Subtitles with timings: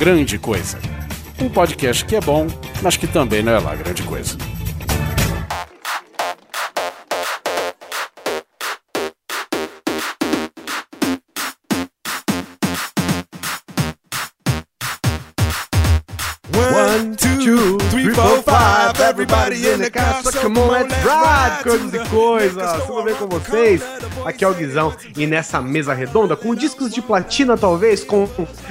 [0.00, 0.78] Grande Coisa.
[1.38, 2.46] Um podcast que é bom,
[2.80, 4.34] mas que também não é lá grande coisa.
[16.56, 18.59] One, two, three, four, five.
[19.00, 21.62] Everybody in the casa, come on, let's ride.
[21.64, 22.86] Coisas e coisas.
[22.86, 23.82] Tudo bem com vocês?
[24.26, 24.94] Aqui é o Guizão.
[25.16, 28.28] E nessa mesa redonda, com discos de platina, talvez, com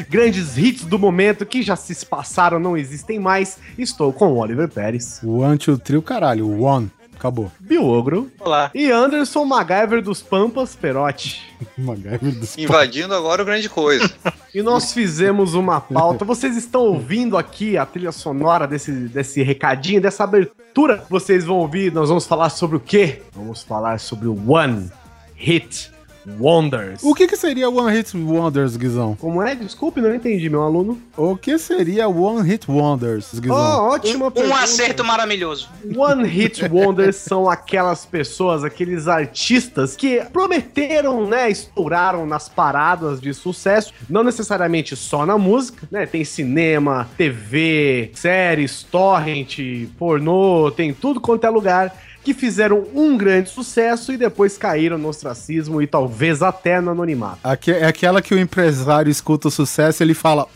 [0.08, 4.70] grandes hits do momento que já se passaram, não existem mais, estou com o Oliver
[4.70, 6.92] Pérez, O anti o trio, caralho, one.
[7.20, 7.52] Acabou.
[7.60, 8.72] Biogro Olá.
[8.74, 11.42] e Anderson MacGyver dos Pampas Perotti.
[11.78, 14.10] MacGyver dos Invadindo agora o grande coisa.
[14.52, 16.26] E nós fizemos uma pauta.
[16.26, 21.06] Vocês estão ouvindo aqui a trilha sonora desse, desse recadinho, dessa abertura.
[21.08, 23.22] Vocês vão ouvir, nós vamos falar sobre o quê?
[23.32, 24.90] Vamos falar sobre o One
[25.36, 25.92] Hit
[26.40, 27.02] Wonders.
[27.04, 29.16] O que que seria One Hit Wonders, Guizão?
[29.16, 29.56] Como é?
[29.56, 31.02] Desculpe, não entendi, meu aluno.
[31.18, 33.56] O que seria One Hit Wonders, Oh, Guizão?
[33.90, 34.60] ótima Um pergunta.
[34.64, 35.70] acerto maravilhoso.
[35.96, 43.34] One Hit Wonders são aquelas pessoas, aqueles artistas que prometeram, né, estouraram nas paradas de
[43.34, 46.06] sucesso, não necessariamente só na música, né?
[46.06, 49.58] Tem cinema, TV, séries, torrent,
[49.98, 51.96] pornô, tem tudo quanto é lugar.
[52.24, 57.40] Que fizeram um grande sucesso e depois caíram no ostracismo e talvez até no anonimato.
[57.44, 60.48] Aque- é aquela que o empresário escuta o sucesso e ele fala.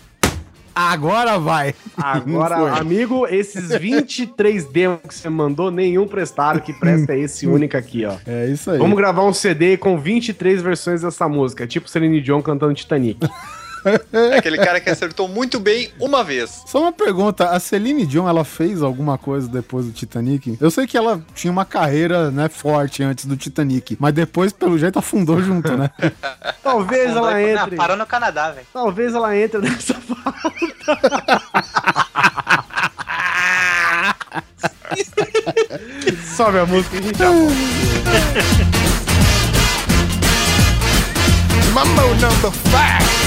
[0.75, 1.75] Agora vai!
[1.95, 7.77] Agora, amigo, esses 23 demos que você mandou, nenhum prestaram que presta é esse único
[7.77, 8.15] aqui, ó.
[8.25, 8.79] É isso aí.
[8.79, 13.19] Vamos gravar um CD com 23 versões dessa música, tipo Celine Dion cantando Titanic.
[14.11, 16.63] É aquele cara que acertou muito bem uma vez.
[16.65, 20.57] Só uma pergunta, a Celine Dion, ela fez alguma coisa depois do Titanic?
[20.61, 24.77] Eu sei que ela tinha uma carreira, né, forte antes do Titanic, mas depois, pelo
[24.77, 25.89] jeito, afundou junto, né?
[26.63, 27.75] Talvez ela Não, entre.
[27.75, 28.65] parou no Canadá, velho.
[28.71, 30.43] Talvez ela entre nessa pauta.
[36.35, 37.53] Sobe a música e a gente já volta.
[41.73, 43.22] Mambo number five.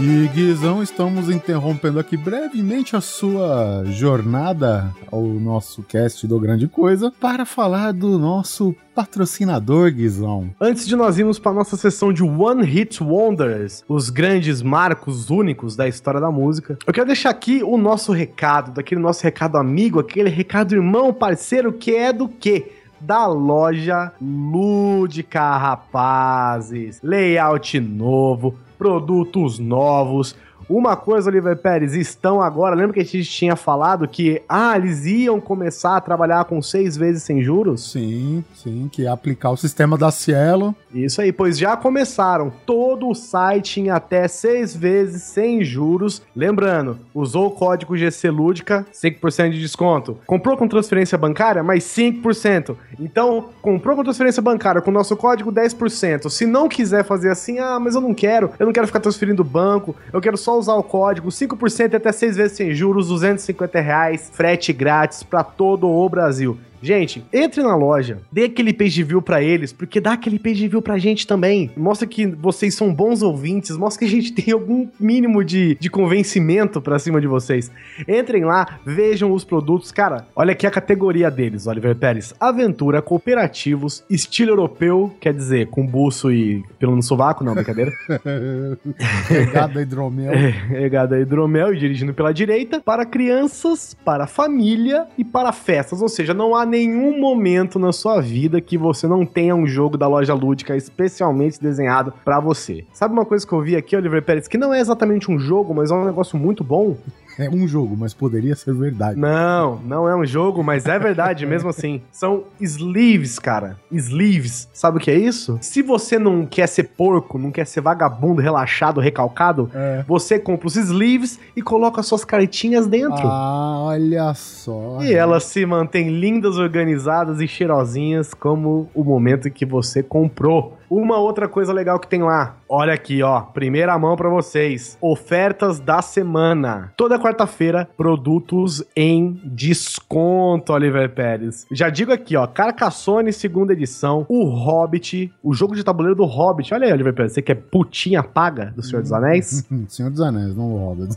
[0.00, 7.12] E Guizão, estamos interrompendo aqui brevemente a sua jornada ao nosso cast do Grande Coisa
[7.20, 10.50] para falar do nosso patrocinador, Guizão.
[10.60, 15.74] Antes de nós irmos para nossa sessão de One Hit Wonders, os grandes marcos únicos
[15.74, 19.98] da história da música, eu quero deixar aqui o nosso recado, daquele nosso recado amigo,
[19.98, 22.70] aquele recado irmão, parceiro, que é do quê?
[23.00, 27.00] Da loja Lúdica, rapazes.
[27.02, 30.36] Layout novo, produtos novos.
[30.68, 32.76] Uma coisa, Oliver Pérez, estão agora.
[32.76, 36.94] Lembra que a gente tinha falado que ah, eles iam começar a trabalhar com seis
[36.94, 37.90] vezes sem juros?
[37.90, 40.76] Sim, sim, que é aplicar o sistema da Cielo.
[40.92, 42.52] Isso aí, pois já começaram.
[42.66, 46.20] Todo o site em até seis vezes sem juros.
[46.36, 50.18] Lembrando, usou o código GC Lúdica, 5% de desconto.
[50.26, 52.76] Comprou com transferência bancária, mais 5%.
[53.00, 56.28] Então, comprou com transferência bancária com o nosso código 10%.
[56.28, 59.42] Se não quiser fazer assim, ah, mas eu não quero, eu não quero ficar transferindo
[59.42, 63.80] banco, eu quero só usar o código 5% e até seis vezes sem juros, 250
[63.80, 66.58] reais, frete grátis para todo o Brasil.
[66.82, 70.82] Gente, entre na loja, dê aquele page view pra eles, porque dá aquele page view
[70.82, 71.70] pra gente também.
[71.76, 75.90] Mostra que vocês são bons ouvintes, mostra que a gente tem algum mínimo de, de
[75.90, 77.70] convencimento pra cima de vocês.
[78.06, 79.92] Entrem lá, vejam os produtos.
[79.92, 82.34] Cara, olha aqui a categoria deles, Oliver Pérez.
[82.38, 87.92] Aventura, cooperativos, estilo europeu, quer dizer, com buço e pelo no sovaco, não, brincadeira.
[89.28, 90.32] Pegada hidromel.
[90.68, 96.02] Regada a hidromel e dirigindo pela direita, para crianças, para família e para festas.
[96.02, 99.96] Ou seja, não há nenhum momento na sua vida que você não tenha um jogo
[99.96, 102.84] da loja lúdica especialmente desenhado para você.
[102.92, 105.74] Sabe uma coisa que eu vi aqui, Oliver Pérez, que não é exatamente um jogo,
[105.74, 106.96] mas é um negócio muito bom?
[107.38, 109.18] É um jogo, mas poderia ser verdade.
[109.18, 112.02] Não, não é um jogo, mas é verdade mesmo assim.
[112.10, 113.76] São sleeves, cara.
[113.92, 114.68] Sleeves.
[114.72, 115.58] Sabe o que é isso?
[115.60, 120.04] Se você não quer ser porco, não quer ser vagabundo, relaxado, recalcado, É.
[120.06, 123.26] você compra os sleeves e coloca suas cartinhas dentro.
[123.26, 124.98] Ah, olha só.
[125.02, 130.77] E elas se mantêm lindas, organizadas e cheirosinhas como o momento em que você comprou.
[130.90, 132.56] Uma outra coisa legal que tem lá.
[132.68, 133.40] Olha aqui, ó.
[133.40, 134.96] Primeira mão para vocês.
[135.00, 136.92] Ofertas da semana.
[136.96, 141.66] Toda quarta-feira, produtos em desconto, Oliver Pérez.
[141.70, 142.46] Já digo aqui, ó.
[142.46, 144.24] Carcassone, segunda edição.
[144.28, 145.32] O Hobbit.
[145.42, 146.72] O jogo de tabuleiro do Hobbit.
[146.72, 147.32] Olha aí, Oliver Pérez.
[147.32, 149.66] Você quer é putinha paga do Senhor dos Anéis?
[149.88, 151.16] Senhor dos Anéis, não o Hobbit.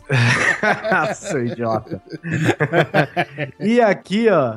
[1.14, 2.02] Seu idiota.
[3.58, 4.56] e aqui, ó.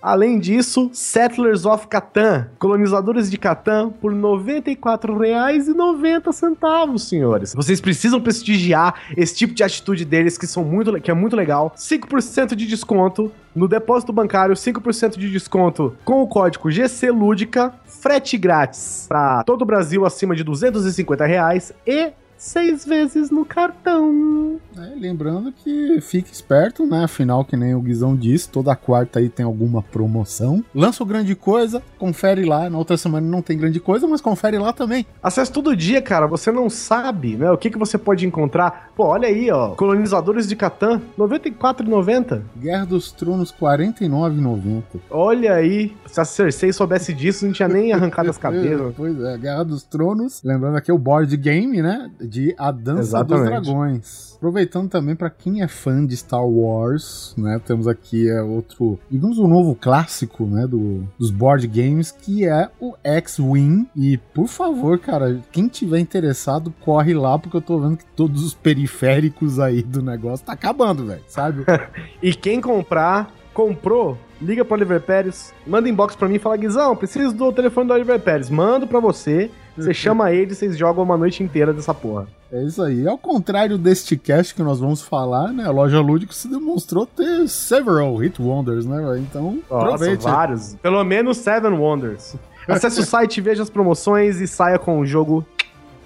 [0.00, 2.48] Além disso, Settlers of Catan.
[2.58, 7.54] Colonizadores de Catan por 90 R$94,90, senhores.
[7.54, 11.72] Vocês precisam prestigiar esse tipo de atitude deles que são muito que é muito legal.
[11.76, 18.38] 5% de desconto no depósito bancário, 5% de desconto com o código GC Lúdica, frete
[18.38, 24.58] grátis para todo o Brasil acima de 250 reais e seis vezes no cartão.
[24.76, 27.04] É, lembrando que fique esperto, né?
[27.04, 30.64] Afinal, que nem o Guizão disse, toda quarta aí tem alguma promoção.
[30.74, 32.70] Lança o grande coisa, confere lá.
[32.70, 35.04] Na outra semana não tem grande coisa, mas confere lá também.
[35.22, 36.26] Acesse todo dia, cara.
[36.26, 37.50] Você não sabe, né?
[37.50, 38.92] O que, que você pode encontrar.
[38.96, 39.70] Pô, olha aí, ó.
[39.74, 42.42] Colonizadores de Catan, R$ 94,90.
[42.56, 44.82] Guerra dos Tronos, R$ 49,90.
[45.10, 45.96] Olha aí.
[46.06, 48.94] Se a Cersei soubesse disso, não tinha nem arrancado as cabeças.
[48.96, 50.40] pois é, Guerra dos Tronos.
[50.44, 52.10] Lembrando aqui o board game, né?
[52.28, 53.56] De A Dança Exatamente.
[53.56, 54.34] dos Dragões.
[54.36, 57.60] Aproveitando também para quem é fã de Star Wars, né?
[57.64, 60.66] Temos aqui é outro, digamos, um novo clássico, né?
[60.66, 63.88] Do, dos board games, que é o X-Wing.
[63.96, 68.44] E, por favor, cara, quem tiver interessado, corre lá, porque eu tô vendo que todos
[68.44, 71.64] os periféricos aí do negócio tá acabando, velho, sabe?
[72.22, 76.94] E quem comprar, comprou, liga pro Oliver Pérez, manda inbox pra mim e fala, Guizão,
[76.96, 78.50] preciso do telefone do Oliver Pérez.
[78.50, 79.50] Mando pra você,
[79.82, 82.26] você chama ele, vocês jogam uma noite inteira dessa porra.
[82.50, 83.06] É isso aí.
[83.06, 85.64] Ao contrário deste cast que nós vamos falar, né?
[85.64, 89.18] A loja Lúdico se demonstrou ter several hit wonders, né?
[89.18, 90.24] Então, Nossa, aproveite.
[90.24, 90.74] vários.
[90.76, 92.36] Pelo menos Seven Wonders.
[92.66, 95.44] Acesse o site, veja as promoções e saia com o jogo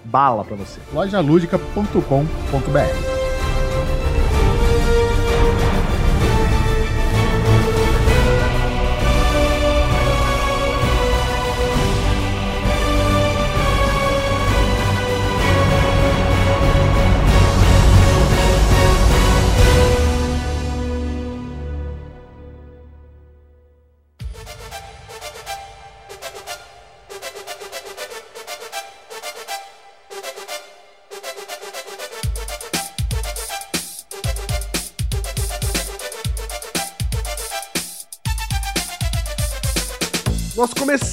[0.04, 0.80] bala pra você.
[0.92, 3.21] lojaludica.com.br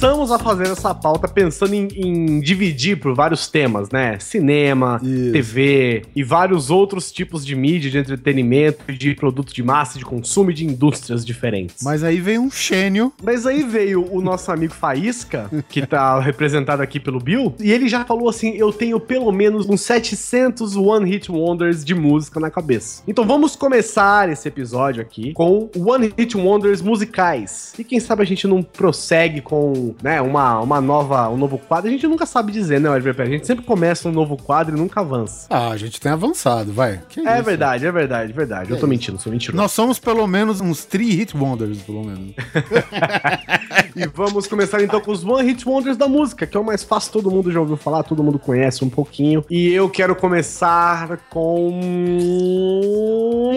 [0.00, 4.18] começamos a fazer essa pauta pensando em, em dividir por vários temas, né?
[4.18, 5.32] Cinema, Isso.
[5.32, 10.50] TV e vários outros tipos de mídia, de entretenimento, de produto de massa, de consumo
[10.50, 11.84] e de indústrias diferentes.
[11.84, 13.12] Mas aí veio um gênio.
[13.22, 17.86] Mas aí veio o nosso amigo Faísca, que tá representado aqui pelo Bill, e ele
[17.86, 22.50] já falou assim: eu tenho pelo menos uns 700 One Hit Wonders de música na
[22.50, 23.02] cabeça.
[23.06, 27.74] Então vamos começar esse episódio aqui com One Hit Wonders musicais.
[27.78, 31.88] E quem sabe a gente não prossegue com, né, uma, uma nova, um novo quadro.
[31.88, 33.20] A gente nunca sabe dizer, né, Pérez?
[33.20, 35.46] A gente sempre começa um novo quadro e nunca avança.
[35.50, 37.00] Ah, a gente tem avançado, vai.
[37.08, 38.70] Que É verdade, é verdade, é verdade.
[38.70, 39.56] Eu tô mentindo, sou mentiroso.
[39.56, 42.34] Nós somos pelo menos uns 3 hit wonders, pelo menos.
[43.96, 46.84] E vamos começar então com os One Hit Wonders da música, que é o mais
[46.84, 49.44] fácil, todo mundo já ouviu falar, todo mundo conhece um pouquinho.
[49.50, 51.80] E eu quero começar com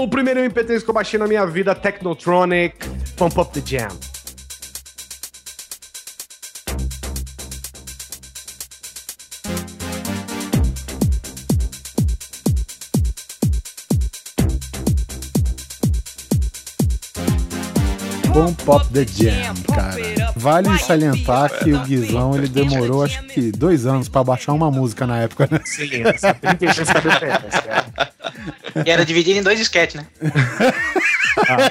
[0.01, 2.75] o primeiro MP3 que eu baixei na minha vida, Technotronic,
[3.15, 4.12] Pump Up the Jam.
[18.33, 20.33] Bom Pop the Jam, cara.
[20.35, 25.06] Vale salientar que o Guizão ele demorou acho que dois anos pra baixar uma música
[25.06, 25.59] na época, né?
[25.63, 27.61] Sim, essa 36 cabeças.
[28.83, 30.07] E era dividido em dois disquetes, né?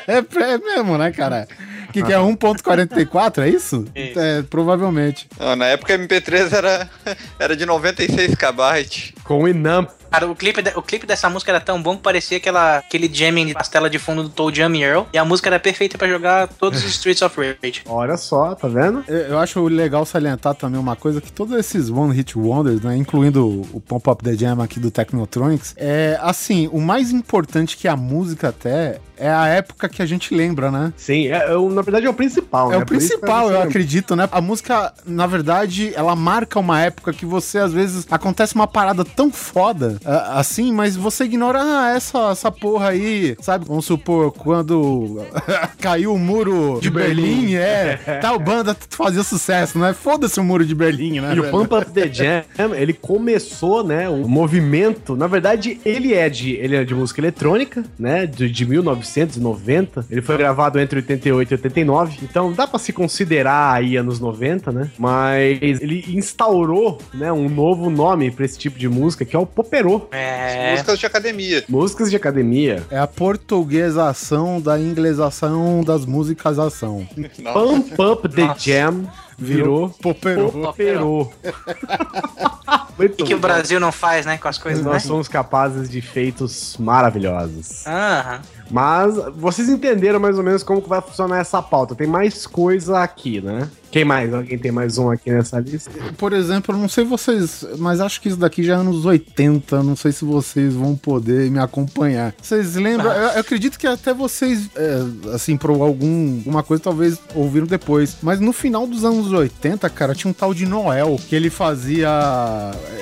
[0.08, 1.46] É, é mesmo, né, cara?
[1.88, 3.84] O que, que é 1.44, é isso?
[3.94, 4.18] Isso.
[4.18, 5.28] É, provavelmente.
[5.38, 6.90] Não, na época MP3 era,
[7.38, 9.14] era de 96 KB.
[9.24, 9.88] Com o Inamp.
[10.10, 13.08] Cara, o clipe, de- o clipe dessa música era tão bom que parecia aquela, aquele
[13.10, 15.04] jamming de pastela de fundo do Toe Jam Earl.
[15.10, 17.82] E a música era perfeita pra jogar todos os Streets of Rage.
[17.86, 19.02] Olha só, tá vendo?
[19.08, 22.94] Eu eu acho legal salientar também uma coisa, que todos esses One Hit Wonders, né,
[22.94, 27.76] incluindo o- o Pump Up The Jam aqui do Technotronics, é, assim, o mais importante
[27.78, 30.92] que a música até é a época que a gente lembra, né?
[30.96, 32.74] Sim, é, é o- na verdade é o principal, né?
[32.74, 34.28] É o isso que principal, eu acredito, né?
[34.30, 39.04] A música, na verdade, ela marca uma época que você, às vezes, acontece uma parada
[39.04, 39.98] tão tão foda
[40.30, 43.64] assim, mas você ignora ah, essa, essa porra aí, sabe?
[43.66, 45.24] Vamos supor, quando
[45.78, 49.92] caiu o muro de, Berlim, é, tal banda fazia sucesso, né?
[49.92, 51.34] Foda-se o muro de Berlim, né?
[51.34, 51.52] E o velho?
[51.52, 52.42] Pump Up the Jam,
[52.74, 55.14] ele começou, né, um movimento.
[55.14, 60.06] Na verdade, ele é de, ele é de música eletrônica, né, de, de 1990.
[60.10, 62.18] Ele foi gravado entre 88 e 89.
[62.22, 64.90] Então dá pra se considerar aí anos 90, né?
[64.98, 69.44] Mas ele instaurou, né, um novo nome pra esse tipo de música, que é o
[69.46, 70.08] poperô.
[70.12, 70.70] É.
[70.72, 71.64] Músicas de academia.
[71.68, 72.82] Músicas de academia.
[72.90, 77.06] É a portuguesação da inglesação das musicasação.
[77.38, 77.52] Nossa.
[77.58, 78.60] Pump Up the Nossa.
[78.60, 79.06] Jam
[79.38, 80.50] virou Poperô.
[80.52, 81.30] poperô.
[82.98, 83.38] Muito O que o.
[83.38, 84.38] Brasil não faz, né?
[84.38, 84.92] Com as coisas, né?
[84.92, 87.86] Nós somos capazes de feitos maravilhosos.
[87.86, 88.40] Aham.
[88.72, 91.94] Mas vocês entenderam mais ou menos como que vai funcionar essa pauta.
[91.94, 93.68] Tem mais coisa aqui, né?
[93.90, 94.32] Quem mais?
[94.32, 95.90] Alguém tem mais um aqui nessa lista?
[96.16, 99.82] Por exemplo, eu não sei vocês, mas acho que isso daqui já é anos 80.
[99.82, 102.34] Não sei se vocês vão poder me acompanhar.
[102.40, 103.12] Vocês lembram?
[103.12, 108.16] Eu, eu acredito que até vocês, é, assim, por algum, alguma coisa, talvez ouviram depois.
[108.22, 112.08] Mas no final dos anos 80, cara, tinha um tal de Noel que ele fazia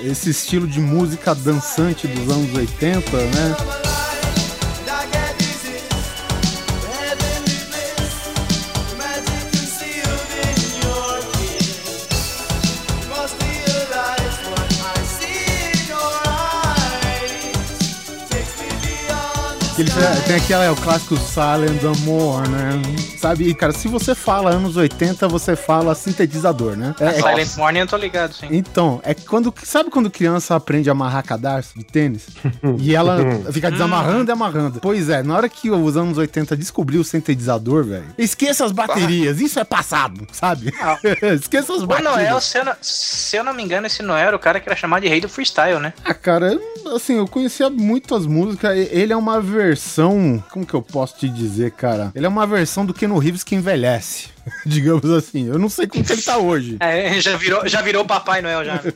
[0.03, 3.90] esse estilo de música dançante dos anos 80, né?
[19.81, 22.71] Ele tem- tem aquela, é o clássico Silent Amor, né?
[23.19, 26.95] Sabe, e, cara, se você fala anos 80, você fala sintetizador, né?
[27.01, 28.47] É, é- Silent Morning eu tô ligado, sim.
[28.51, 29.53] então, é quando.
[29.63, 32.27] Sabe quando criança aprende a amarrar cadarço de tênis?
[32.79, 33.19] e ela
[33.53, 34.81] fica desamarrando e amarrando.
[34.81, 39.41] Pois é, na hora que os anos 80 descobriu o sintetizador, velho, esqueça as baterias,
[39.41, 40.73] isso é passado, sabe?
[41.41, 42.15] esqueça as O baterias.
[42.15, 44.69] Noel, se eu, não, se eu não me engano, esse Noel era o cara que
[44.69, 45.93] era chamado de rei do freestyle, né?
[46.05, 46.59] Ah, cara,
[46.95, 48.77] assim, eu conhecia muitas músicas.
[48.77, 49.70] e- Ele é uma versão.
[50.51, 52.11] Como que eu posso te dizer, cara?
[52.15, 54.29] Ele é uma versão do Keno Reeves que envelhece.
[54.65, 55.47] Digamos assim.
[55.49, 56.77] Eu não sei como que ele tá hoje.
[56.81, 58.81] É, já virou, já virou Papai Noel já.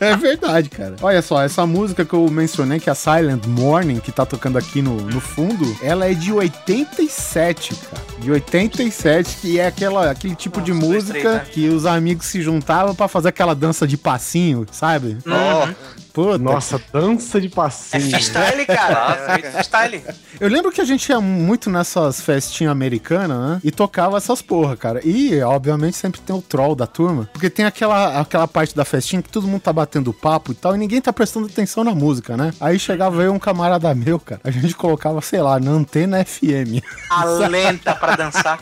[0.00, 0.96] É verdade, cara.
[1.02, 4.56] Olha só, essa música que eu mencionei, que é a Silent Morning, que tá tocando
[4.56, 8.02] aqui no, no fundo, ela é de 87, cara.
[8.20, 11.48] De 87, que é aquela, aquele tipo de Nossa, dois, música três anos.
[11.48, 15.18] que os amigos se juntavam pra fazer aquela dança de passinho, sabe?
[15.26, 15.74] Uhum.
[16.14, 16.38] Puta.
[16.38, 18.08] Nossa, dança de É passinho.
[18.08, 19.18] freestyle, cara.
[19.42, 20.00] É freestyle.
[20.38, 23.60] Eu lembro que a gente ia muito nessas festinhas americanas, né?
[23.64, 25.00] E tocava essas porra, cara.
[25.04, 27.28] E, obviamente, sempre tem o troll da turma.
[27.32, 30.76] Porque tem aquela, aquela parte da festinha que todo mundo tá batendo papo e tal,
[30.76, 32.54] e ninguém tá prestando atenção na música, né?
[32.60, 34.40] Aí chegava eu um camarada meu, cara.
[34.44, 36.78] A gente colocava, sei lá, na antena FM.
[37.10, 38.60] A lenta pra dançar.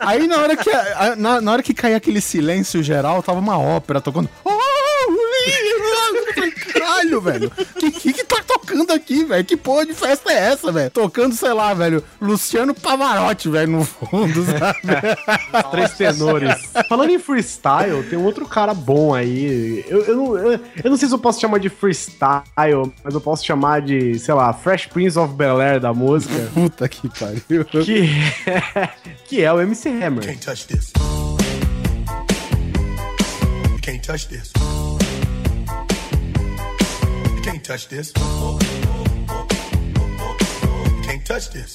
[0.00, 0.70] Aí na hora que,
[1.16, 4.28] na, na hora que caía aquele silêncio geral, tava uma ópera tocando.
[4.42, 4.64] Falei,
[7.04, 7.50] Caralho, velho.
[7.78, 9.44] Que, que que tá tocando aqui, velho?
[9.44, 10.90] Que porra de festa é essa, velho?
[10.90, 14.80] Tocando, sei lá, velho, Luciano Pavarotti, velho, no fundo, sabe?
[15.70, 16.54] Três tenores.
[16.88, 19.84] Falando em freestyle, tem um outro cara bom aí.
[19.88, 23.20] Eu, eu, não, eu, eu não sei se eu posso chamar de freestyle, mas eu
[23.20, 26.34] posso chamar de, sei lá, Fresh Prince of Bel Air da música.
[26.54, 27.64] Puta que pariu.
[27.64, 28.08] que,
[29.26, 30.24] que é o MC Hammer.
[30.24, 30.92] Can't touch this.
[33.70, 34.63] You can't touch this.
[37.64, 38.12] Can't touch this.
[41.06, 41.74] Can't touch this.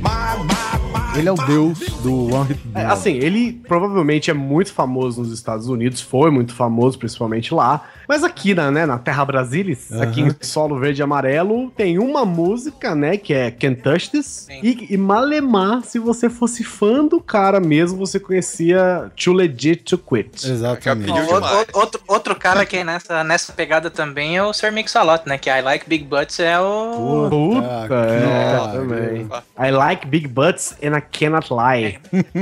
[0.00, 1.18] My, my, my.
[1.18, 2.90] Ele é o deus do One Hit É, Wonder.
[2.90, 7.84] assim, ele provavelmente é muito famoso nos Estados Unidos, foi muito famoso, principalmente lá.
[8.08, 12.24] Mas aqui na, né, na Terra Brasilis, aqui em Solo Verde e Amarelo, tem uma
[12.24, 14.46] música, né, que é Can't Touch This.
[14.62, 19.98] E, e Malemar, se você fosse fã do cara mesmo, você conhecia Too Legit to
[19.98, 20.50] Quit.
[20.50, 21.10] Exatamente.
[21.10, 21.68] Ó, demais.
[21.72, 25.38] o- outro, outro cara que é nessa, nessa pegada também é o Sir Mix-a-Lot, né?
[25.38, 27.28] Que I Like Big Butts é o...
[27.30, 29.28] Puta, que é, também.
[29.58, 31.98] I like big butts and I cannot lie.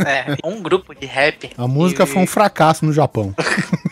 [0.06, 1.50] É, um grupo de rap.
[1.56, 3.34] A música E- foi um fracasso no Japão.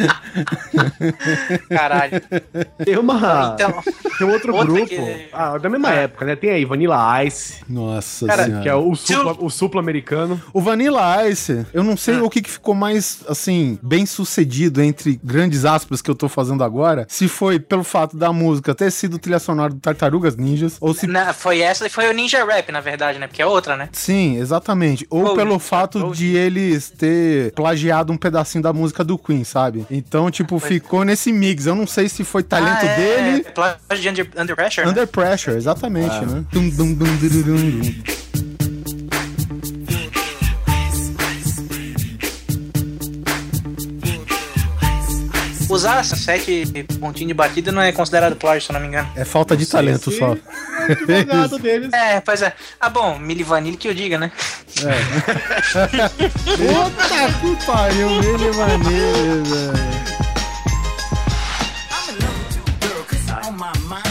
[1.68, 2.20] Caralho.
[2.84, 3.54] Tem uma.
[3.54, 3.82] Então,
[4.18, 4.86] tem um outro grupo.
[4.86, 6.36] que- Ah, da mesma época, né?
[6.36, 8.62] Tem aí Vanilla Ice, Nossa Cara, senhora.
[8.62, 10.40] que é o supla, o supla americano.
[10.52, 12.22] O Vanilla Ice, eu não sei Ah.
[12.24, 16.62] o que, que ficou mais, assim, bem sucedido entre grandes aspas que eu tô fazendo
[16.64, 17.06] agora.
[17.08, 21.06] Se foi pelo fato da música ter sido trilha sonora do Tartarugas Ninjas, ou se.
[21.06, 23.26] na- foi essa e foi o Ninja Rap, na verdade, né?
[23.26, 23.88] Porque é outra, né?
[23.92, 25.06] Sim, exatamente.
[25.10, 29.86] Ou pelo fato de eles ter plagiado um pedacinho da música do Queen, sabe?
[29.90, 31.66] Então, tipo, ficou nesse mix.
[31.66, 33.44] Eu não sei se foi talento Ah, é, dele.
[33.52, 34.92] Plágio de Under, Under Pressure, né?
[34.92, 36.44] Under Pressure, exatamente, né?
[36.52, 38.02] Dum, dum, dum, dum, dum, dum.
[45.74, 46.64] Usar sete
[46.98, 49.08] pontinhos de batida não é considerado plágio, se eu não me engano.
[49.16, 50.36] É falta de talento se- só.
[50.78, 51.92] Advogado deles.
[51.92, 52.52] É, pois é.
[52.80, 54.32] Ah, bom, Milli Vanilli que eu diga, né?
[56.56, 59.72] Puta que pariu, maneiro, velho.
[61.90, 64.09] I'm in love with you, girl, cause you're on my mind.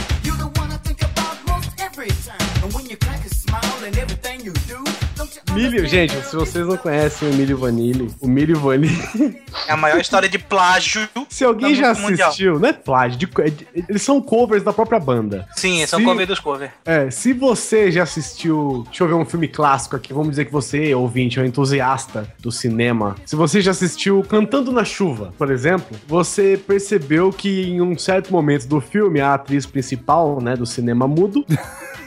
[5.54, 9.40] Milho, gente, se vocês não conhecem o Milho Vanilli, o Milho Vanilli.
[9.68, 11.08] É a maior história de plágio.
[11.28, 12.28] Se alguém já música mundial.
[12.30, 15.48] assistiu, não é plágio, de- é de- eles são covers da própria banda.
[15.56, 16.72] Sim, são Se- cover dos cover.
[16.86, 20.52] É, se você já assistiu, deixa eu ver um filme clássico aqui, vamos dizer que
[20.52, 23.16] você, ouvinte, é um entusiasta do cinema.
[23.26, 28.32] Se você já assistiu Cantando na Chuva, por exemplo, você percebeu que em um certo
[28.32, 31.44] momento do filme, a atriz principal, né, do cinema mudo,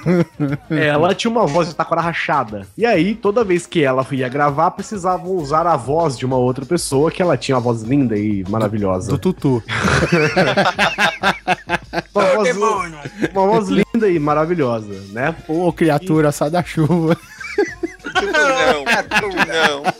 [0.71, 2.67] ela tinha uma voz de taquara rachada.
[2.77, 6.65] E aí, toda vez que ela ia gravar, precisavam usar a voz de uma outra
[6.65, 9.11] pessoa, que ela tinha uma voz linda e maravilhosa.
[9.11, 9.63] Do Tutu.
[12.15, 12.57] Uma voz,
[13.33, 15.35] uma voz linda e maravilhosa, né?
[15.47, 17.17] Ô, criatura, sai da chuva.
[18.15, 18.85] Não,
[19.47, 19.93] não.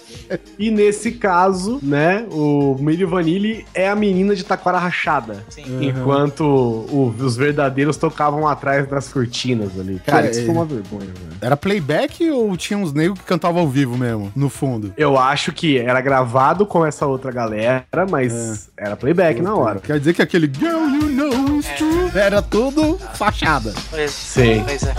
[0.59, 5.45] E nesse caso, né, o Milli Vanilli é a menina de taquara rachada.
[5.49, 5.65] Sim.
[5.89, 10.01] Enquanto o- os verdadeiros tocavam atrás das cortinas ali.
[10.07, 10.45] Cara, É, isso é.
[10.45, 11.33] foi uma vergonha, velho.
[11.41, 14.93] Era playback ou tinha uns negros que cantavam ao vivo mesmo, no fundo?
[14.97, 19.81] Eu acho que era gravado com essa outra galera, mas era playback na hora.
[19.81, 23.73] Quer dizer que aquele Girl You Know It's True era tudo fachada.
[23.91, 24.63] Pois, Sim.
[24.67, 24.95] Pois é.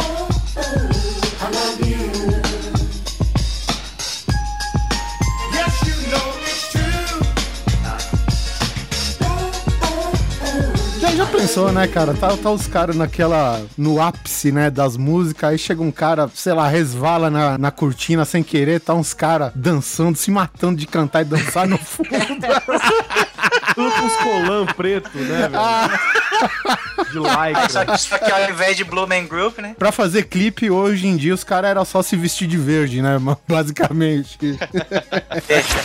[11.24, 12.13] Já, pensou, né, cara?
[12.13, 13.62] Tá, tá os caras naquela.
[13.77, 18.25] no ápice, né, das músicas, aí chega um cara, sei lá, resvala na, na cortina
[18.25, 22.10] sem querer, tá uns caras dançando, se matando de cantar e dançar no fundo.
[23.74, 27.10] Tudo com os colã preto, né, velho?
[27.12, 27.72] De like.
[27.72, 29.75] Só, que- só que ao invés de Blue Man Group, né?
[29.80, 33.18] pra fazer clipe, hoje em dia, os caras era só se vestir de verde, né,
[33.18, 33.38] mano?
[33.48, 34.38] basicamente.
[35.48, 35.80] Deixa.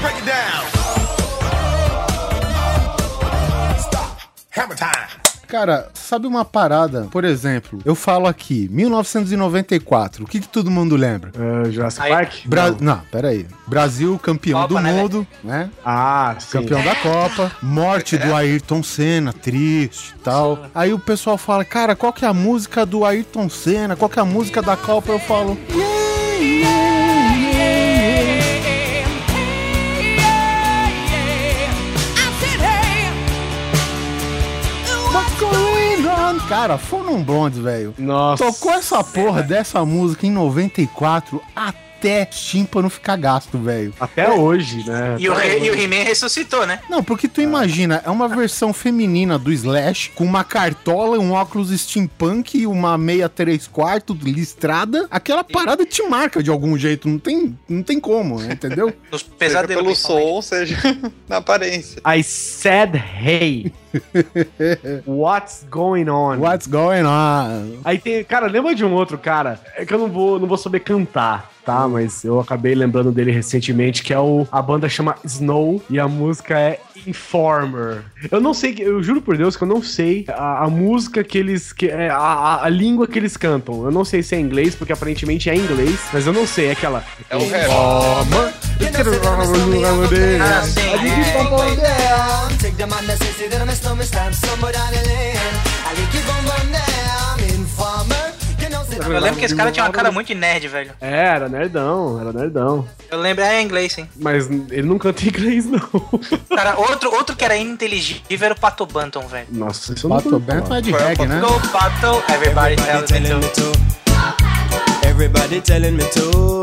[0.00, 1.01] Break it down.
[4.56, 5.32] Hammer time.
[5.48, 7.08] Cara, sabe uma parada?
[7.10, 11.30] Por exemplo, eu falo aqui, 1994, o que, que todo mundo lembra?
[11.36, 12.32] Uh, Jurassic Park?
[12.46, 12.78] Bra Não.
[12.80, 13.46] não, peraí.
[13.66, 15.68] Brasil campeão Copa, do né, mundo, né?
[15.84, 16.58] Ah, sim.
[16.58, 20.66] Campeão da Copa, morte do Ayrton Senna, triste e tal.
[20.74, 23.94] Aí o pessoal fala, cara, qual que é a música do Ayrton Senna?
[23.94, 25.12] Qual que é a música da Copa?
[25.12, 25.58] Eu falo.
[26.42, 26.81] What's
[36.62, 37.92] Cara, foram blondes, velho.
[37.98, 38.44] Nossa.
[38.44, 41.91] Tocou essa porra dessa música em 94 até
[42.26, 43.92] tímpano ficar gasto, velho.
[44.00, 45.16] Até hoje, né?
[45.18, 46.80] E o, e o He-Man ressuscitou, né?
[46.88, 51.70] Não, porque tu imagina, é uma versão feminina do Slash, com uma cartola, um óculos
[51.70, 55.06] steampunk e uma meia 3 quartos listrada.
[55.10, 58.92] Aquela parada te marca de algum jeito, não tem, não tem como, entendeu?
[59.10, 59.82] Nos Seja pesadelos.
[59.82, 60.32] pelo principalmente.
[60.34, 60.76] som, seja
[61.28, 62.00] na aparência.
[62.06, 63.72] I said hey.
[65.06, 66.38] What's going on?
[66.38, 67.80] What's going on?
[67.84, 69.60] Aí tem, cara, lembra de um outro cara?
[69.76, 71.86] É que eu não vou, não vou saber cantar, tá?
[71.88, 76.08] Mas eu acabei lembrando dele recentemente, que é o a banda chama Snow e a
[76.08, 78.02] música é Informer.
[78.30, 81.38] Eu não sei, eu juro por Deus que eu não sei a, a música que
[81.38, 83.84] eles que é a, a, a língua que eles cantam.
[83.84, 86.72] Eu não sei se é inglês, porque aparentemente é inglês, mas eu não sei, é
[86.72, 87.70] aquela É o rap.
[92.58, 94.72] Take the man that says that I'm a snowman, stamp somewhere
[99.06, 100.92] Eu lembro que esse cara tinha uma cara muito de nerd, velho.
[101.00, 102.86] É, era nerdão, era nerdão.
[103.10, 104.08] Eu lembro, é em inglês, sim.
[104.16, 105.80] Mas ele não canta inglês, não.
[106.54, 109.46] Cara, outro, outro que era ininteligível era o Pato Banton, velho.
[109.50, 111.40] Nossa, isso eu não Pato Bento é de reggae, né?
[111.40, 113.72] Go Pato, everybody tells me to.
[115.08, 116.62] Everybody telling me to.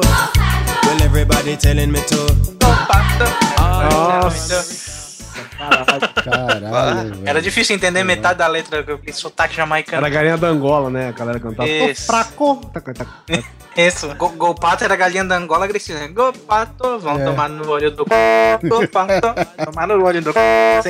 [0.85, 2.15] Well, everybody telling me to.
[2.15, 4.59] Go Pato, everybody tells me to.
[4.59, 4.98] Nossa.
[6.23, 7.21] Caralho.
[7.25, 9.97] Era difícil entender metade da letra, porque sotaque jamaicano.
[9.97, 11.09] Era a galinha da Angola, né?
[11.09, 11.67] A galera cantava.
[11.67, 12.05] Tô Isso.
[12.05, 12.61] fraco.
[13.77, 14.13] Isso.
[14.15, 16.05] Go, Go Pato era a galinha da Angola agressiva.
[16.07, 17.23] Go Pato, vão É.
[17.25, 20.33] tomar no olho do Go Pato, tomar no olho do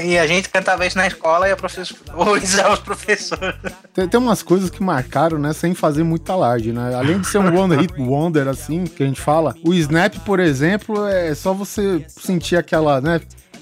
[0.04, 3.56] E a gente cantava isso na escola e a professora horrorizava os professores.
[3.94, 6.96] Tem, tem umas coisas que marcaram, né, sem fazer muita alarde, né?
[6.96, 10.40] Além de ser um One Hit Wonder, assim, que a gente fala, o Snap, por
[10.40, 13.20] exemplo, é só você sentir aquela, né?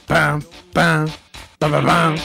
[0.08, 0.40] Pam,
[0.74, 1.06] pam,
[1.60, 2.16] pam, pam, pam.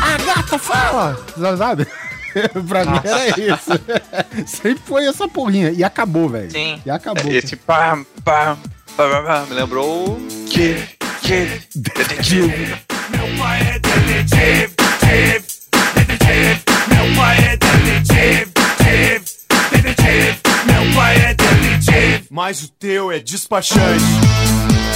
[0.00, 1.16] A gata fala!
[1.58, 1.86] Sabe?
[2.66, 3.70] pra mim era isso.
[4.46, 5.70] Sempre foi essa porrinha.
[5.70, 6.50] E acabou, velho.
[6.50, 6.80] Sim.
[6.86, 7.30] E acabou.
[7.30, 8.56] Esse pam, pam,
[8.96, 10.82] pam, pam, pam, me lembrou que,
[11.20, 12.74] que, detetive.
[13.10, 15.44] Meu pai é detetive, detetive,
[15.94, 16.71] detetive.
[17.02, 19.24] Meu pai é detetive, detetive,
[19.72, 20.38] detetive.
[20.66, 22.24] Meu pai é detetive.
[22.30, 24.04] Mas o teu é despachante.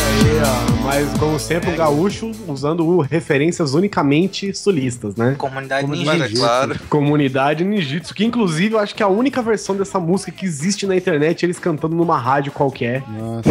[0.06, 5.34] Aí, ó, mas como sempre, o gaúcho usando referências unicamente sulistas, né?
[5.36, 5.88] Comunidade.
[5.88, 6.78] Mas é claro.
[6.88, 10.86] Comunidade Ninjitsu, que inclusive eu acho que é a única versão dessa música que existe
[10.86, 13.50] na internet, eles cantando numa rádio qualquer, Nossa.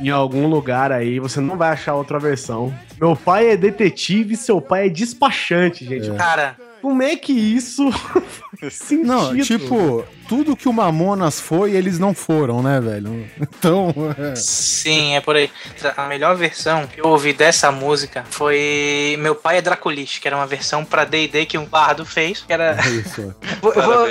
[0.00, 2.74] em algum lugar aí, você não vai achar outra versão.
[2.98, 6.10] Meu pai é detetive, seu pai é despachante, gente.
[6.12, 7.90] Cara, Como é que isso
[8.60, 9.06] faz sentido?
[9.06, 13.26] Não, tipo, tudo que o Mamonas foi, eles não foram, né, velho?
[13.60, 14.36] Então, é.
[14.36, 15.50] sim, é por aí.
[15.96, 20.36] A melhor versão que eu ouvi dessa música foi Meu Pai é Dracolich, que era
[20.36, 22.76] uma versão pra D&D que um bardo fez, que era...
[22.80, 23.34] é isso.
[23.60, 24.06] Vou- vou-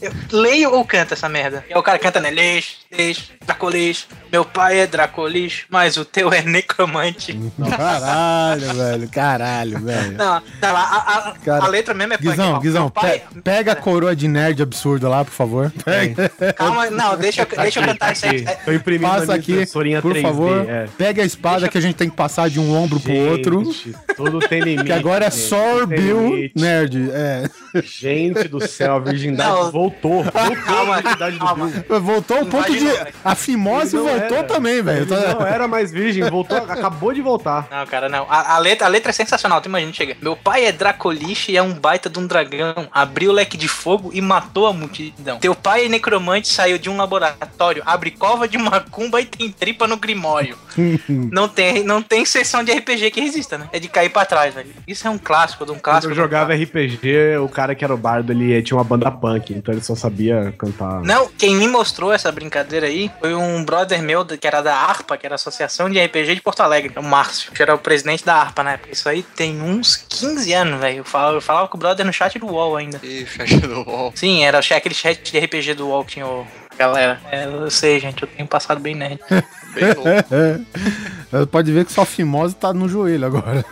[0.00, 1.64] eu leio ou canta essa merda?
[1.68, 2.30] E o cara canta, né?
[2.30, 4.06] Leix, leix, Dracolich.
[4.32, 7.38] Meu pai é Dracolich, mas o teu é necromante.
[7.76, 9.08] Caralho, velho.
[9.10, 10.12] Caralho, velho.
[10.16, 12.28] Não, não, a, a- a- a letra mesmo é punk.
[12.30, 15.57] Guizão, Ó, Guizão, pe- pega a coroa de nerd absurda lá, por favor.
[15.84, 16.28] Pega.
[16.54, 18.44] Calma, não, deixa, eu- deixa eu cantar isso aí.
[18.46, 20.68] Aqui, tô imprimindo Passa aqui, por 3D, favor.
[20.68, 20.86] é.
[20.96, 23.64] Pega a espada que a gente tem que passar de um ombro pro outro.
[23.64, 24.84] Gente, tudo tem limite.
[24.84, 26.50] Que agora é gente, só Bill.
[26.54, 27.10] Nerd.
[27.12, 27.48] É.
[27.82, 29.70] Gente do céu, a virgindade Não.
[29.70, 30.24] voltou.
[30.24, 31.66] Voltou Calma, a virgindade do calma.
[31.66, 32.00] Bill.
[32.00, 32.86] Voltou ao ponto de.
[33.24, 34.44] A fimose voltou era.
[34.44, 35.06] também, velho.
[35.06, 37.66] Não era mais virgem, voltou, acabou de voltar.
[37.70, 38.26] Não, cara, não.
[38.28, 40.16] A, a letra, a letra é sensacional, tu imagina, chega.
[40.20, 42.88] Meu pai é Dracoliche e é um baita de um dragão.
[42.92, 45.38] Abriu o leque de fogo e matou a multidão.
[45.48, 49.86] Teu pai é necromante, saiu de um laboratório, abre cova de macumba e tem tripa
[49.86, 50.58] no grimório.
[51.08, 53.66] não, tem, não tem sessão de RPG que resista, né?
[53.72, 54.68] É de cair pra trás, velho.
[54.86, 56.10] Isso é um clássico de um Quando clássico.
[56.10, 59.10] eu de um jogava RPG, o cara que era o bardo, ele tinha uma banda
[59.10, 61.00] punk, então ele só sabia cantar.
[61.00, 65.16] Não, quem me mostrou essa brincadeira aí foi um brother meu que era da ARPA,
[65.16, 68.22] que era a Associação de RPG de Porto Alegre, o Márcio, que era o presidente
[68.22, 68.92] da ARPA na época.
[68.92, 70.98] Isso aí tem uns 15 anos, velho.
[70.98, 73.00] Eu falava, eu falava com o brother no chat do UOL ainda.
[73.02, 74.12] Ih, chat do UOL.
[74.14, 76.46] Sim, era aquele chat de RPG do UOL que tinha o.
[76.78, 79.18] Galera, é, eu sei, gente, eu tenho passado bem nerd.
[79.74, 81.46] Bem louco.
[81.52, 83.62] Pode ver que sua fimose tá no joelho agora.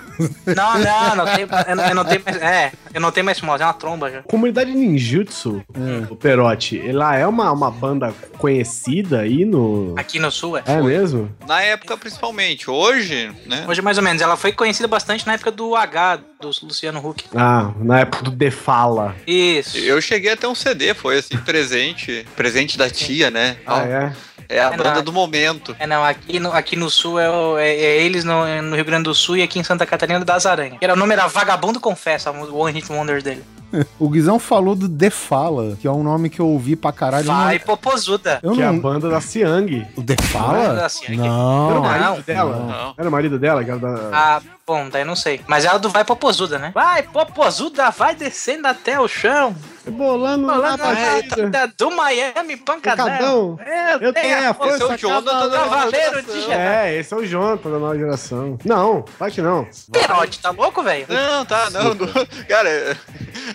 [0.54, 2.36] Não, não, não tenho, eu, não- eu não tenho mais.
[2.42, 4.22] É, eu não tenho mais fimose, é uma tromba já.
[4.22, 6.12] Comunidade Ninjutsu, É.
[6.12, 9.94] o Perotti, ela é uma, uma banda conhecida aí no.
[9.96, 10.62] Aqui no sul, é.
[10.66, 11.30] É mesmo?
[11.46, 12.70] Na época, principalmente.
[12.70, 13.64] Hoje, né?
[13.66, 14.20] Hoje, mais ou menos.
[14.20, 17.24] Ela foi conhecida bastante na época do H, do Luciano Huck.
[17.34, 19.14] Ah, na época do The Fala.
[19.26, 19.78] Isso.
[19.78, 22.26] Eu cheguei até um CD, foi assim, presente.
[22.36, 23.56] Presente da tia, né?
[23.66, 24.12] Ah, é?
[24.48, 25.02] É a É banda nada.
[25.02, 25.74] do momento.
[25.78, 28.84] É, não, aqui no, aqui no sul é, o- é- é eles no, no Rio
[28.84, 30.76] Grande do Sul e aqui em Santa Catarina das Aranhas.
[30.80, 33.42] Era, o nome era Vagabundo Confessa, o One Hit Wonder dele.
[33.98, 37.26] O Guizão falou do The Fala, que é um nome que eu ouvi pra caralho.
[37.26, 38.38] não- Vai, Popozuda.
[38.42, 38.78] Eu Que é a não.
[38.78, 39.86] banda da Siang.
[39.96, 40.88] O The Não Fala?
[40.88, 41.18] Siang.
[41.20, 41.80] Era o Não.
[41.82, 42.56] marido não, dela?
[42.58, 42.94] não.
[42.96, 44.10] Era o marido dela, que era da.
[44.12, 45.40] Ah, bom, daí eu não sei.
[45.48, 46.70] Mas ela do Vai Popozuda, né?
[46.72, 49.54] Vai, Popozuda, vai descendo até o chão.
[49.88, 53.06] Bolando Falando na batida do Miami Pancadão.
[53.06, 53.58] Pancadão.
[54.00, 56.40] Eu tenho a Esse é o força Jonathan da nova Cavaleiro de geração.
[56.42, 56.52] Jedi.
[56.60, 58.58] É, esse é o Jonathan da nova geração.
[58.64, 59.68] Não, vai que não.
[59.92, 61.06] Perote, tá louco, velho?
[61.08, 61.94] Não, tá, não.
[62.48, 62.96] Cara,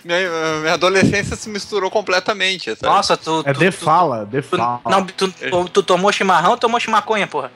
[0.04, 2.70] minha, minha adolescência se misturou completamente.
[2.76, 2.82] sabe?
[2.92, 3.42] Nossa, tu.
[3.46, 4.80] É tu, The tu- Fala, The tu- Fala.
[4.86, 7.52] não, tu, tu, tu tomou chimarrão ou tomou chimaconha, porra?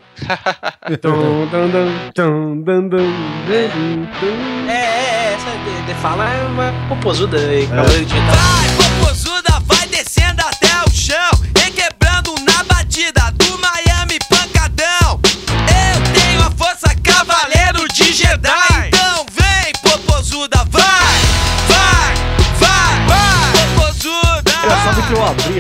[4.69, 8.27] É, é, é, essa de, de fala é uma popozuda aí, cavaleiro de Jedi.
[8.27, 11.31] Vai, popozuda, vai descendo até o chão
[11.67, 15.21] E quebrando na batida do Miami Pancadão.
[15.51, 18.76] Eu tenho a força cavaleiro de Jedi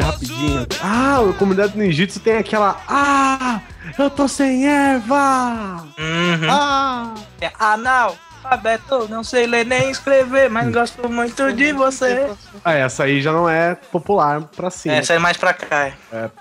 [0.00, 0.66] Rapidinho.
[0.82, 2.80] Ah, o comunidade ninjitsu tem aquela.
[2.88, 3.60] Ah,
[3.98, 5.84] eu tô sem erva!
[5.98, 6.50] Uhum.
[6.50, 7.14] Ah!
[7.40, 12.30] É Anal, alfabeto, não sei ler nem escrever, mas gosto muito de você.
[12.64, 14.94] Ah, essa aí já não é popular pra cima.
[14.94, 15.90] Essa é mais pra cá.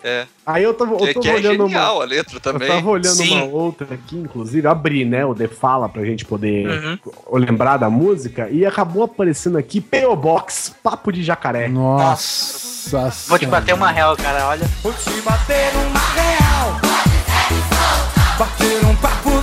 [0.03, 0.25] É.
[0.45, 2.03] Aí eu tava, eu tava é olhando genial uma.
[2.03, 2.67] a letra Eu também.
[2.67, 3.41] tava olhando Sim.
[3.41, 6.99] uma outra aqui, inclusive, abri, né, o The Fala pra gente poder Uhum.
[7.39, 10.15] lembrar da música, e acabou aparecendo aqui P.O.
[10.15, 11.67] Box, Papo de Jacaré.
[11.67, 13.11] Nossa.
[13.27, 14.69] Vou te bater uma real, cara, olha.
[14.83, 16.79] Vou te bater uma real.
[18.37, 19.34] Bater um papo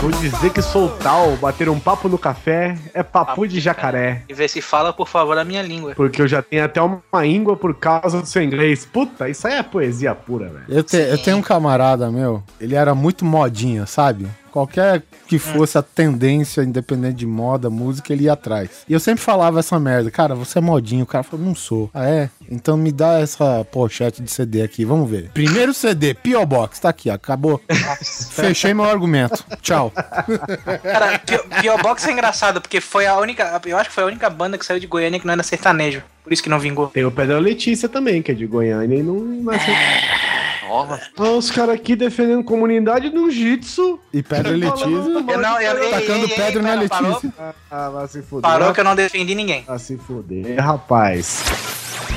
[0.00, 4.22] Vou dizer que soltar o bater um papo no café é papo de jacaré.
[4.26, 5.94] E vê se fala, por favor, a minha língua.
[5.94, 8.86] Porque eu já tenho até uma íngua por causa do seu inglês.
[8.86, 10.64] Puta, isso aí é poesia pura, velho.
[10.68, 14.26] Eu, te- eu tenho um camarada meu, ele era muito modinha, sabe?
[14.56, 18.70] Qualquer que fosse a tendência, independente de moda, música, ele ia atrás.
[18.88, 21.04] E eu sempre falava essa merda, cara, você é modinho.
[21.04, 21.90] O cara falou, não sou.
[21.92, 22.30] Ah, é?
[22.50, 25.28] Então me dá essa pochete de CD aqui, vamos ver.
[25.34, 26.46] Primeiro CD, P.O.
[26.46, 27.60] Box, tá aqui, ó, acabou.
[28.30, 29.44] Fechei meu argumento.
[29.60, 29.90] Tchau.
[29.90, 31.60] Cara, P.O.
[31.60, 31.76] P.O.
[31.82, 33.60] Box é engraçado, porque foi a única.
[33.66, 36.02] Eu acho que foi a única banda que saiu de Goiânia que não era sertanejo.
[36.24, 36.86] Por isso que não vingou.
[36.86, 39.74] Tem o Pedro Letícia também, que é de Goiânia e não nasceu.
[40.68, 41.00] Nova.
[41.18, 43.98] Ah, os caras aqui defendendo comunidade no jitsu.
[44.12, 44.86] E Pedro e Letícia.
[44.86, 47.08] Eu não, eu, ei, Tacando ei, ei, pedra na pera, parou?
[47.14, 47.32] Letícia.
[47.70, 48.42] Ah, vai se fuder.
[48.42, 49.64] Parou que eu não defendi ninguém.
[49.64, 51.44] Vai se fuder, rapaz.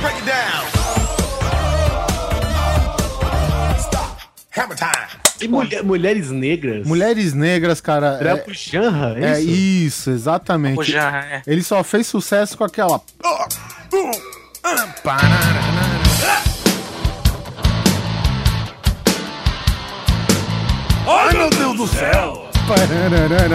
[0.02, 0.66] Break it down.
[3.78, 4.24] Stop.
[4.58, 5.20] Hammer time.
[5.42, 6.86] E mulher- mulheres negras?
[6.86, 8.20] Mulheres negras, cara.
[8.22, 9.50] É, é, é isso?
[9.52, 10.94] isso, exatamente.
[10.94, 11.42] O é.
[11.48, 13.02] Ele só fez sucesso com aquela.
[21.12, 22.46] Ai, meu Deus do céu.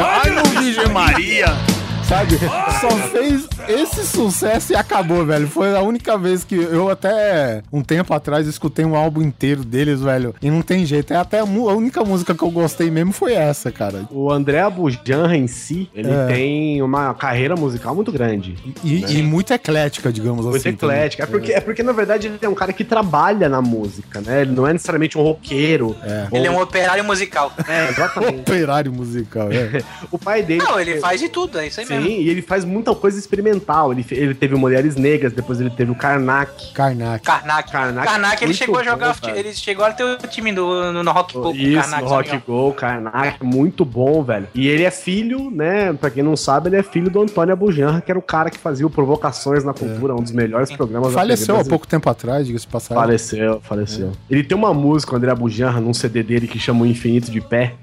[0.05, 1.74] Ai, não Virgem Maria!
[2.09, 2.39] Sabe?
[2.81, 5.49] Só fez esse sucesso e acabou, velho.
[5.49, 10.01] Foi a única vez que eu até um tempo atrás escutei um álbum inteiro deles,
[10.01, 10.35] velho.
[10.43, 11.13] E não tem jeito.
[11.13, 14.05] É até a única música que eu gostei mesmo foi essa, cara.
[14.11, 16.27] O André Abujanra em si, ele É.
[16.27, 18.55] tem uma carreira musical muito grande.
[18.85, 20.69] E, e muito eclética, digamos Muito assim.
[20.71, 21.23] eclética.
[21.23, 24.43] É porque, é porque, na verdade, ele é um cara que trabalha na música, né?
[24.43, 25.97] Ele não é necessariamente um roqueiro.
[26.03, 27.51] É, Ele é um operário musical.
[27.67, 28.41] é exatamente.
[28.45, 29.83] Operário musical, é.
[30.13, 30.63] o pai dele.
[30.63, 32.09] Não, ele faz de tudo, é isso aí Sim, mesmo.
[32.09, 33.93] e ele faz muita coisa experimental.
[33.93, 36.73] Ele, ele teve o Mulheres Negras, depois ele teve o Karnak.
[36.73, 37.25] Karnak.
[37.25, 37.71] Karnak.
[37.71, 39.19] Karnak, Karnak, ele chegou a jogar.
[39.21, 39.39] cara.
[39.39, 41.55] ele chegou a ter o time do, no, no Rock Go.
[41.55, 42.43] Isso, Karnak, no Rock.
[42.47, 44.49] Go, Karnak, muito bom, velho.
[44.55, 45.93] E ele é filho, né?
[45.93, 48.59] Pra quem não sabe, ele é filho do Antônio Abujanra, que era o cara que
[48.59, 52.47] fazia o Provocações na Cultura, um dos melhores programas da Faleceu há pouco tempo atrás,
[52.47, 53.03] diga-se de passagem.
[53.03, 54.13] Faleceu, faleceu.
[54.31, 57.41] Ele tem uma música, o André Bujanra, num CD dele que chama O Infinito de
[57.41, 57.75] Pé.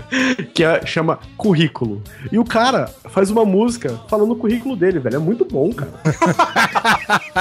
[0.54, 2.02] que é- chama Currículo.
[2.30, 5.16] E o cara faz uma música falando o currículo dele, velho.
[5.16, 5.92] É muito bom, cara.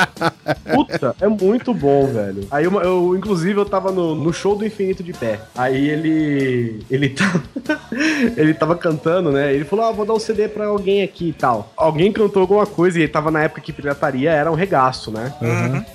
[0.74, 2.48] Puta, é muito bom, velho.
[2.52, 5.40] Aí uma- eu, inclusive, eu tava no, no show do Infinito de Pé.
[5.56, 6.84] Aí ele.
[6.90, 7.42] Ele, tá,
[8.38, 9.54] ele tava cantando, né?
[9.54, 11.72] Ele falou: Ah, vou dar um CD pra alguém aqui e tal.
[11.76, 15.34] Alguém cantou alguma coisa e ele tava na época que pirataria era um regaço, né?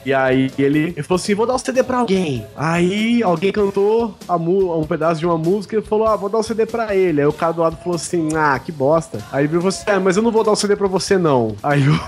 [0.05, 2.45] E aí ele, ele falou assim: vou dar um CD pra alguém.
[2.57, 6.39] Aí alguém cantou a um pedaço de uma música e ele falou: Ah, vou dar
[6.39, 7.21] um CD pra ele.
[7.21, 9.19] Aí o cara do lado falou assim: Ah, que bosta.
[9.33, 11.57] Aí falou assim: É, mas eu não vou dar um CD pra você, não.
[11.63, 12.01] Aí o.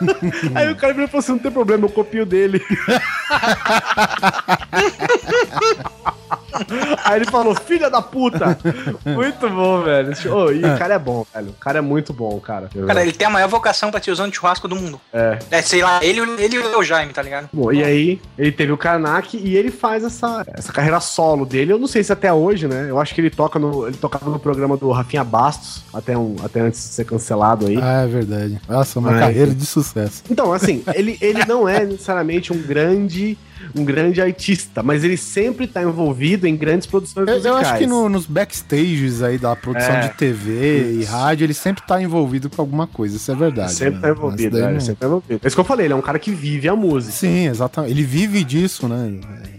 [0.54, 2.62] Aí o cara virou e falou assim: não tem problema, eu copio dele.
[7.04, 8.56] Aí ele falou, filha da puta!
[9.04, 10.12] Muito bom, velho.
[10.32, 11.50] Ô, e o cara é bom, velho.
[11.50, 12.68] O cara é muito bom, cara.
[12.86, 15.00] Cara, ele tem a maior vocação pra tiozão de churrasco do mundo.
[15.12, 15.38] É.
[15.50, 17.48] É, sei lá, ele, ele e o Jaime, tá ligado?
[17.52, 21.72] Bom, e aí ele teve o Karnak e ele faz essa, essa carreira solo dele.
[21.72, 22.86] Eu não sei se até hoje, né?
[22.88, 23.86] Eu acho que ele toca no.
[23.86, 27.78] Ele tocava no programa do Rafinha Bastos, até, um, até antes de ser cancelado aí.
[27.80, 28.60] Ah, é verdade.
[28.68, 30.22] Nossa, uma carreira de sucesso.
[30.30, 33.36] Então, assim, ele, ele não é necessariamente um grande.
[33.74, 37.44] Um grande artista, mas ele sempre tá envolvido em grandes produções Eu, musicais.
[37.44, 40.08] eu acho que no- nos backstages aí da produção É.
[40.08, 40.50] de TV
[40.92, 41.12] e Isso.
[41.12, 43.72] rádio, ele sempre tá envolvido com alguma coisa, isso é verdade.
[43.72, 44.00] Sempre né?
[44.00, 44.72] tá envolvido, velho.
[44.72, 45.40] não- Sempre tá envolvido.
[45.42, 47.12] É isso que eu falei, ele é um cara que vive a música.
[47.12, 47.92] Sim, exatamente.
[47.92, 49.12] Ele vive disso, né?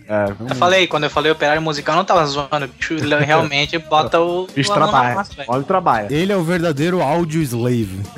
[0.08, 0.26] É.
[0.52, 2.66] Eu falei, quando eu falei operário musical, eu não tava zoando.
[2.66, 4.48] O bicho ele realmente bota o.
[4.54, 5.16] Bicho na trabalha.
[5.16, 5.32] massa.
[5.48, 6.08] Olha trabalha.
[6.14, 8.00] Ele é o verdadeiro áudio slave.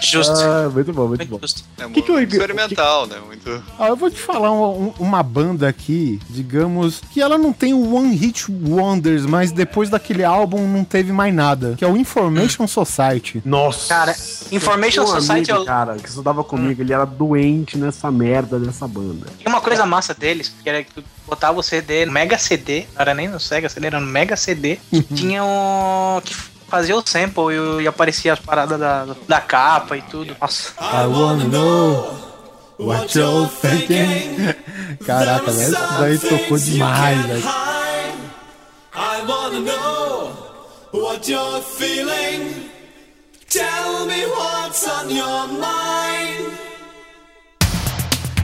[0.00, 0.32] Justo.
[0.40, 1.38] Ah, muito bom, muito bom.
[1.40, 1.62] Justo.
[1.78, 3.16] É Que que eu- muito experimental, né?
[3.24, 3.62] Muito.
[3.78, 7.74] Ah, eu vou te falar um- um- uma banda aqui, digamos, que ela não tem
[7.74, 11.96] o One Hit Wonders, mas depois daquele álbum não teve mais nada, que é o
[11.96, 13.42] Information Society.
[13.44, 13.88] Nossa.
[13.88, 14.14] Cara,
[14.52, 18.58] Information Eu Society amigo, é o- cara, que estudava comigo, ele era doente nessa merda
[18.66, 19.26] dessa banda.
[19.38, 22.86] Tinha uma coisa massa deles, que era que tu botava o CD no Mega CD,
[22.94, 26.20] não era nem no Sega CD, era no Mega CD, que tinha um.
[26.24, 26.34] que
[26.68, 30.36] fazia o sample e, o- e aparecia as paradas da, da capa e tudo.
[30.40, 30.72] Nossa.
[30.80, 32.14] I wanna know
[32.78, 34.54] what you're thinking.
[35.06, 37.44] Caraca, velho, isso daí tocou demais, velho.
[38.96, 40.32] I wanna know
[40.92, 42.70] what you're feeling.
[43.48, 46.52] Tell me what's on your mind.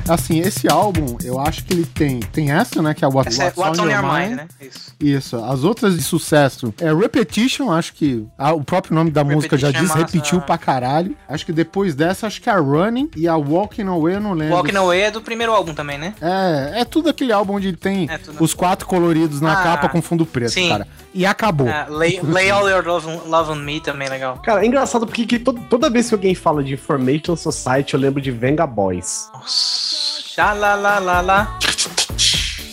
[0.09, 2.19] Assim, esse álbum, eu acho que ele tem.
[2.21, 2.95] Tem essa, né?
[2.95, 4.49] Que é What, Essa é What's on Your Mind, né?
[4.61, 4.93] Isso.
[5.01, 5.37] Isso.
[5.37, 9.69] As outras de sucesso é Repetition, acho que ah, o próprio nome da música já
[9.69, 10.13] Repetition é diz, massa.
[10.17, 11.17] repetiu pra caralho.
[11.29, 14.33] Acho que depois dessa, acho que é a Running e a Walking Away, eu não
[14.33, 14.57] lembro.
[14.57, 16.15] Walking Away é do primeiro álbum também, né?
[16.21, 20.03] É, é tudo aquele álbum onde tem É os quatro coloridos na Ah, capa com
[20.03, 20.69] fundo preto, sim.
[20.69, 20.87] cara.
[21.15, 21.69] E acabou.
[21.69, 24.39] Ah, lay, lay All Your Love, on- Love on Me também é legal.
[24.43, 28.01] Cara, é engraçado porque que to- toda vez que alguém fala de Information Society, eu
[28.01, 29.29] lembro de Venga Boys.
[29.33, 30.00] Nossa.
[30.35, 31.59] Xalalalala.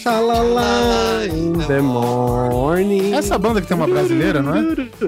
[0.03, 0.63] Xalala,
[1.67, 3.15] the morning.
[3.15, 4.61] Essa banda que tem uma brasileira, não é?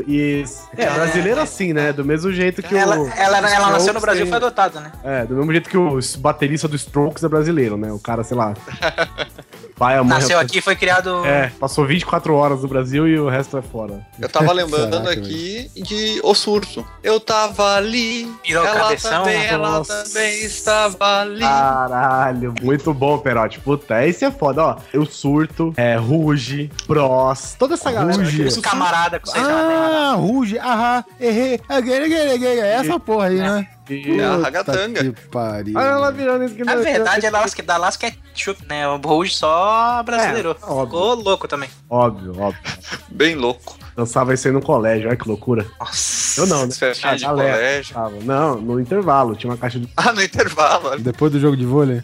[0.07, 0.67] Isso.
[0.75, 1.93] É, brasileira sim, né?
[1.93, 3.07] Do mesmo jeito que Ela, o.
[3.09, 4.91] ela, ela nasceu no Brasil e tem- foi adotada, né?
[5.03, 7.91] É, do mesmo jeito que o baterista do Strokes é brasileiro, né?
[7.93, 8.55] O cara, sei lá.
[9.79, 10.19] Pai, a mãe.
[10.19, 11.25] Nasceu aqui e foi criado.
[11.25, 14.05] É, passou 24 horas no Brasil e o resto é fora.
[14.19, 16.85] Eu tava lembrando Caraca, aqui de O Surto.
[17.01, 20.03] Eu tava ali, Virou ela cabeção, também, ela nossa.
[20.03, 21.39] também estava ali.
[21.39, 23.61] Caralho, muito bom, Perotti.
[23.61, 24.77] Puta, esse é foda, ó.
[24.91, 28.21] Eu surto, é, Ruge, Bros, toda essa galera.
[28.21, 28.43] Ruge.
[28.43, 29.53] Os camarada com vocês já?
[29.53, 33.65] Ah, Ruge, ahá, errei, é essa porra aí, né?
[33.95, 35.03] É a ragatanga.
[35.03, 35.77] Que pariu.
[35.77, 38.87] Olha ela virando isso que Na não- verdade, ela que da Las Ketchup, né?
[38.87, 40.51] O Rouge só brasileiro.
[40.51, 40.53] É.
[40.53, 41.69] Ficou louco também.
[41.89, 42.61] Óbvio, óbvio.
[43.09, 43.77] Bem louco.
[43.99, 45.65] Dançava isso aí no colégio, olha que loucura.
[45.77, 46.39] Nossa.
[46.39, 46.71] Eu não, né?
[46.73, 47.93] Festinha A de galera colégio.
[47.95, 48.15] dançava.
[48.23, 50.97] Não, no intervalo, tinha uma caixa de Ah, no intervalo.
[50.99, 52.01] Depois do jogo de vôlei.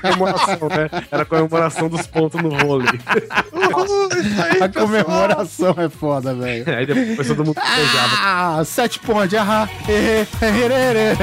[0.00, 0.88] comemoração, né?
[1.10, 2.98] Era a comemoração dos pontos no vôlei.
[4.62, 6.64] A comemoração é foda, velho.
[6.74, 8.16] Aí depois todo mundo beijava.
[8.22, 11.16] Ah, sete pontos, ahá, errei, errei, errei.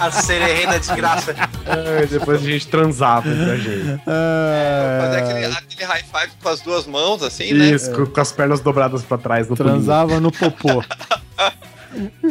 [0.00, 1.34] A sererê da desgraça.
[1.66, 3.84] Aí depois a gente transava entre a gente.
[4.04, 7.70] Fazer aquele, Ah, aquele high five com as duas mãos, assim, né?
[7.70, 9.74] Isso, com, com as pernas dobradas pra trás no pulinho.
[9.76, 10.82] transava no popô.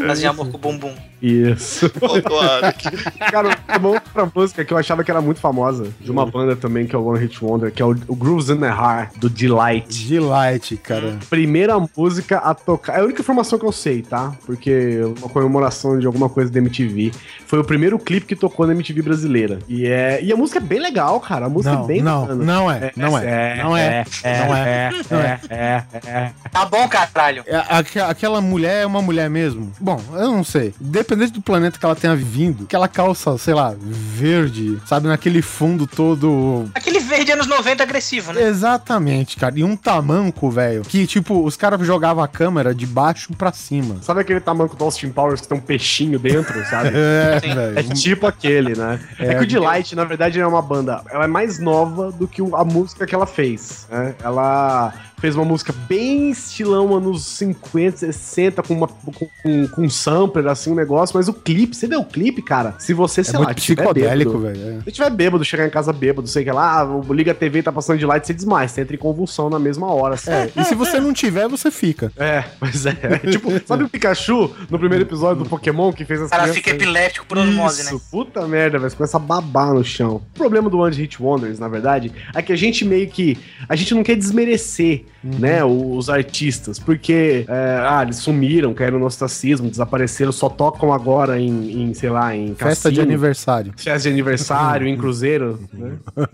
[0.07, 0.93] Fazia amor com o bumbum.
[1.21, 1.85] Isso.
[1.85, 2.73] A-
[3.31, 6.55] Cara, é bom pra música que eu achava que era muito famosa, de uma banda
[6.55, 9.17] também que é o One Hit Wonder, que é o, o Grooves in the Heart,
[9.17, 10.07] do Delight.
[10.09, 11.17] Delight, cara.
[11.29, 12.97] Primeira música a tocar.
[12.97, 14.33] É a única informação que eu sei, tá?
[14.45, 17.11] Porque uma comemoração de alguma coisa da MTV.
[17.47, 19.59] Foi o primeiro clipe que tocou na MTV brasileira.
[19.69, 21.45] E, é, e a música é bem legal, cara.
[21.45, 22.43] A música Não, é bem não, bacana.
[22.43, 25.39] não é, não é, não é, não é, não é.
[25.49, 26.31] é, é.
[26.51, 27.43] Tá bom, caralho.
[27.47, 29.52] É, aque- aquela mulher é uma mulher mesmo?
[29.79, 30.73] Bom, eu não sei.
[30.79, 35.87] Dependente do planeta que ela tenha vindo, aquela calça, sei lá, verde, sabe, naquele fundo
[35.87, 36.69] todo.
[36.73, 38.43] Aquele verde anos 90 agressivo, né?
[38.43, 39.57] Exatamente, cara.
[39.57, 43.97] E um tamanco, velho, que tipo, os caras jogavam a câmera de baixo pra cima.
[44.01, 46.91] Sabe aquele tamanco do Austin Powers que tem um peixinho dentro, sabe?
[47.03, 47.79] É, velho.
[47.79, 48.99] É tipo aquele, né?
[49.19, 51.01] É, que o Delight, na verdade, é uma banda.
[51.09, 53.87] Ela é mais nova do que a música que ela fez.
[53.89, 54.15] Né?
[54.23, 59.89] Ela fez uma música bem estilão anos 50, 60, com, uma, com, com, com um
[59.89, 61.15] sampler, assim, um negócio.
[61.17, 62.75] Mas o clipe, você vê o clipe, cara?
[62.79, 64.79] Se você, É sei lá, muito tiver psicodélico, velho.
[64.79, 64.81] é.
[64.85, 67.63] se tiver bêbado, chegar em casa bêbado, sei que lá, o liga a TV e
[67.63, 70.15] tá passando de light, você desmaia, você entra em convulsão na mesma hora.
[70.15, 70.31] assim.
[70.31, 72.11] É, e se você não tiver, você fica.
[72.17, 72.93] É, pois é.
[73.29, 76.63] tipo, sabe o Pikachu no primeiro episódio do Pokémon que fez as O cara crianças-
[76.63, 78.01] fica epilético por osmose, Isso, né?
[78.09, 78.89] puta merda, velho.
[78.89, 80.15] Você começa a babar no chão.
[80.33, 83.37] O problema do One Hit Wonders, na verdade, é que a gente meio que.
[83.67, 85.39] A gente não quer desmerecer, Uhum.
[85.39, 87.45] né, os artistas, porque.
[87.47, 92.35] é, ah, eles sumiram, caíram no ostracismo, desapareceram, só tocam agora em, em, sei lá,
[92.35, 93.71] em Festa de aniversário.
[93.77, 95.93] Festa de aniversário, em cruzeiro, né?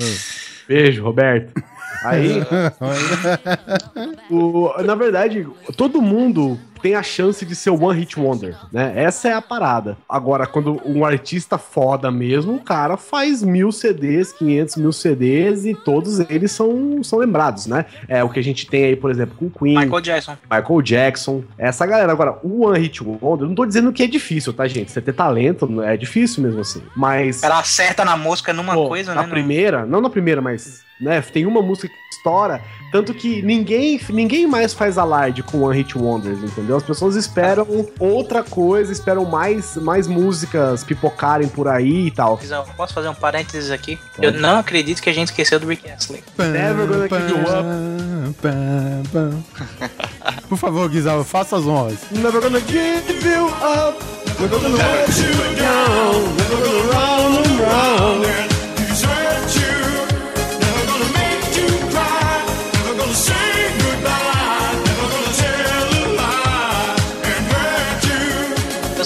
[0.68, 1.54] Beijo, Roberto.
[2.04, 2.42] Aí,
[4.30, 8.94] o- na verdade, todo mundo tem a chance de ser o One Hit Wonder, né?
[8.96, 9.98] Essa é a parada.
[10.08, 15.74] Agora, quando um artista foda mesmo, o cara faz mil CDs, 500 mil CDs e
[15.76, 17.86] todos eles são, são lembrados, né?
[18.08, 20.38] É o que a gente tem aí, por exemplo, com o Queen, Michael Jackson.
[20.50, 22.12] Michael Jackson, essa galera.
[22.12, 24.92] Agora, o One Hit Wonder, eu não tô dizendo que é difícil, tá, gente?
[24.92, 26.82] Você ter talento é difícil mesmo assim.
[26.96, 27.44] Mas.
[27.44, 29.28] Ela acerta na mosca numa Pô, coisa, na né?
[29.28, 34.00] no- primeira, não na primeira, mas né, tem uma música que estoura, tanto que ninguém,
[34.10, 36.76] ninguém mais faz alarde com One Hit Wonders, entendeu?
[36.76, 37.66] As pessoas esperam
[38.00, 42.38] outra coisa, esperam mais, mais músicas pipocarem por aí e tal.
[42.38, 43.98] Guizão, Posso fazer um parênteses aqui?
[44.22, 46.24] Eu não acredito que a gente esqueceu do Rick Astley.
[46.38, 47.66] Never gonna give you up.
[50.48, 52.00] Por favor, Guizal, faça as honras.
[52.12, 53.98] Never gonna give you up.
[54.40, 56.36] Never gonna let you down.
[56.36, 58.59] Never gonna round and round.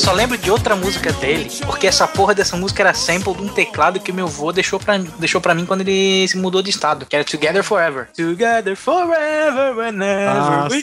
[0.04, 3.48] Só lembro de outra música dele, porque essa porra dessa música era sample de um
[3.48, 7.06] teclado que meu avô deixou pra, deixou pra mim quando ele se mudou de estado,
[7.06, 8.10] que era Together Forever.
[8.14, 10.82] Together Forever, whenever Ah, we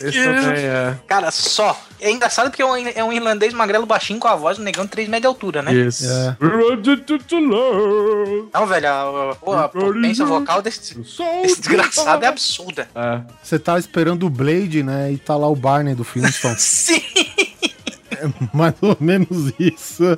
[0.56, 0.96] é.
[1.06, 1.78] Cara, só.
[2.00, 4.86] É engraçado porque é um, é um irlandês magrelo baixinho com a voz do negão
[4.86, 5.74] 3 metros de altura, né?
[5.74, 6.06] Isso.
[6.10, 6.36] É.
[8.54, 12.88] Não, velho, a, a, a potência vocal desse, desse desgraçado é absurda.
[12.94, 13.20] É.
[13.42, 15.12] Você tá esperando o Blade, né?
[15.12, 16.56] E tá lá o Barney do Flintstone.
[16.58, 17.29] Sim!
[18.52, 20.16] Mais ou menos isso.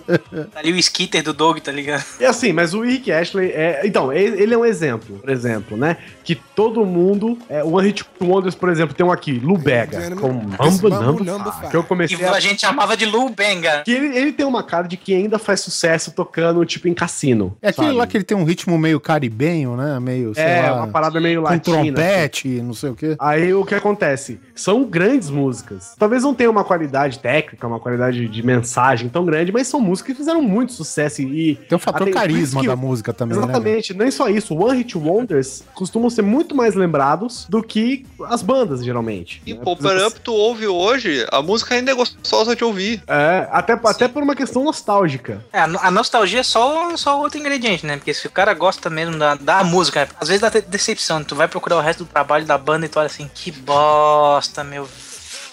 [0.53, 2.05] Tá ali o skitter do Doug, tá ligado?
[2.20, 3.83] E assim, mas o Rick Ashley é.
[3.85, 5.97] Então, ele ele é um exemplo, por exemplo, né?
[6.24, 7.39] Que todo mundo.
[7.49, 11.53] É, o One Hit Wonders, por exemplo, tem um aqui, Lu Bega, com Mambo Number
[11.53, 13.83] Five, Que eu Que comecei a gente chamava de Lou Benga.
[13.85, 17.57] Que ele, ele tem uma cara de que ainda faz sucesso tocando, tipo, em cassino.
[17.61, 17.99] É aquele sabe?
[17.99, 19.99] lá que ele tem um ritmo meio caribenho, né?
[20.01, 21.79] Meio, sei É, lá, uma parada meio com latina.
[21.79, 21.93] assim.
[21.93, 23.16] trompete, não sei o quê.
[23.18, 24.41] Aí o que acontece?
[24.55, 25.95] São grandes músicas.
[25.99, 27.91] Talvez não tenha uma qualidade técnica, uma qualidade
[28.30, 31.55] de mensagem tão grande, mas são músicas que fizeram muito sucesso e.
[31.68, 33.45] Tem o fator até- carisma que- da música também, né?
[33.45, 34.55] Exatamente, nem só isso.
[34.55, 39.43] One Hit Wonders costumam ser muito mais lembrados do que as bandas, geralmente.
[39.47, 39.61] E né?
[39.62, 43.03] Popper Up tu ouve hoje, a música ainda é gostosa de ouvir.
[43.07, 45.45] É, até, até por uma questão nostálgica.
[45.53, 47.97] É, a no- a nostalgia é só, só outro ingrediente, né?
[47.97, 51.22] Porque se o cara gosta mesmo da, da música, às vezes dá decepção.
[51.24, 54.62] Tu vai procurar o resto do trabalho da banda e tu olha assim, que bosta,
[54.64, 54.88] meu.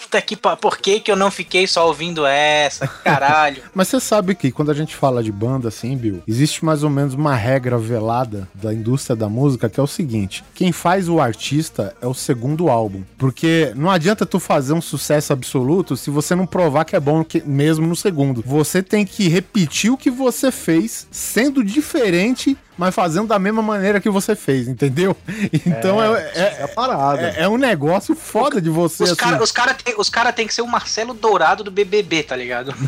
[0.10, 2.88] Puta que pa- Por que, que eu não fiquei só ouvindo essa?
[2.88, 3.62] Caralho.
[3.76, 6.90] Mas você sabe que quando a gente fala de banda assim, Bill, existe mais ou
[6.90, 11.20] menos uma regra velada da indústria da música que é o seguinte: quem faz o
[11.20, 13.04] artista é o segundo álbum.
[13.20, 17.24] Porque não adianta tu fazer um sucesso absoluto se você não provar que é bom
[17.46, 18.44] mesmo no segundo.
[18.44, 24.00] Você tem que repetir o que você fez, sendo diferente, mas fazendo da mesma maneira
[24.00, 25.16] que você fez, entendeu?
[25.66, 27.22] Então é, é, É a parada.
[27.38, 29.20] é- é um negócio foda de você Os assim.
[29.20, 32.36] caras os cara tem, os cara tem que ser o Marcelo Dourado do BBB, tá
[32.36, 32.74] ligado?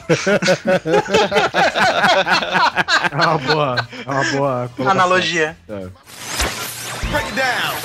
[3.11, 3.87] É uma boa.
[4.05, 4.69] É uma boa.
[4.75, 4.89] colocação.
[4.91, 5.57] Analogia.
[5.67, 5.87] É.
[7.09, 7.75] Break it down.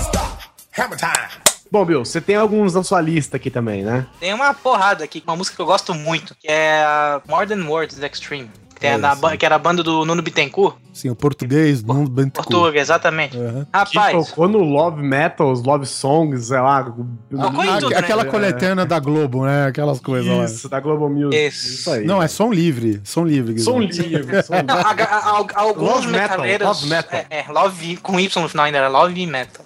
[0.00, 0.44] Stop.
[0.78, 1.42] Hammer time.
[1.70, 4.06] Bom, Bill, você tem alguns na sua lista aqui também, né?
[4.20, 7.64] Tem uma porrada aqui, uma música que eu gosto muito, que é a More Than
[7.66, 8.50] Words Extreme.
[8.82, 10.76] Que, tem a da ba- que era a banda do Nuno Bittencourt.
[10.92, 13.36] Sim, o português, mundo bem Portuga, exatamente.
[13.36, 13.64] Uhum.
[13.64, 16.82] Que Rapaz, tocou no Love Metals, Love Songs, sei lá.
[16.84, 17.96] Tocou em Ah, tudo, né?
[17.98, 19.66] aquela coletânea da Globo, né?
[19.66, 20.44] Aquelas coisas lá.
[20.44, 21.46] Isso, da Global Music.
[21.46, 21.90] Isso.
[21.90, 22.04] aí.
[22.04, 23.00] Não, é som livre.
[23.04, 23.58] Som livre.
[23.60, 24.42] som livre.
[24.42, 25.02] som Não, livre.
[25.02, 26.44] a- a- a- alguns Love Metal.
[26.68, 27.20] Love Metal.
[27.30, 29.64] É, é, Love com Y no final ainda era Love Metal.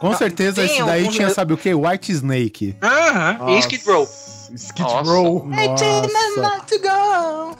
[0.00, 1.72] Com certeza Tem esse daí algum- tinha, sabe o que?
[1.74, 2.76] White Snake.
[2.82, 3.50] Aham.
[3.50, 4.08] E Skid Row.
[4.56, 5.10] Skid Nossa.
[5.10, 5.44] Row.
[5.44, 6.08] Nossa.
[6.68, 7.56] to go.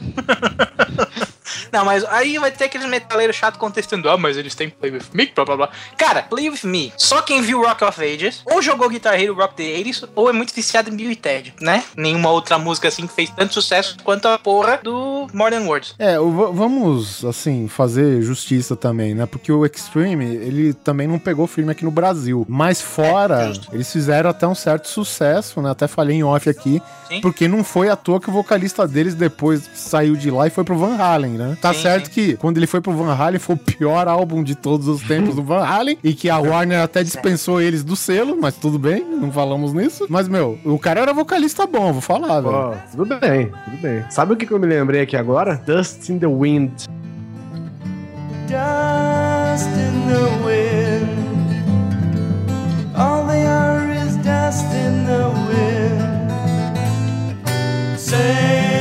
[1.71, 4.09] Não, mas aí vai ter aqueles metaleiros chato contestando.
[4.09, 5.69] Ah, mas eles têm Play With Me, blá blá blá.
[5.97, 9.55] Cara, Play With Me, só quem viu Rock of Ages, ou jogou Guitar Hero Rock
[9.55, 11.85] the 80s, ou é muito viciado em Bill e Ted, né?
[11.97, 15.95] Nenhuma outra música assim que fez tanto sucesso quanto a porra do Modern Words.
[15.99, 19.27] É, vamos, assim, fazer justiça também, né?
[19.27, 22.45] Porque o Extreme, ele também não pegou firme aqui no Brasil.
[22.49, 25.71] Mas fora, É, eles fizeram até um certo sucesso, né?
[25.71, 26.83] Até falei em off aqui.
[27.09, 27.21] Sim.
[27.21, 30.65] Porque não foi à toa que o vocalista deles depois saiu de lá e foi
[30.65, 31.42] pro Van Halen, né?
[31.61, 32.13] Tá Sim, certo sim.
[32.13, 35.35] que quando ele foi pro Van Halen foi o pior álbum de todos os tempos
[35.35, 39.05] do Van Halen e que a Warner até dispensou eles do selo, mas tudo bem,
[39.05, 40.07] não falamos nisso.
[40.09, 42.55] Mas, meu, o cara era vocalista bom, vou falar, velho.
[42.55, 44.05] Ó, tudo bem, tudo bem.
[44.11, 45.61] Sabe o que que eu me lembrei aqui agora?
[45.67, 46.73] Dust in the Wind.
[48.49, 51.09] Dust in the wind.
[52.95, 56.31] All they are is dust in the wind.
[57.99, 58.72] Same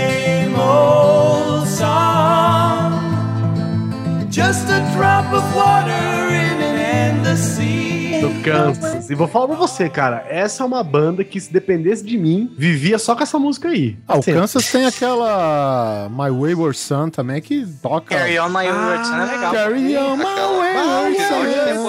[4.32, 8.22] Just a drop of water in an endless sea.
[8.22, 9.10] Do Kansas.
[9.10, 10.26] E vou falar pra você, cara.
[10.30, 13.98] Essa é uma banda que, se dependesse de mim, vivia só com essa música aí.
[14.08, 14.40] Ah, o Sempre.
[14.40, 18.16] Kansas tem aquela My Wayward Son também que toca.
[18.16, 19.26] Carry On My Words, né?
[19.34, 19.52] Legal.
[19.52, 21.18] Carry on my wayward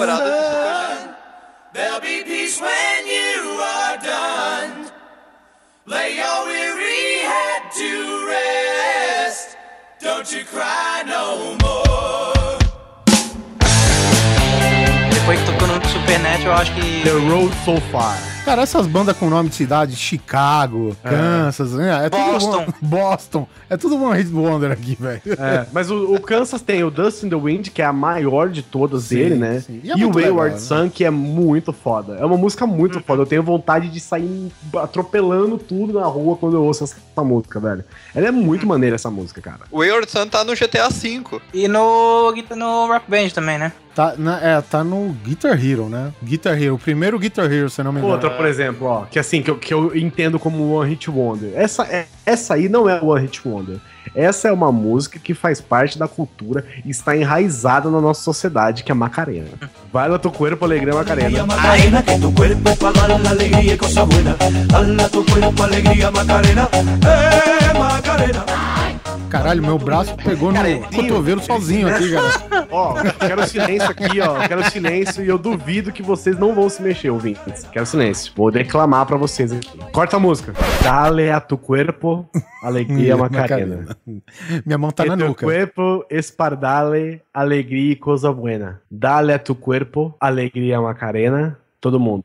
[0.09, 1.13] son.
[1.73, 4.91] There'll be peace when you are done.
[5.87, 9.55] Lay your weary head to rest.
[10.01, 12.02] Don't you cry no more.
[16.43, 18.32] The Road So Far.
[18.45, 22.05] Cara, essas bandas com nome de cidade, Chicago, Kansas, né?
[22.05, 22.57] É tudo Boston.
[22.57, 23.47] one- Boston.
[23.69, 25.21] É tudo one hit wonder aqui, velho.
[25.39, 28.49] É, mas o, o Kansas tem o Dust in the Wind, que é a maior
[28.49, 29.61] de todas Sim, dele, né?
[29.61, 29.79] sim.
[29.81, 32.17] E E, é o muito Wayward legal, Sun, que é muito foda.
[32.19, 33.21] É uma música muito foda.
[33.21, 37.61] Eu tenho vontade de sair atropelando tudo na rua quando eu ouço essa, essa música,
[37.61, 37.85] velho.
[38.13, 39.61] Ela é muito maneira, essa música, cara.
[39.71, 41.23] O Wayward Sun tá no GTA V.
[41.53, 43.71] E no, no Rock Band também, né?
[43.95, 46.11] Tá, na- é, tá no Guitar Hero, né?
[46.23, 48.13] Guitar Hero, o primeiro Guitar Hero, se eu não me engano.
[48.15, 51.51] Outra, por exemplo, ó, que assim, que eu, que eu entendo como One Hit Wonder.
[51.55, 53.77] Essa, é, essa aí não é One Hit Wonder.
[54.15, 58.83] Essa é uma música que faz parte da cultura e está enraizada na nossa sociedade,
[58.83, 59.47] que é Macarena.
[59.91, 61.45] Vai lá, tu cuerpo, alegria, Macarena.
[61.45, 64.35] Macarena, que tu cuerpo para dar la alegría y cosa buena.
[64.67, 66.69] Dala tu cuerpo, alegría, Macarena.
[66.73, 68.82] Eh, Macarena.
[69.33, 70.59] Caralho, meu braço pegou no
[70.95, 72.67] cotovelo sozinho aqui, cara.
[72.69, 74.47] Ó, quero silêncio aqui, ó.
[74.47, 77.63] Quero silêncio e eu duvido que vocês não vão se mexer, ouvintes.
[77.71, 78.31] Quero silêncio.
[78.35, 79.75] Vou declamar pra vocês aqui.
[79.91, 80.53] Corta a música.
[80.83, 82.29] Dale a tu cuerpo,
[82.61, 83.97] alegria Macarena.
[84.63, 85.45] Minha mão tá na tu nuca.
[85.45, 88.81] cuerpo espardale, alegria e coisa buena.
[88.89, 91.57] Dale a tu cuerpo, alegria Macarena.
[91.81, 92.23] Todo mundo.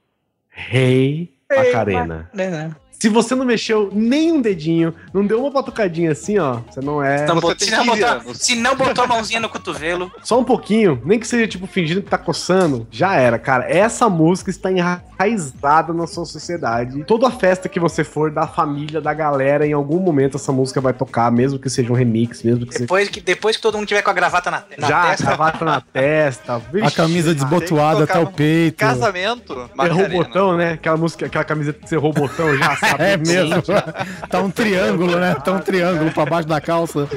[0.50, 2.28] Rei Macarena.
[2.34, 6.80] Né, Se você não mexeu nem um dedinho, não deu uma batucadinha assim, ó, você
[6.80, 7.26] não é.
[7.26, 8.38] Você tem se, não 15 botar, anos.
[8.38, 12.02] se não botou a mãozinha no cotovelo, Só um pouquinho, nem que seja tipo fingindo
[12.02, 13.70] que tá coçando, já era, cara.
[13.70, 17.04] Essa música está enraizada na sua sociedade.
[17.04, 20.92] Toda festa que você for, da família, da galera, em algum momento essa música vai
[20.92, 22.84] tocar, mesmo que seja um remix, mesmo que seja.
[22.84, 25.64] depois que, depois que todo mundo tiver com a gravata na, na Já, testa, gravata
[25.64, 26.54] na testa.
[26.58, 28.76] A vixe, camisa desbotoada até o peito.
[28.76, 30.72] Casamento, Errou o botão, né?
[30.72, 32.76] Aquela música, aquela camiseta que você errou o botão já?
[32.98, 33.62] É mesmo.
[34.28, 35.34] tá um triângulo, né?
[35.34, 37.08] Tá um triângulo pra baixo da calça.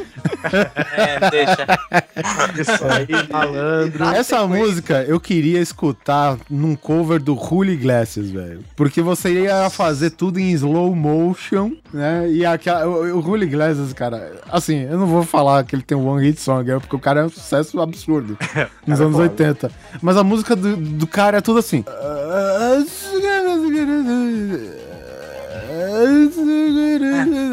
[0.93, 1.65] é, deixa.
[2.59, 4.05] Isso aí, malandro.
[4.05, 8.59] Essa música eu queria escutar num cover do Julio Iglesias, velho.
[8.75, 12.29] Porque você ia fazer tudo em slow motion, né?
[12.29, 15.97] E aquela, o, o Julio Iglesias, cara, assim, eu não vou falar que ele tem
[15.97, 18.37] um one hit song, é porque o cara é um sucesso absurdo
[18.85, 19.71] nos anos 80.
[20.01, 21.83] Mas a música do, do cara é tudo assim.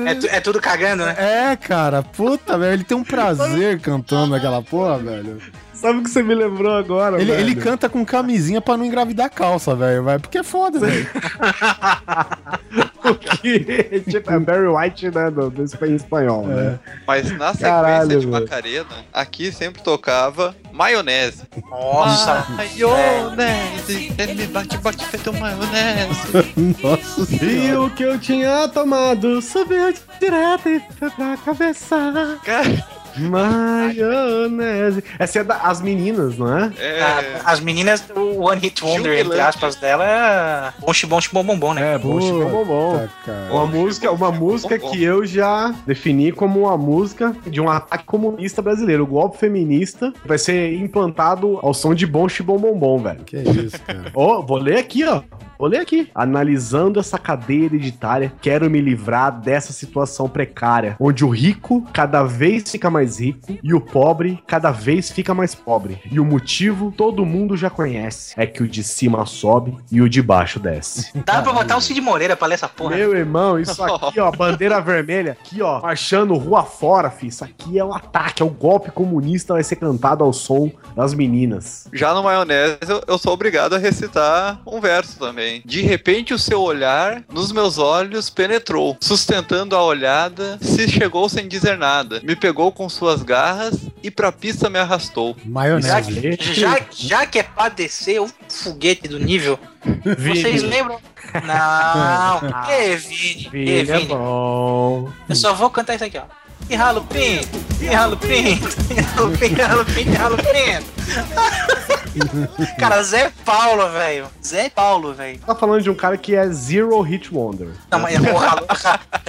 [0.07, 1.15] É, tu- é tudo cagando, né?
[1.19, 5.39] É, cara, puta, velho, ele tem um prazer cantando aquela porra, velho.
[5.73, 7.41] Sabe o que você me lembrou agora, Ele, velho?
[7.41, 11.07] ele canta com camisinha pra não engravidar a calça, velho, vai, porque é foda, velho.
[13.15, 15.31] que tipo, é Barry White, né?
[15.31, 16.79] Do, do espan- em espanhol, né?
[17.07, 18.27] Mas na sequência Caralho, de.
[18.27, 21.43] Macarena, aqui sempre tocava maionese.
[21.71, 22.47] Nossa.
[22.51, 26.19] Maionese, ele bate, bate feito maionese.
[26.83, 32.39] Nossa E o que eu tinha tomado subiu direto e foi pra cabeça.
[32.45, 32.87] Cara,
[33.21, 35.05] Maionese.
[35.19, 36.73] Essa é da, as meninas, não é?
[36.79, 39.41] é, A- As meninas, o One Hit Wonder, entre Jubilante.
[39.49, 41.95] aspas, dela é bom chibom chibom bombom, né?
[41.95, 43.09] É, bom, chibom, bom, bom.
[43.51, 48.61] Uma música, uma música que eu já defini como uma música de um ataque comunista
[48.62, 49.05] brasileiro.
[49.05, 53.25] O golpe feminista vai ser implantado ao som de bom chibom bom bom, velho.
[53.25, 54.11] Que isso, cara.
[54.14, 55.23] Ó, vou ler aqui, ó.
[55.59, 56.09] Vou ler aqui.
[56.15, 62.71] Analisando essa cadeia hereditária, quero me livrar dessa situação precária, onde o rico cada vez
[62.71, 66.01] fica mais rico e o pobre cada vez fica mais pobre.
[66.11, 70.09] E o motivo todo mundo já conhece: é que o de cima sobe e o
[70.09, 71.11] de baixo desce.
[71.27, 72.95] Dá pra botar o Cid Moreira pra ler essa porra.
[72.95, 77.27] Meu irmão, isso aqui, ó, bandeira vermelha, aqui, ó, marchando rua fora, fi.
[77.29, 81.13] Isso aqui é um ataque, é o golpe comunista, vai ser cantado ao som das
[81.15, 81.89] meninas.
[81.93, 85.48] já no maionese eu, eu sou obrigado a recitar um verso também.
[85.65, 91.49] De repente o seu olhar nos meus olhos penetrou, sustentando a olhada, se chegou sem
[91.49, 92.21] dizer nada.
[92.23, 95.37] Me pegou com suas garras e pra pista me arrastou.
[95.39, 96.37] Já Maionese.
[96.37, 99.59] que, já, já que é pra descer o foguete do nível,
[100.19, 100.99] vocês lembram?
[101.45, 104.07] Não, que Vini, que Filho é Vini.
[104.07, 105.11] bom.
[105.29, 106.23] Eu só vou cantar isso aqui, ó.
[106.71, 111.98] E ralo pinto, e ralo pinto, e ralo pinto, e ralo pinto, e ralo pinto.
[112.79, 114.27] Cara, Zé Paulo, velho.
[114.45, 115.39] Zé Paulo, velho.
[115.41, 117.69] Tá falando de um cara que é Zero Hit Wonder.
[117.91, 118.67] Não, mas o ralo,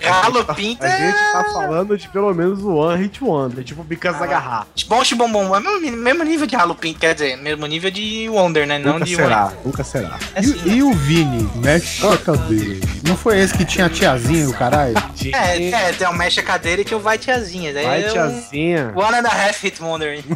[0.03, 1.31] ralo pinto A gente é...
[1.31, 4.67] tá falando de pelo menos o One Hit Wonder, tipo Because da Garrafa.
[4.87, 8.67] Bom chibombom, é mesmo, mesmo nível de ralo pinto, quer dizer, mesmo nível de Wonder,
[8.67, 8.77] né?
[8.79, 10.17] Não Nunca de será, nunca será.
[10.35, 11.49] É assim, E, e o Vini?
[11.55, 12.79] Mexe a cadeira.
[13.07, 14.95] Não foi esse que tinha a tiazinha e o caralho?
[15.33, 17.73] É, é, tem o mexe a cadeira e tem o vai tiazinha.
[17.73, 18.93] Daí Vai, um tiazinha.
[18.95, 20.19] One and a half hit wonder.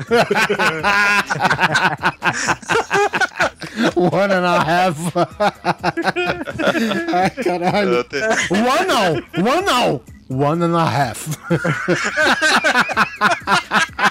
[3.96, 5.16] One and a half.
[5.18, 5.26] Ai,
[7.44, 8.04] caralho.
[8.04, 9.14] Te- One não!
[9.44, 10.02] One não!
[10.30, 11.28] One and a half.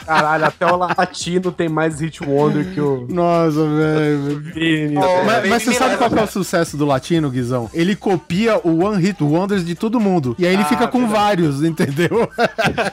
[0.07, 4.43] Caralho, até o latino tem mais Hit Wonder que o Nossa, velho.
[4.97, 7.71] Oh, Mas, mas você sabe qual que é o sucesso do latino, Guizão?
[7.73, 10.35] Ele copia o One Hit Wonders de todo mundo.
[10.39, 11.21] E aí ele Ah, fica com verdade.
[11.21, 12.29] vários, entendeu?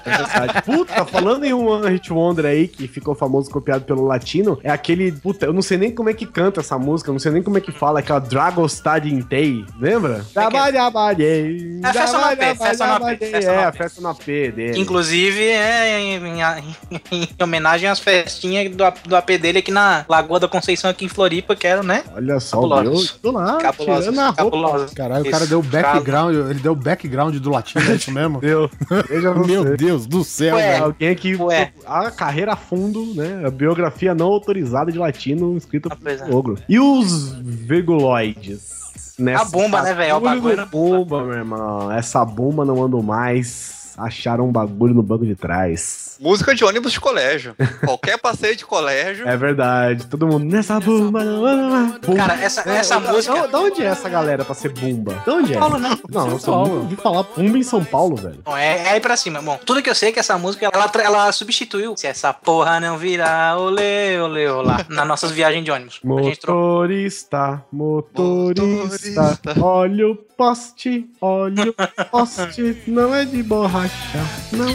[0.05, 0.61] Verdade.
[0.63, 4.69] Puta, falando em um One Hit Wonder aí, que ficou famoso copiado pelo latino, é
[4.71, 5.11] aquele.
[5.11, 7.43] Puta, eu não sei nem como é que canta essa música, eu não sei nem
[7.43, 10.25] como é que fala, aquela Dragostad Intei, lembra?
[10.33, 11.79] Trabalhabalhei.
[11.83, 14.79] É a festa no AP, festa AP, festa É, a festa no AP dele.
[14.79, 16.15] inclusive é em,
[17.11, 21.05] em- em homenagem às festinhas do, do AP dele aqui na Lagoa da Conceição, aqui
[21.05, 22.03] em Floripa, que era, né?
[22.15, 22.69] Olha só, meu.
[22.69, 23.11] Cabulosos.
[23.21, 24.85] Tô lá, Cabulosos, tirando a roupa.
[24.95, 28.39] Caralho, o cara deu background, ele deu background do latino, é isso mesmo?
[28.49, 28.69] Deu.
[29.07, 29.51] Veja você.
[29.51, 30.71] Meu Deus do céu, Ué.
[30.71, 30.83] velho.
[30.85, 31.71] Alguém que Ué.
[31.85, 33.43] a carreira a fundo, né?
[33.45, 36.15] A biografia não autorizada de latino escrita Ah, é.
[36.15, 36.57] por Ogro.
[36.67, 38.78] E os virguloides?
[39.19, 40.11] Nessa A bomba, né, velho?
[40.11, 41.91] É o bagulho bomba, meu irmão.
[41.91, 43.78] Essa bomba não ando mais.
[43.99, 46.17] Acharam um bagulho no banco de trás.
[46.19, 47.55] Música de ônibus de colégio.
[47.85, 49.27] Qualquer passeio de colégio.
[49.27, 51.21] É verdade, todo mundo nessa bumba.
[51.23, 52.15] bumba.
[52.15, 53.33] Cara, essa, essa da- música.
[53.33, 55.13] Da, da onde é essa galera pra ser bumba?
[55.23, 55.57] De onde é?
[55.57, 55.97] Paulo, né?
[56.09, 58.41] Não, eu só ouvi falar bumba em São Paulo, velho.
[58.43, 59.41] Bom, é, é aí pra cima.
[59.41, 62.79] Bom, tudo que eu sei é que essa música, ela, ela substituiu Se essa porra
[62.79, 65.99] não virar olê, olê, olá, nas nossas viagens de ônibus.
[66.03, 66.59] A gente trocou.
[66.79, 74.19] Motorista, motorista, olha o poste, olha o poste, não é de borracha,
[74.53, 74.67] não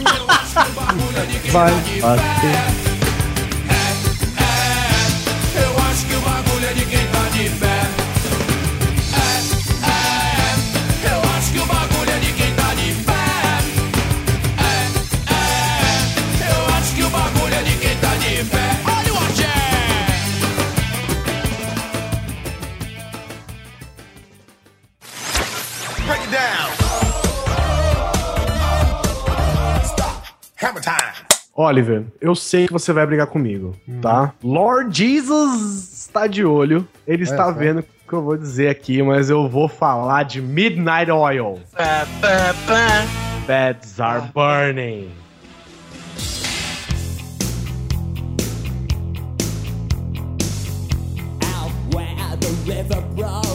[1.51, 2.94] vai bater.
[30.73, 31.27] Time.
[31.53, 34.33] Oliver, eu sei que você vai brigar comigo, tá?
[34.43, 37.51] Lord Jesus está de olho, ele está só.
[37.53, 41.59] vendo o que eu vou dizer aqui, mas eu vou falar de Midnight Oil.
[41.71, 43.45] Pá, pá, pá.
[43.47, 45.11] Beds are burning.
[52.67, 53.54] Eu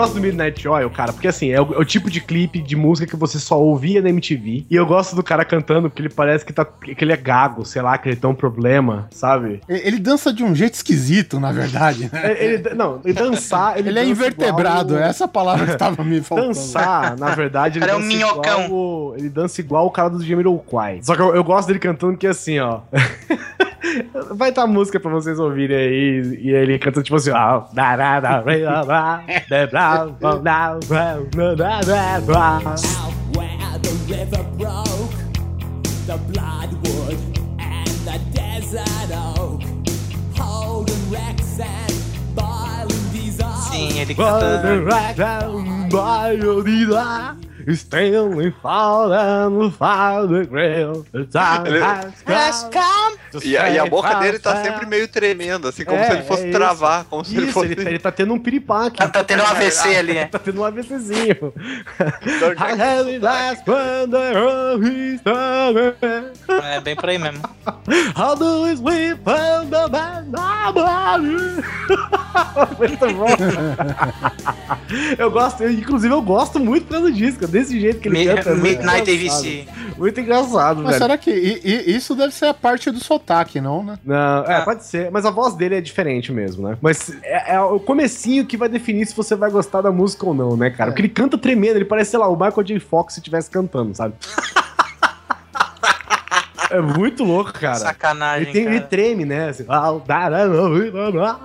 [0.00, 2.76] gosto do Midnight Oil, cara, porque assim, é o, é o tipo de clipe de
[2.76, 4.66] música que você só ouvia na MTV.
[4.70, 7.64] E eu gosto do cara cantando porque ele parece que, tá, que ele é gago,
[7.64, 9.60] sei lá, que ele tem um problema, sabe?
[9.68, 12.08] Ele dança de um jeito esquisito, na verdade.
[12.12, 12.36] né?
[12.38, 13.78] Ele, ele- não, ele dançar.
[13.78, 16.48] Ele, é dança invertebrado, igual o- é essa palavra que tava me faltando.
[16.48, 18.64] Dançar, na verdade, ele Cara, é um dança minhocão.
[18.64, 21.00] igual o- ele dança igual o cara do Jamiroquai.
[21.02, 22.80] Só que eu, eu gosto dele cantando que é assim, ó.
[24.34, 26.38] Vai estar tá música pra vocês ouvirem aí.
[26.42, 27.30] E ele canta tipo assim:
[29.40, 29.66] The
[43.70, 44.62] Sim, ele canta.
[47.72, 51.04] Stanley falling for the grail.
[51.12, 51.84] The time Ele-.
[53.44, 56.22] E a, e a boca dele tá sempre meio tremendo, assim, como É, se ele
[56.22, 57.72] fosse é travar, como se ele fosse.
[57.72, 58.96] ele, ele tá tendo um piripaque.
[58.96, 60.26] Tá, tá tendo um AVC ali, é.
[60.26, 61.52] Tá tendo um AVCzinho.
[62.40, 63.20] Done.
[66.68, 67.42] É bem por aí mesmo.
[68.16, 69.88] How do we sweep on the?
[72.78, 73.26] Muito bom.
[75.18, 78.50] Eu gosto, eu, inclusive eu gosto muito pelo disco, desse jeito que ele Mi- canta.
[78.50, 79.38] é muito Midnight engraçado.
[79.46, 79.68] AVC.
[79.98, 80.98] Muito engraçado, Mas velho.
[80.98, 83.98] será que i- i- isso deve ser a parte do sotaque, não, né?
[84.04, 84.44] Não, Ah.
[84.48, 86.78] é, pode ser, mas a voz dele é diferente mesmo, né?
[86.80, 90.34] Mas é, é o comecinho que vai definir se você vai gostar da música ou
[90.34, 90.90] não, né, cara?
[90.90, 92.78] Porque ele canta tremendo, ele parece, sei lá, o Michael J.
[92.80, 94.14] Fox se estivesse cantando, sabe?
[96.70, 97.76] é muito louco, cara.
[97.76, 98.86] Sacanagem, Ele, tem, ele cara.
[98.88, 99.48] treme, né?
[99.48, 99.92] Assim, "Ah,
[101.12, 101.38] da."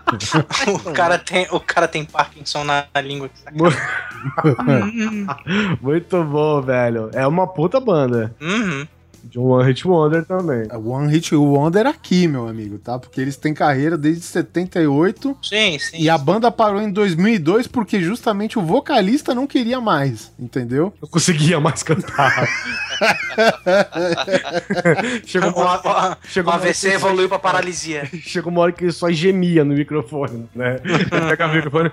[0.87, 3.29] O cara tem, o cara tem Parkinson na língua.
[5.83, 7.11] Muito bom, velho.
[7.13, 8.35] É uma puta banda.
[8.41, 8.89] Uhum.
[9.29, 10.67] De um One Hit Wonder também.
[10.71, 12.99] É One Hit Wonder aqui, meu amigo, tá?
[12.99, 15.99] Porque eles têm carreira desde 78 Sim, sim.
[15.99, 20.93] e a banda parou em 2002 porque justamente o vocalista não queria mais, entendeu?
[21.01, 22.49] Não conseguia mais cantar.
[25.27, 28.09] chegou, uma hora, o, chegou o AVC evoluiu pra paralisia.
[28.23, 30.79] chegou uma hora que ele só gemia no microfone, né?
[31.11, 31.93] Pega o microfone.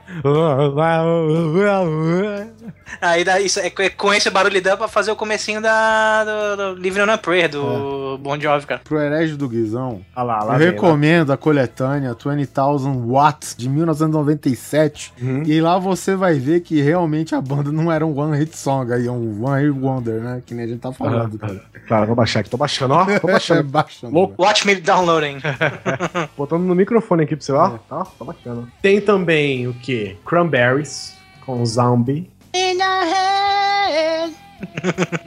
[3.01, 6.75] Aí daí, isso, é, é com esse barulho dá pra fazer o comecinho da, do,
[6.75, 8.81] do Living on a Prayer, do Bon Jovi, cara.
[8.83, 13.67] Pro herege do Guizão, Olha lá, lá eu vem, recomendo a coletânea 20,000 Watts de
[13.67, 15.41] 1997 Uhum.
[15.43, 18.93] e lá você vai ver que realmente a banda não era um One Hit Song,
[18.93, 20.43] aí é um One Hit Wonder, né?
[20.45, 21.37] Que nem a gente tá falando.
[21.39, 22.49] Claro, claro, vou baixar aqui.
[22.49, 23.05] Tô baixando, ó.
[23.19, 23.63] Tô baixando.
[23.69, 24.13] Baixando.
[24.13, 24.35] Louco.
[24.41, 25.37] Watch me downloading.
[26.37, 27.69] Botando no microfone aqui pra você, ó.
[27.89, 28.67] Tá, tá bacana.
[28.81, 30.15] Tem também o que?
[30.25, 31.15] Cranberries
[31.45, 32.29] com Zombie.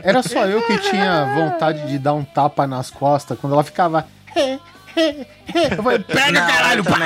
[0.02, 4.06] Era só eu que tinha vontade de dar um tapa nas costas quando ela ficava.
[5.72, 6.84] Eu falei, pega, Não, caralho!
[6.84, 6.98] pá,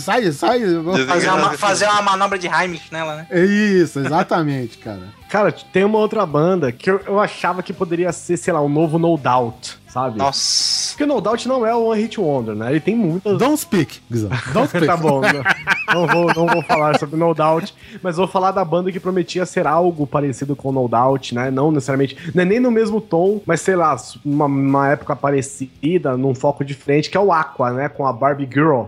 [0.00, 0.60] Sai, sai!
[1.06, 3.26] Fazer uma, fazer uma manobra de Heimlich nela, né?
[3.30, 5.19] É Isso, exatamente, cara.
[5.30, 8.68] Cara, tem uma outra banda que eu, eu achava que poderia ser, sei lá, o
[8.68, 10.18] novo No Doubt, sabe?
[10.18, 10.90] Nossa.
[10.90, 12.70] Porque o No Doubt não é o One Hit Wonder, né?
[12.70, 13.38] Ele tem muitas.
[13.38, 14.00] Don't speak.
[14.10, 14.86] Don't speak.
[14.86, 17.72] tá bom, não, não vou, não vou falar sobre No Doubt,
[18.02, 21.48] mas vou falar da banda que prometia ser algo parecido com No Doubt, né?
[21.48, 26.16] Não necessariamente, não é nem no mesmo tom, mas sei lá, uma, uma época parecida,
[26.16, 27.88] num foco diferente, que é o Aqua, né?
[27.88, 28.86] Com a Barbie Girl.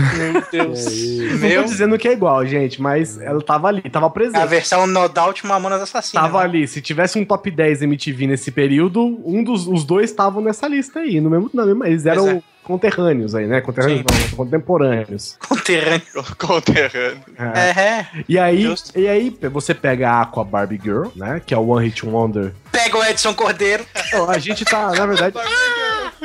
[0.00, 0.84] Meu Deus.
[1.32, 1.62] Não Meu.
[1.62, 4.38] tô dizendo que é igual, gente, mas ela tava ali, tava presente.
[4.38, 6.24] A versão No Doubt Mamonas Assassinas.
[6.24, 6.44] Tava né?
[6.44, 6.68] ali.
[6.68, 11.00] Se tivesse um top 10 MTV nesse período, um dos os dois estavam nessa lista
[11.00, 11.20] aí.
[11.20, 12.42] No mesmo, na mesma, eles eram é.
[12.66, 13.60] Conterrâneos aí, né?
[13.60, 14.04] Conterrâneos Sim.
[14.30, 15.38] não, contemporâneos.
[15.48, 16.02] Conterrâneo.
[16.38, 17.20] Conterrâneo.
[17.38, 17.60] É.
[17.60, 18.06] É, é.
[18.28, 18.98] E aí, Justo.
[18.98, 21.40] e aí você pega a Aqua Barbie Girl, né?
[21.44, 22.52] Que é o One Hit Wonder.
[22.72, 23.86] Pega o Edson Cordeiro.
[24.08, 25.34] Então, A gente tá, na verdade,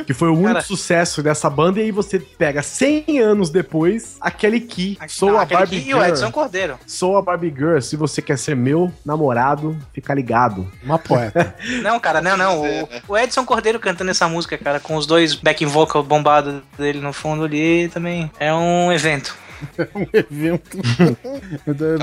[0.06, 0.60] que foi o único Cara.
[0.62, 1.80] sucesso dessa banda.
[1.80, 5.94] E aí você pega 100 anos depois, aquele Key, Sou a aquele Barbie que- E
[5.94, 6.30] o Edson Girl.
[6.32, 6.78] Cordeiro.
[6.86, 7.80] Sou a Barbie Girl.
[7.80, 10.70] Se você quer ser meu namorado, fica ligado.
[10.82, 11.54] Uma poeta.
[11.82, 12.60] Não, cara, não, não.
[12.62, 16.31] O, o Edson Cordeiro cantando essa música, cara, com os dois back vocal bombados
[16.78, 19.36] dele no fundo ali, também é um evento.
[19.94, 20.78] um evento.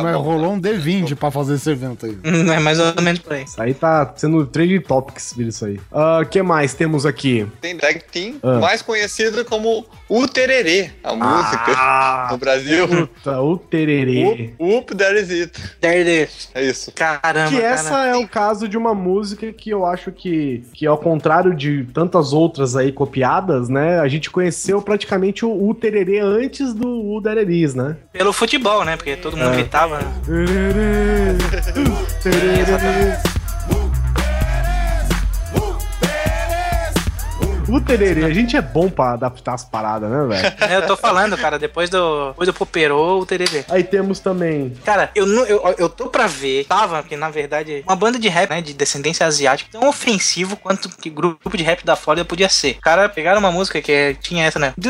[0.02, 2.18] Mas rolou um D20 pra fazer esse evento aí.
[2.24, 3.44] Hum, É mais ou menos por aí.
[3.44, 5.80] Isso aí tá sendo trending topics, isso aí.
[5.92, 7.46] O que mais temos aqui?
[7.62, 8.60] Tem drag team, Ah.
[8.60, 12.88] mais conhecido como o Tererê, a música Ah, no Brasil.
[12.88, 14.54] puta, o tererê.
[14.60, 15.52] Up, up, there is it.
[15.80, 16.50] There it is.
[16.54, 16.92] É isso.
[16.94, 20.98] Caramba, Que essa é o caso de uma música que eu acho que, que ao
[20.98, 24.00] contrário de tantas outras aí copiadas, né?
[24.00, 27.98] A gente conheceu praticamente o, o tererê antes do o Dereris, né?
[28.14, 28.96] Pelo futebol, né?
[28.96, 29.56] Porque todo mundo É.
[29.56, 30.00] gritava.
[30.00, 30.14] né?
[37.70, 40.74] O tererê, a gente é bom pra adaptar as paradas, né, velho?
[40.74, 43.64] Eu tô falando, cara, depois do, depois do Poperô, o Tererê.
[43.70, 44.74] Aí temos também.
[44.84, 48.28] Cara, eu, não- eu, eu tô pra ver, tava, que na verdade, uma banda de
[48.28, 52.50] rap, né, de descendência asiática, tão ofensivo quanto que grupo de rap da Flórida podia
[52.50, 52.74] ser.
[52.76, 54.74] Os caras pegaram uma música que é- tinha essa, né?
[54.78, 54.90] Do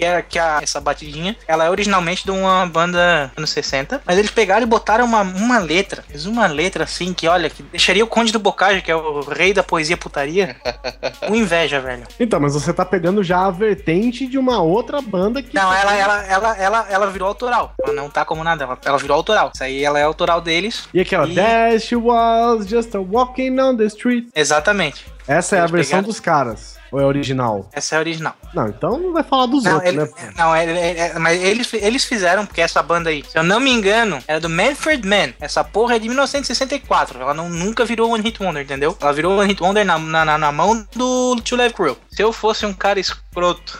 [0.00, 4.16] Que era que a, essa batidinha, ela é originalmente de uma banda anos 60, mas
[4.16, 8.06] eles pegaram e botaram uma, uma letra, uma letra assim que, olha, que deixaria o
[8.06, 10.56] Conde do Bocage, que é o rei da poesia putaria,
[11.28, 12.04] com inveja, velho.
[12.18, 15.54] Então, mas você tá pegando já a vertente de uma outra banda que.
[15.54, 17.74] Não, ela, ela, ela, ela, ela virou autoral.
[17.84, 19.50] Ela não tá como nada, ela, ela virou autoral.
[19.52, 20.88] Isso aí ela é autoral deles.
[20.94, 24.28] E aquela, E- There she was, just a walking on the street.
[24.34, 25.04] Exatamente.
[25.28, 26.79] Essa é a Eles versão pegaram- dos caras.
[26.92, 27.68] Ou é original?
[27.72, 28.34] Essa é original.
[28.52, 30.10] Não, então não vai falar dos Não, outros, ele- né?
[30.36, 33.70] não ele- ele- mas eles, eles fizeram, porque essa banda aí, se eu não me
[33.70, 35.32] engano, era do Manfred Mann.
[35.40, 37.20] Essa porra é de 1964.
[37.20, 38.96] Ela não, nunca virou One Hit Wonder, entendeu?
[39.00, 41.96] Ela virou One Hit Wonder na, na, na- na mão do Two Live Crew.
[42.10, 43.78] Se eu fosse um cara escroto,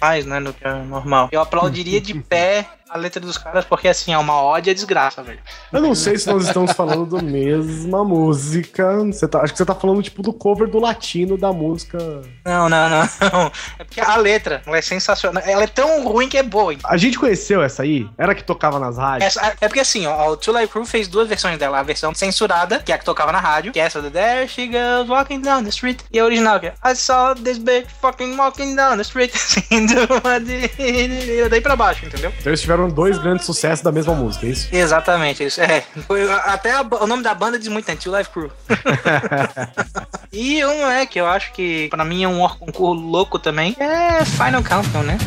[0.00, 3.86] mais, né, do que é normal, eu aplaudiria de pé a letra dos caras, porque
[3.88, 5.38] assim, é uma ódio à desgraça, velho.
[5.72, 8.96] Eu não sei se nós estamos falando da mesma música.
[9.04, 11.98] Você tá- acho que você tá falando, tipo, do cover do latino da música.
[12.44, 13.52] Não, não, não.
[13.78, 15.42] É porque a letra, ela é sensacional.
[15.46, 16.74] Ela é tão ruim que é boa.
[16.84, 18.08] A gente conheceu essa aí?
[18.18, 19.36] Era a que tocava nas rádios?
[19.36, 21.78] Essa- é porque assim, ó, o Two Live Crew fez duas versões dela.
[21.78, 24.46] A versão censurada, que é a que tocava na rádio, que é essa do There
[24.48, 26.00] She Goes Walking Down the Street.
[26.12, 29.30] E a original, que é I saw this bitch fucking walking down the street.
[29.34, 32.32] Assim, do- daí pra baixo, entendeu?
[32.38, 34.68] Então eles tiveram dois grandes sucessos da mesma música, é isso?
[34.74, 35.60] Exatamente, isso.
[35.60, 35.82] É.
[36.06, 37.96] Foi- Até a- o nome da banda diz muito, né?
[37.96, 38.50] Two Live Crew.
[40.32, 43.76] e um é que eu acho que pra mim é um concurso louco também.
[43.78, 45.18] É Final Countdown, né?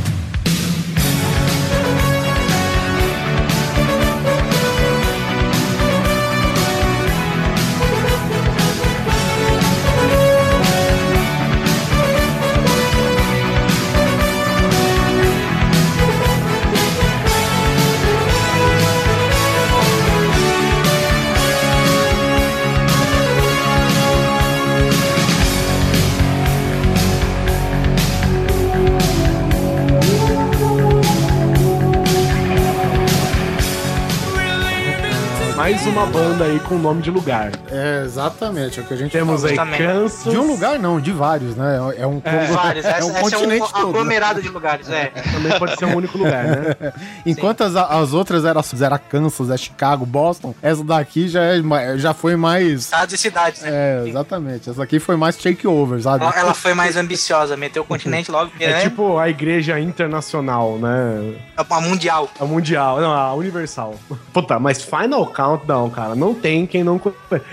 [35.64, 37.49] Mais uma banda aí com nome de lugar.
[37.72, 39.47] É, exatamente, é o que a gente Temos fala.
[39.47, 39.82] aí Justamente.
[39.82, 40.34] Kansas.
[40.34, 41.78] De um lugar não, de vários, né?
[41.97, 42.84] É um, É, Vários.
[42.84, 43.88] é Essa, um essa continente é um todo.
[43.88, 45.05] aglomerado de lugares, é.
[45.32, 46.93] Também pode ser um único lugar, né?
[47.26, 51.61] Enquanto as, as outras era, era Kansas, é Chicago, Boston, essa daqui já, é,
[51.97, 52.82] já foi mais.
[52.82, 53.70] Estados e cidades, né?
[53.72, 54.70] É, exatamente.
[54.70, 56.26] Essa aqui foi mais takeover, sabe?
[56.26, 58.82] Ela, ela foi mais ambiciosa, meteu o continente logo, porque, É né?
[58.82, 61.36] tipo a igreja internacional, né?
[61.55, 62.30] a mundial.
[62.38, 63.95] A mundial, não, a universal.
[64.34, 65.28] Puta, mas Final
[65.58, 66.99] Countdown, cara, não tem quem não.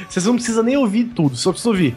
[0.08, 1.96] Vocês não precisam nem ouvir tudo, só precisa ouvir.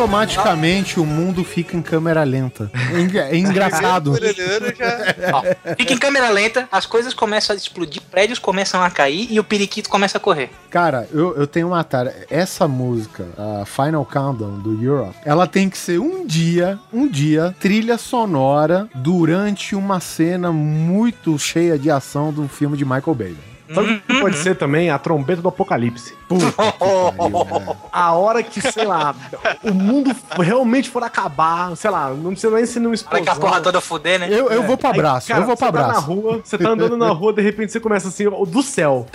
[0.00, 2.70] Automaticamente o mundo fica em câmera lenta.
[2.94, 4.12] É engra- engraçado.
[5.32, 9.38] Ó, fica em câmera lenta, as coisas começam a explodir, prédios começam a cair e
[9.38, 10.50] o periquito começa a correr.
[10.70, 12.14] Cara, eu, eu tenho uma tara.
[12.30, 17.54] Essa música, a Final Countdown do Europe, ela tem que ser um dia, um dia,
[17.60, 23.36] trilha sonora durante uma cena muito cheia de ação do filme de Michael Bay.
[23.72, 24.90] Sabe o que pode ser também?
[24.90, 26.14] A trombeta do apocalipse.
[26.28, 27.76] Puta que pariu.
[27.92, 29.14] A hora que, sei lá,
[29.62, 33.24] o mundo realmente for acabar, sei lá, não precisa nem ser num Olha explosão.
[33.24, 34.28] que a porra toda fuder, né?
[34.30, 36.06] Eu, eu vou pra Aí, abraço, cara, eu vou pra você tá na abraço.
[36.06, 39.06] rua, você tá andando na rua, de repente você começa assim, ó, do céu.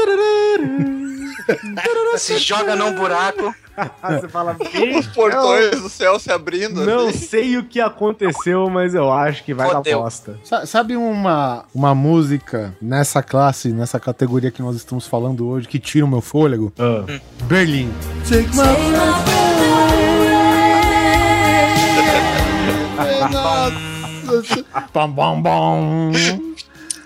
[2.17, 3.53] Se joga num buraco.
[4.09, 6.85] Você fala, Os "Bicho, portões do céu se abrindo.
[6.85, 7.17] não assim.
[7.19, 9.99] sei o que aconteceu, mas eu acho que vai dar Fodeu.
[9.99, 10.39] bosta.
[10.45, 15.77] Sa- Sabe uma, uma música nessa classe, nessa categoria que nós estamos falando hoje, que
[15.77, 16.71] tira o meu fôlego?
[17.49, 17.91] Berlim.
[18.29, 18.63] Take my
[24.93, 26.11] Bom, bom, bom.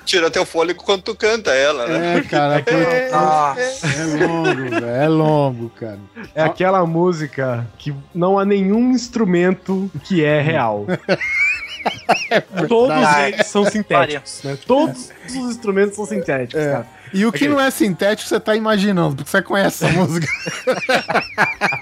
[0.09, 2.17] Tira teu fôlego quando tu canta ela, né?
[2.17, 3.85] É, cara, é, Nossa.
[3.85, 4.85] é longo, velho.
[4.87, 5.99] É longo, cara.
[6.33, 10.87] É aquela música que não há nenhum instrumento que é real.
[12.67, 13.33] Todos verdade.
[13.35, 14.57] eles são sintéticos, né?
[14.65, 16.71] Todos os instrumentos são sintéticos, É.
[16.71, 16.87] cara.
[17.13, 20.27] E o que não é sintético, você tá imaginando, porque você conhece essa música.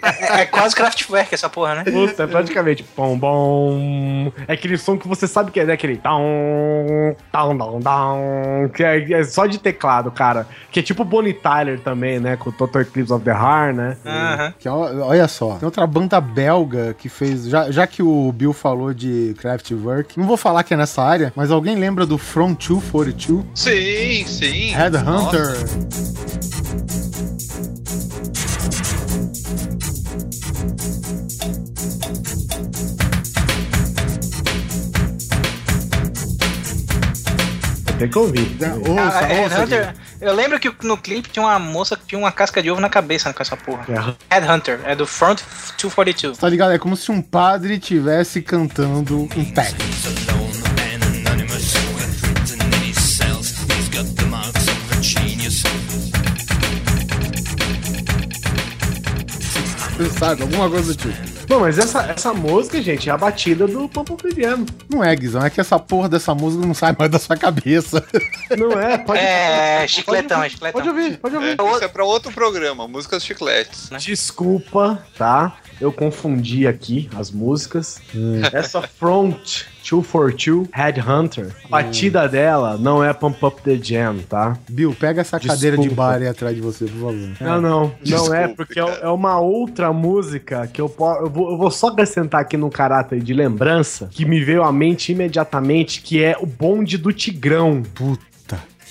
[0.04, 1.84] É, é quase Kraftwerk essa porra, né?
[1.84, 4.32] Puta, é praticamente bom, bom.
[4.48, 5.74] É aquele som que você sabe que é, né?
[5.74, 10.48] Aquele down, down, down, down, que é, é só de teclado, cara.
[10.72, 12.36] Que é tipo Bonnie Tyler também, né?
[12.38, 13.98] Com o Total Eclipse of the Heart, né?
[14.06, 14.54] Aham.
[14.60, 17.48] Que, ó, olha só, tem outra banda belga que fez.
[17.48, 21.32] Já, já que o Bill falou de Kraftwerk, não vou falar que é nessa área,
[21.36, 23.46] mas alguém lembra do From 242?
[23.54, 24.72] Sim, sim.
[25.18, 26.68] Headhunter.
[37.98, 38.56] Tem que ouvir.
[38.88, 42.20] Ouça, Ah, é, ouça, Hunter, eu lembro que no clipe tinha uma moça que tinha
[42.20, 43.86] uma casca de ovo na cabeça com essa porra.
[44.30, 44.36] É.
[44.40, 45.42] Headhunter, é do Front
[45.82, 46.38] 242.
[46.38, 46.74] Tá ligado?
[46.74, 50.27] É como se um padre tivesse cantando um técnico.
[60.18, 61.48] Sabe, alguma coisa do tipo.
[61.48, 64.66] Bom, mas essa, essa música, gente, é a batida do Pampa Friviano.
[64.90, 68.06] Não é, Guizão, é que essa porra dessa música não sai mais da sua cabeça.
[68.58, 68.98] Não é?
[68.98, 70.82] Pode É, chicletão, é chicletão.
[70.82, 71.60] Pode ouvir, pode ouvir.
[71.60, 73.90] É, isso é pra outro programa, músicas chicletes.
[74.00, 75.58] Desculpa, tá?
[75.80, 78.00] Eu confundi aqui as músicas.
[78.54, 84.58] Essa Front 242 Headhunter, a batida dela não é Pump Up the Jam, tá?
[84.70, 86.12] Bill, pega essa cadeira de Desculpa.
[86.12, 87.14] bar aí atrás de você, por favor.
[87.40, 88.98] Não, não, não Desculpa, é, porque é, cara.
[89.04, 92.70] é uma outra música que eu, po- eu, vou, eu vou só acrescentar aqui no
[92.70, 97.82] caráter de lembrança, que me veio à mente imediatamente, que é o bonde do Tigrão.
[97.94, 98.22] Puta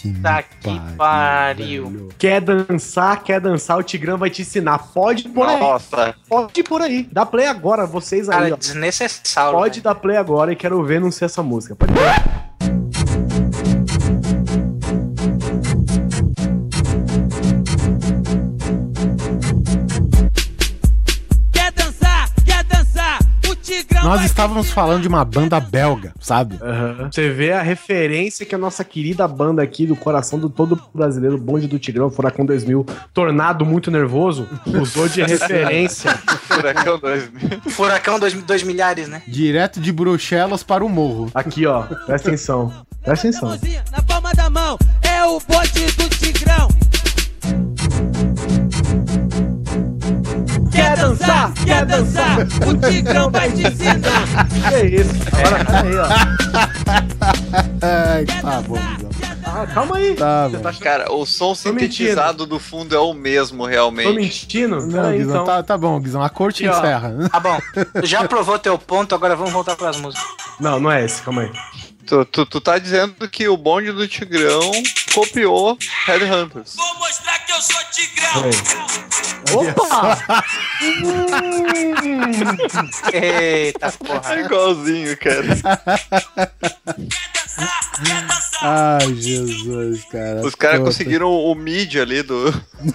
[0.00, 1.86] que Tá que pariu.
[1.90, 2.08] velho.
[2.18, 4.78] Quer dançar, quer dançar, o Tigrão vai te ensinar.
[4.92, 7.08] Pode por aí, Nossa, pode por aí.
[7.10, 8.56] Dá play agora, vocês aí, Cara, ó.
[8.56, 9.58] desnecessário.
[9.58, 9.82] Pode né?
[9.84, 11.74] dar play agora e quero ver não ser essa música.
[11.74, 11.92] Pode
[24.06, 26.56] Nós estávamos falando de uma banda belga, sabe?
[27.10, 31.36] Você vê a referência que a nossa querida banda aqui do coração do todo brasileiro,
[31.36, 34.48] Bonde do Tigrão, Furacão 2000, Tornado Muito Nervoso,
[34.80, 36.12] usou de referência.
[36.12, 37.60] Furacão 2000.
[37.72, 39.22] Furacão 2 milhares, né?
[39.26, 41.28] Direto de Bruxelas para o morro.
[41.34, 41.82] Aqui, ó.
[41.82, 42.72] Presta atenção.
[43.02, 43.58] Presta atenção.
[43.90, 44.78] na palma da mão.
[45.02, 46.68] É o bote do Tigrão.
[50.76, 54.46] Quer dançar, quer dançar, o Tigrão vai te ensinar.
[54.68, 55.10] Que isso?
[55.32, 56.06] Agora, peraí, ó.
[57.82, 59.10] Ai, tá bom, Guizão.
[59.44, 60.14] Ah, calma aí.
[60.14, 64.14] Tá tá Cara, o som sintetizado do fundo é o mesmo, eu tô realmente.
[64.14, 64.80] mentindo?
[64.86, 65.44] Não, Peraí, Guizão, então.
[65.46, 66.22] tá, tá bom, Guizão.
[66.22, 66.78] A corte ó.
[66.78, 67.14] encerra.
[67.32, 67.58] Tá bom.
[68.00, 70.26] Tu já provou teu ponto, agora vamos voltar pras músicas.
[70.60, 71.50] Não, não é esse, calma aí.
[72.06, 74.70] Tu, tu, tu tá dizendo que o bonde do Tigrão
[75.12, 76.76] copiou Headhunters.
[76.76, 78.50] Vou mostrar que eu sou Tigrão.
[79.54, 80.18] Opa!
[83.12, 84.40] Eita É porra.
[84.40, 85.46] igualzinho, cara.
[88.62, 90.40] Ai, Jesus, cara.
[90.44, 92.48] Os caras conseguiram o mid ali do,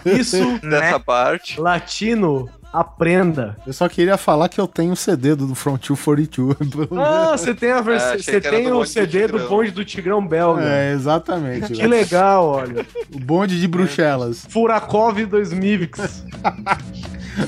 [0.05, 0.99] Isso, dessa Né?
[0.99, 1.59] parte.
[1.59, 3.57] latino, aprenda.
[3.65, 6.88] Eu só queria falar que eu tenho o CD do Front 242.
[6.97, 8.13] Ah, você tem a versão.
[8.13, 10.63] Achei você tem o do CD do bonde do Tigrão Belga.
[10.63, 11.67] É, exatamente.
[11.74, 11.89] Que velho.
[11.89, 12.86] legal, olha.
[13.13, 14.45] O bonde de Bruxelas.
[14.49, 15.89] Furakov 2000.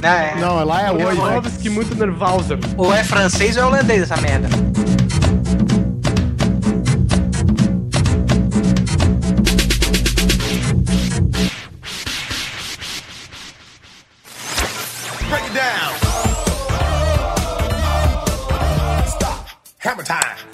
[0.02, 1.10] Não, é, Não, lá é velho.
[1.10, 2.58] Lewandowski muito nervosa.
[2.78, 4.48] ou é francês ou é holandês essa merda.
[15.54, 15.94] Down.
[19.06, 19.46] Stop.
[19.86, 20.54] Hammer time.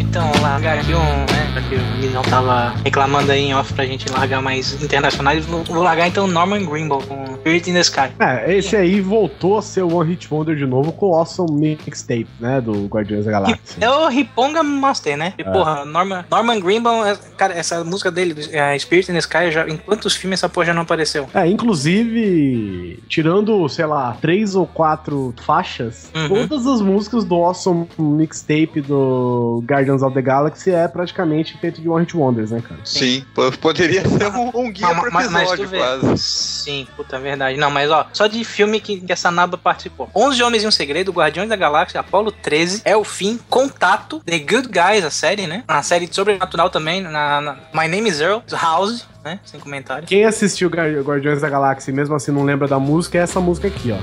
[0.00, 1.50] Então, largar aqui um, né?
[1.52, 5.44] Porque o Guizão tava reclamando aí em off pra gente largar mais internacionais.
[5.44, 8.10] Vou, vou largar então Norman Greenbaum com Spirit in the Sky.
[8.18, 11.52] É, esse aí voltou a ser o One Hit Wonder de novo com o Awesome
[11.86, 12.60] Mixtape, né?
[12.60, 13.58] Do Guardiões da Galáxia.
[13.80, 15.32] É o Riponga Master, né?
[15.38, 15.44] E, É.
[15.44, 19.68] porra, Norman, Norman Greenbaum, é- cara, essa música dele, é, Spirit in the Sky, já,
[19.68, 21.28] em quantos filmes essa porra já não apareceu?
[21.34, 26.46] É, inclusive, tirando, sei lá, três ou quatro faixas, Uhum.
[26.46, 31.88] todas as músicas do Awesome Mixtape do Guardians of the Galaxy é praticamente feito de
[31.88, 32.80] One Hit Wonders, né, cara?
[32.84, 36.18] Sim, po- poderia ser um, um guia Mas- pro mas- mas episódio, quase.
[36.18, 37.58] Sim, puta, verdade.
[37.58, 40.08] Não, mas ó, só de filme que, que essa naba participou.
[40.14, 44.38] 11 Homens e um Segredo, Guardiões da Galáxia, Apollo 13, É o Fim, Contato, The
[44.38, 45.64] Good Guys, a série, né?
[45.66, 47.10] A série de sobrenatural também, na,
[47.40, 49.38] na- My Name is Earl, House, né?
[49.44, 50.06] Sem comentário.
[50.06, 53.40] Quem assistiu Guar- Guardiões da Galáxia e mesmo assim não lembra da música é essa
[53.40, 53.96] música aqui, ó.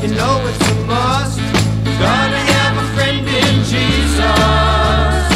[0.00, 1.40] You know it's a must.
[1.98, 5.28] Gonna have a friend in Jesus.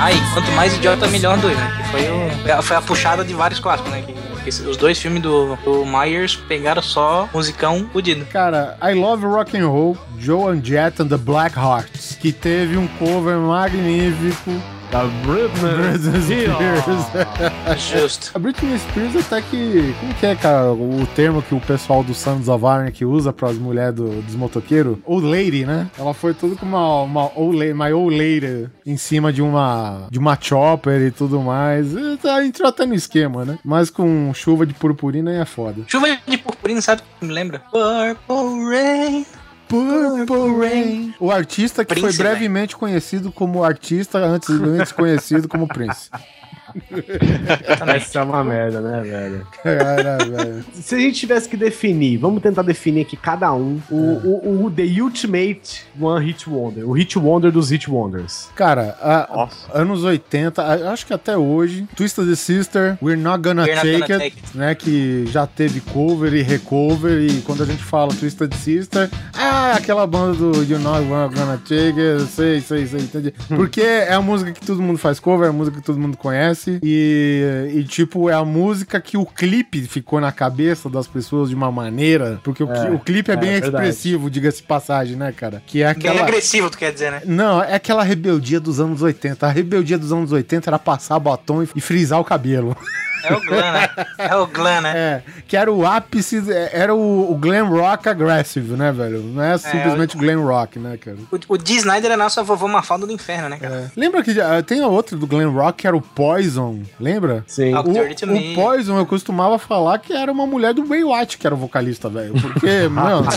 [0.00, 1.72] Aí, quanto mais idiota, melhor dois, né?
[1.76, 4.02] Que foi, o, foi a puxada de vários clássicos, né?
[4.04, 4.12] Que,
[4.42, 8.24] que os dois filmes do, do Myers pegaram só musicão fudido.
[8.26, 12.88] Cara, I Love Rock and Roll, Joan Jett and the Black Hearts, que teve um
[12.98, 14.50] cover magnífico
[14.92, 17.80] Da Britney Spears.
[17.80, 18.30] Justo.
[18.34, 19.94] A Britney Spears até que.
[19.98, 20.70] Como que é, cara?
[20.72, 24.34] O termo que o pessoal do Sons of Iron usa para as mulheres do- dos
[24.34, 24.98] motoqueiros?
[25.06, 25.88] Old lady, né?
[25.98, 30.08] Ela foi tudo com uma, uma old lady, my old lady em cima de uma,
[30.10, 31.92] de uma chopper e tudo mais.
[31.94, 33.58] E tá- Entrou até no esquema, né?
[33.64, 35.82] Mas com chuva de purpurina aí é foda.
[35.88, 37.60] Chuva de purpurina, sabe o que me lembra?
[37.70, 39.26] Purple Rain.
[39.72, 41.14] Purple Rain.
[41.18, 46.10] O artista que Prince, foi brevemente conhecido como artista, antes, antes conhecido como Prince.
[47.96, 49.46] Essa é uma merda, né, velho?
[49.62, 50.64] Cara, velho.
[50.74, 54.70] Se a gente tivesse que definir, vamos tentar definir aqui cada um, o, o, o
[54.70, 58.48] The Ultimate One Hit Wonder, o Hit Wonder dos Hit Wonders.
[58.54, 63.74] Cara, a- anos 80, a- acho que até hoje, Twisted Sister, We're Not Gonna, We're
[63.74, 64.74] Not take, Gonna it, Take né?
[64.74, 67.20] Que já teve cover e recover.
[67.22, 72.00] E quando a gente fala Twisted Sister, ah, aquela banda do You're Not Gonna Take
[72.00, 73.34] It, sei, sei, sei, entende?
[73.48, 76.16] Porque é a música que todo mundo faz cover, é a música que todo mundo
[76.16, 76.61] conhece.
[76.82, 81.54] E, e tipo, é a música que o clipe ficou na cabeça das pessoas de
[81.54, 82.40] uma maneira.
[82.42, 85.62] Porque o, É, o clipe é é bem expressivo, diga-se passagem, né, cara?
[85.66, 86.22] Que é Bem aquela.
[86.22, 87.22] agressivo, tu quer dizer, né?
[87.24, 89.46] Não, é aquela rebeldia dos anos 80.
[89.46, 92.76] A rebeldia dos anos 80 era passar batom e frisar o cabelo.
[93.22, 93.88] É o glam, né?
[94.18, 94.92] É o glam, né?
[94.96, 99.22] É, que era o ápice, é, era o, o glam rock aggressive, né, velho?
[99.22, 101.16] Não é simplesmente glam rock, né, cara?
[101.30, 103.74] O, o Dee Snyder é a nossa vovó Mafalda do inferno, né, cara?
[103.74, 104.00] É.
[104.00, 107.44] Lembra que ah, tem a outra do glam rock que era o Poison, lembra?
[107.46, 107.74] Sim.
[107.74, 111.58] O, o Poison eu costumava falar que era uma mulher do Baywatch que era o
[111.58, 112.34] vocalista, velho.
[112.40, 113.28] Porque, mano.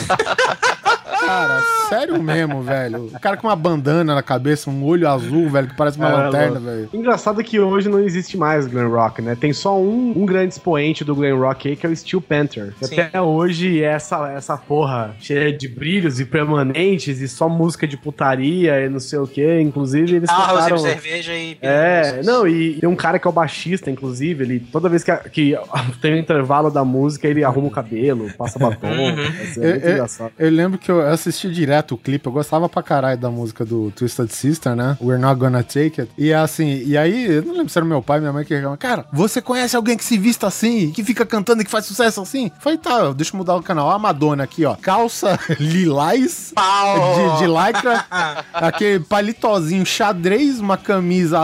[1.25, 3.05] Cara, sério mesmo, velho.
[3.05, 6.11] O cara com uma bandana na cabeça, um olho azul, velho, que parece uma É,
[6.11, 6.65] lanterna, louco.
[6.65, 6.89] velho.
[6.93, 9.35] Engraçado que hoje não existe mais glam rock, né?
[9.39, 12.73] Tem só um, um grande expoente do glam rock aí, que é o Steel Panther.
[12.81, 12.99] Sim.
[12.99, 17.97] Até hoje é essa, essa porra cheia de brilhos e permanentes e só música de
[17.97, 19.59] putaria e não sei o que.
[19.61, 20.77] Inclusive, eles Arroz, tocaram...
[20.77, 21.57] cerveja e...
[21.61, 25.15] É, não, e tem um cara que é o baixista, inclusive, ele toda vez que,
[25.29, 25.57] que
[26.01, 28.87] tem um intervalo da música, ele arruma o cabelo, passa batom.
[28.87, 29.13] Uhum.
[29.41, 30.31] Assim, é muito é, engraçado.
[30.37, 33.91] Eu lembro que eu assisti direto o clipe, eu gostava pra caralho da música do
[33.91, 34.97] Twisted Sister, né?
[35.01, 36.11] We're Not Gonna Take It.
[36.17, 38.77] E assim, e aí, eu não lembro se era meu pai, minha mãe que reclama,
[38.77, 42.21] cara, você conhece alguém que se vista assim, que fica cantando e que faz sucesso
[42.21, 42.51] assim?
[42.59, 43.89] Falei, tá, deixa eu mudar o canal.
[43.89, 48.05] A Madonna aqui, ó, calça lilás de, de lycra,
[48.53, 51.39] aquele palitozinho xadrez, uma camisa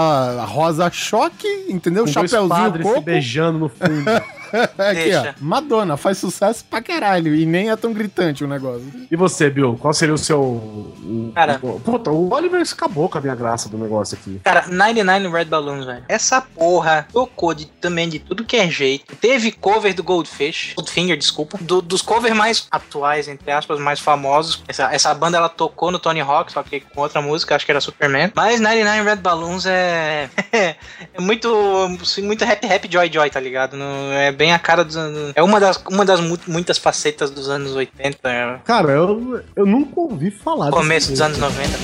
[0.45, 2.05] rosa choque, entendeu?
[2.05, 3.01] Com dois Chapeuzinho se coco.
[3.01, 4.05] beijando no fundo.
[4.77, 5.35] Aqui, Deixa.
[5.39, 5.43] ó.
[5.43, 7.33] Madonna faz sucesso pra caralho.
[7.35, 8.85] E nem é tão gritante o negócio.
[9.09, 9.77] E você, Bill?
[9.79, 10.41] Qual seria o seu.
[10.41, 11.59] o- Cara.
[11.61, 14.39] o- puta, o Oliver acabou com a minha graça do negócio aqui.
[14.43, 16.03] Cara, 99 Red Balloons, velho.
[16.07, 19.15] Essa porra tocou de, também de tudo que é jeito.
[19.15, 21.57] Teve cover do Goldfish, Goldfinger, desculpa.
[21.61, 24.63] do- dos covers mais atuais, entre aspas, mais famosos.
[24.67, 27.71] Essa, essa banda ela tocou no Tony Hawk, só que com outra música, acho que
[27.71, 28.31] era Superman.
[28.35, 30.29] Mas 99 Red Balloons é.
[30.51, 30.75] é
[31.19, 31.49] muito.
[32.23, 33.75] muito rap rap joy joy, tá ligado?
[33.77, 35.33] Não- é bem a cara dos anos.
[35.35, 38.27] É uma das, uma das mu- muitas facetas dos anos 80.
[38.27, 41.35] é, Cara, eu, eu nunca ouvi falar Começo dos jeito.
[41.35, 41.77] anos 90.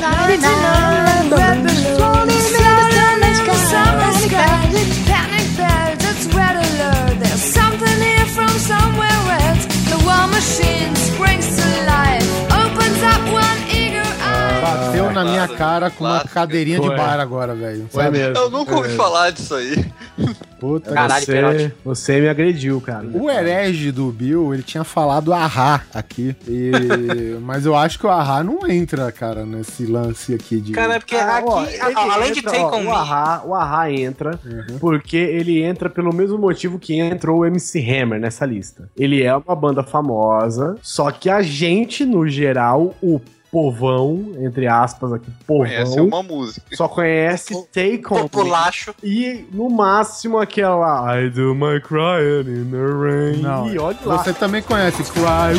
[14.75, 17.87] Bateu na minha cara com uma cadeirinha de bar agora, velho.
[17.91, 18.17] Foi sabe?
[18.17, 18.35] mesmo.
[18.37, 18.95] Eu nunca ouvi É.
[18.95, 19.85] falar disso aí.
[20.59, 23.05] Puta Caralho, você, você me agrediu, cara.
[23.13, 26.35] O herege do Bill, ele tinha falado ahá aqui.
[26.47, 26.71] E...
[27.41, 30.71] Mas eu acho que o ahá não entra, cara, nesse lance aqui de.
[30.71, 32.91] Cara, é porque Ah, aqui, ó, a- além de entra, Take ó, On o Me,
[32.91, 34.39] Ahá, o Ahá entra
[34.79, 38.89] porque ele entra pelo mesmo motivo que entrou o MC Hammer nessa lista.
[38.97, 45.13] Ele é uma banda famosa, só que a gente, no geral, o povão, entre aspas
[45.13, 46.75] aqui, Conhece povão, uma música.
[46.75, 48.21] só conhece Take On Me.
[48.23, 48.93] populacho.
[49.03, 53.41] E no máximo aquela I do my crying in the rain.
[53.41, 54.17] Não, e olha lá.
[54.17, 55.57] Você também conhece Cry.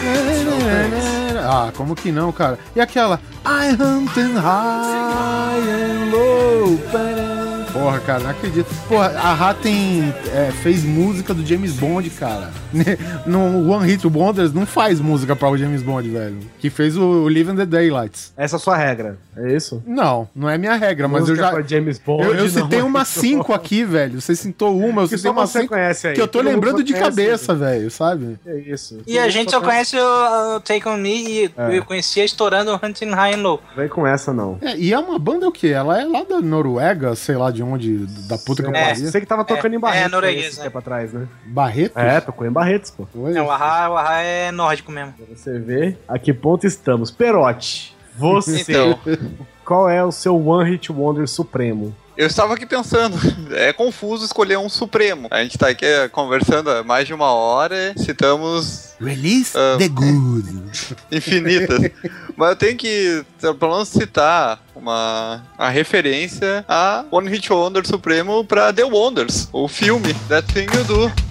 [0.00, 2.58] uh, Ah, como que não, cara?
[2.76, 6.78] E aquela I hunting high and low.
[7.80, 8.66] Porra, cara, não acredito.
[8.88, 10.12] Porra, a Rá tem.
[10.34, 12.50] é, fez música do James Bond, cara.
[13.26, 16.38] No One Hit Wonders não faz música para o James Bond, velho.
[16.58, 18.32] Que fez o Live in the Daylights.
[18.36, 19.82] Essa é a sua regra, é isso?
[19.86, 21.50] Não, não é minha regra, mas eu já.
[21.50, 24.20] pra James Bond, Eu, eu citei umas cinco aqui, velho.
[24.20, 25.74] Você citou uma, eu Que citei só umas você cinco.
[25.74, 26.14] conhece aí.
[26.14, 28.38] Que eu tô mundo lembrando de conhece cabeça, velho, sabe?
[28.46, 28.98] É isso.
[29.06, 31.10] E a gente só conhece o, o Take On Me
[31.44, 31.78] e É.
[31.78, 33.60] eu conhecia estourando o Hunting High and Low.
[33.76, 34.58] Vem com essa, não.
[34.62, 35.68] É, e é uma banda o quê?
[35.68, 38.88] Ela é lá da Noruega, sei lá de onde, da puta que eu É.
[38.88, 39.06] pariu.
[39.10, 40.64] Você que tava tocando É, em Barretos é norueguês, né?
[40.64, 41.26] tempo atrás, né?
[41.46, 41.98] Barreto?
[41.98, 43.06] É, tocou em Barretos, pô.
[43.14, 43.36] Oi?
[43.36, 45.12] É, o Ahá, o Ahá é nórdico mesmo.
[45.12, 47.10] Pra você ver a que ponto estamos.
[47.10, 48.98] Perote, você, Então.
[49.64, 51.94] qual é o seu One Hit Wonder supremo?
[52.20, 53.16] Eu estava aqui pensando,
[53.56, 55.26] é confuso escolher um supremo.
[55.30, 59.78] A gente tá aqui eh, conversando há mais de uma hora, citamos Release Ah.
[59.78, 60.46] the good.
[61.10, 61.90] infinitas.
[62.36, 68.44] Mas eu tenho que, pelo menos, citar uma, uma referência a One Hit Wonder Supremo
[68.44, 71.29] pra The Wonders, o filme That Thing You Do.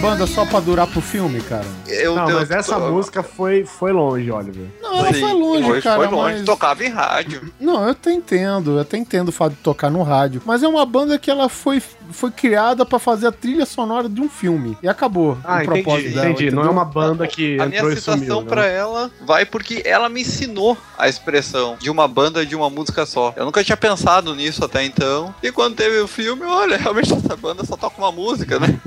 [0.00, 1.64] Banda só pra durar pro filme, cara?
[1.86, 4.66] Eu, Não, eu- mas essa eu- música foi, foi longe, Oliver.
[4.82, 6.44] Não, ela Sim, foi longe, foi, cara, Foi longe, mas...
[6.44, 7.52] tocava em rádio.
[7.60, 10.42] Não, eu até entendo, eu até entendo o fato de tocar no rádio.
[10.44, 11.82] Mas é uma banda que ela foi,
[12.12, 14.76] foi criada pra fazer a trilha sonora de um filme.
[14.82, 16.50] E acabou Ah, o entendi, propósito dela, entendi.
[16.50, 18.48] Não é uma banda que A minha entrou citação né?
[18.48, 23.04] pra ela vai porque ela me ensinou a expressão de uma banda de uma música
[23.06, 23.32] só.
[23.36, 25.34] Eu nunca tinha pensado nisso até então.
[25.42, 28.78] E quando teve o filme, olha, realmente essa banda só toca uma música, né?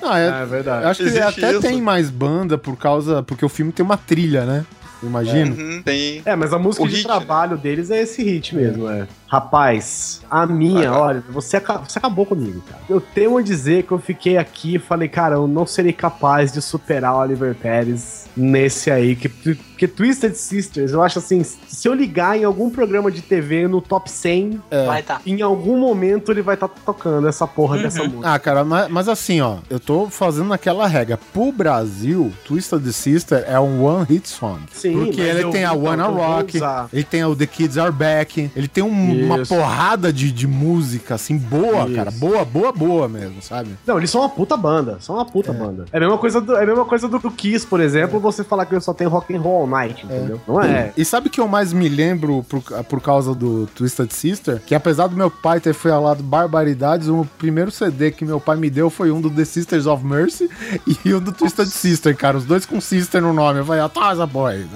[0.00, 0.84] Não, é, É verdade.
[0.84, 1.60] eu acho que Existe até isso.
[1.60, 3.22] tem mais banda por causa.
[3.22, 4.64] Porque o filme tem uma trilha, né?
[5.02, 5.54] Imagino.
[5.54, 6.22] Uhum, tem.
[6.24, 9.06] É, mas a música O de hit, trabalho deles é esse hit mesmo, é.
[9.28, 11.00] Rapaz, a minha, lá.
[11.00, 12.80] olha, você, você acabou comigo, cara.
[12.88, 16.52] Eu tenho a dizer que eu fiquei aqui e falei, cara, eu não serei capaz
[16.52, 19.16] de superar o Oliver Pérez nesse aí.
[19.16, 19.28] Que,
[19.76, 23.80] que Twisted Sisters, eu acho assim, se eu ligar em algum programa de TV no
[23.80, 25.20] top 100, Vai tá.
[25.26, 28.32] em algum momento ele vai estar tocando essa porra dessa música.
[28.32, 31.18] Ah, cara, mas, mas assim, ó, eu tô fazendo aquela regra.
[31.32, 34.60] Pro Brasil, Twisted Sister é um one hit song.
[34.72, 36.58] Sim, Porque ele eu- tem a então, Wanna vou Rock,
[36.92, 41.14] ele tem o The Kids Are Back, ele tem um- uma porrada de, de música,
[41.14, 41.94] assim, boa, Isso.
[41.94, 42.10] cara.
[42.10, 43.70] Boa, boa, boa mesmo, sabe?
[43.86, 44.98] Não, eles são uma puta banda.
[45.00, 45.84] São uma puta banda.
[45.92, 48.44] É a mesma coisa do, é a mesma coisa do, do Kiss, por exemplo, você
[48.44, 50.40] falar que eu só tenho rock and roll all night, entendeu?
[50.46, 50.92] Não é.
[50.96, 54.60] E sabe o que eu mais me lembro por, por causa do Twisted Sister?
[54.64, 58.70] Que apesar do meu pai ter falado barbaridades, o primeiro CD que meu pai me
[58.70, 60.48] deu foi um do The Sisters of Mercy
[61.04, 62.36] e um do Twisted Sister, cara.
[62.36, 63.60] Os dois com Sister no nome.
[63.60, 64.66] Eu falei, ah, tá boy.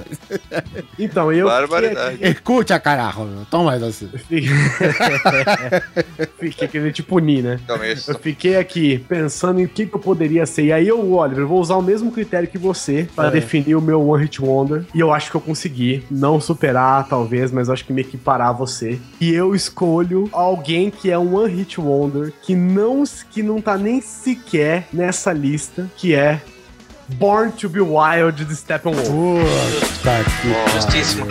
[0.98, 2.18] Então, eu Barbaridade.
[2.20, 4.08] Escute a caralho, toma mais assim.
[6.38, 7.60] Fiquei querendo te punir, né?
[7.64, 8.10] Então, isso.
[8.10, 10.64] Eu fiquei aqui pensando em o que, que eu poderia ser.
[10.64, 13.32] E aí eu, Oliver, vou usar o mesmo critério que você para É.
[13.32, 14.84] definir o meu One Hit Wonder.
[14.94, 16.04] E eu acho que eu consegui.
[16.10, 18.98] Não superar, talvez, mas eu acho que me equiparar a você.
[19.20, 23.76] E eu escolho alguém que é um One Hit Wonder, que não, que não tá
[23.76, 26.40] nem sequer nessa lista, que é
[27.08, 29.08] Born to Be Wild de Steppenwolf.
[29.08, 31.26] Puta que Justíssimo.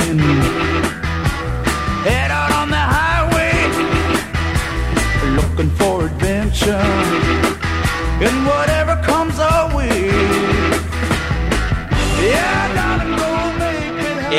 [0.00, 0.37] in.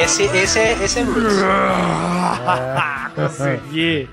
[0.10, 1.36] Esse, esse é, esse é Roots.
[3.14, 4.10] Consegui.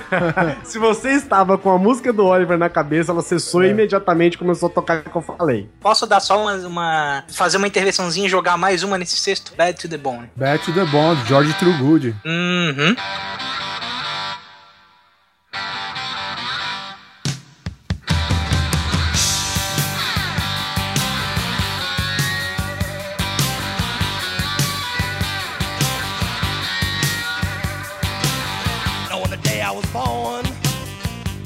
[0.64, 4.70] Se você estava com a música do Oliver na cabeça, ela cessou e imediatamente começou
[4.70, 5.68] a tocar o que eu falei.
[5.80, 9.52] Posso dar só uma, uma- fazer uma intervençãozinha e jogar mais uma nesse sexto?
[9.54, 10.30] Bad to the Bone.
[10.34, 12.16] Back to the Bond, George Trugood.
[12.24, 12.96] Uhum.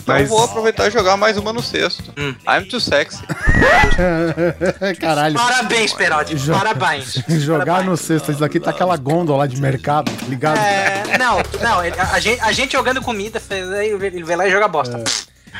[0.08, 2.14] Então Mas- vou aproveitar e jogar mais uma no sexto.
[2.16, 2.34] Hum.
[2.48, 3.22] I'm too sexy.
[4.98, 5.34] Caralho.
[5.36, 6.36] Parabéns, Perotti.
[6.38, 7.12] Jo- Parabéns.
[7.28, 7.86] Jogar Parabéns.
[7.90, 10.58] no sexto, isso daqui tá aquela gôndola lá de mercado, ligado?
[10.58, 11.80] É, não, não,
[12.12, 15.02] a, gente, a gente jogando comida, ele vai lá e joga bosta.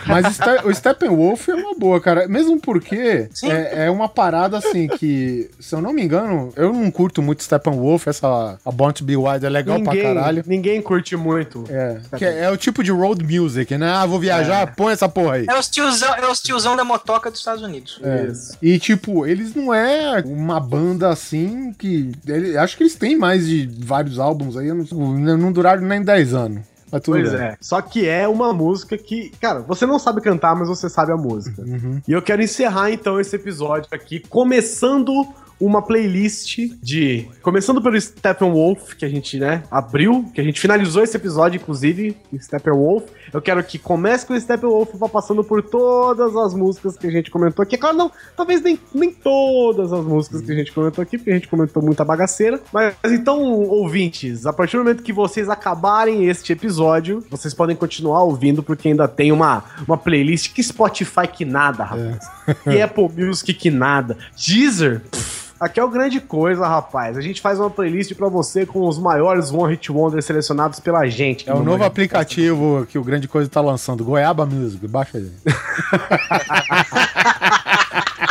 [0.06, 2.26] Mas o Ste- o Steppenwolf é uma boa, cara.
[2.28, 6.90] Mesmo porque é, é uma parada assim que, se eu não me engano, eu não
[6.90, 8.06] curto muito Steppenwolf.
[8.06, 10.44] Essa a Born to Be Wild é legal pra caralho.
[10.46, 11.64] ninguém curte muito.
[11.68, 13.90] É, que é, é o tipo de road music, né?
[13.90, 15.46] Ah, vou viajar, põe essa porra aí.
[15.48, 18.00] É os tiozão, é os tiozão da motoca dos Estados Unidos.
[18.02, 18.32] É.
[18.62, 22.12] E tipo, eles não é uma banda assim que.
[22.26, 26.34] ele- acho que eles têm mais de vários álbuns aí, não, não duraram nem 10
[26.34, 26.62] anos.
[26.90, 27.40] Mas tudo Pois bem.
[27.40, 27.56] é.
[27.60, 31.16] Só que é uma música que, cara, você não sabe cantar, mas você sabe a
[31.16, 31.62] música.
[31.62, 32.00] Uhum.
[32.06, 35.12] E eu quero encerrar então esse episódio aqui, começando
[35.60, 37.28] uma playlist de.
[37.42, 42.16] Começando pelo Steppenwolf, que a gente, né, abriu, que a gente finalizou esse episódio, inclusive,
[42.38, 43.04] Steppenwolf.
[43.32, 47.10] Eu quero que comece com o Steppenwolf vá passando por todas as músicas que a
[47.10, 47.76] gente comentou aqui.
[47.76, 51.34] Claro, não, talvez nem, nem todas as músicas que a gente comentou aqui, porque a
[51.34, 52.60] gente comentou muita bagaceira.
[52.72, 58.22] Mas então, ouvintes, a partir do momento que vocês acabarem este episódio, vocês podem continuar
[58.22, 62.28] ouvindo, porque ainda tem uma, uma playlist que Spotify que nada, rapaz.
[62.66, 64.16] E Apple Music que nada.
[64.36, 65.00] Deezer.
[65.10, 67.16] pff, Aqui é o grande coisa, rapaz.
[67.16, 71.04] A gente faz uma playlist pra você com os maiores One Hit Wonders selecionados pela
[71.08, 71.50] gente.
[71.50, 75.28] É o novo aplicativo que o Grande Coisa tá lançando, Goiaba Music, baixa aí.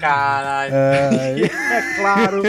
[0.00, 0.74] Caralho.
[1.38, 2.42] E é claro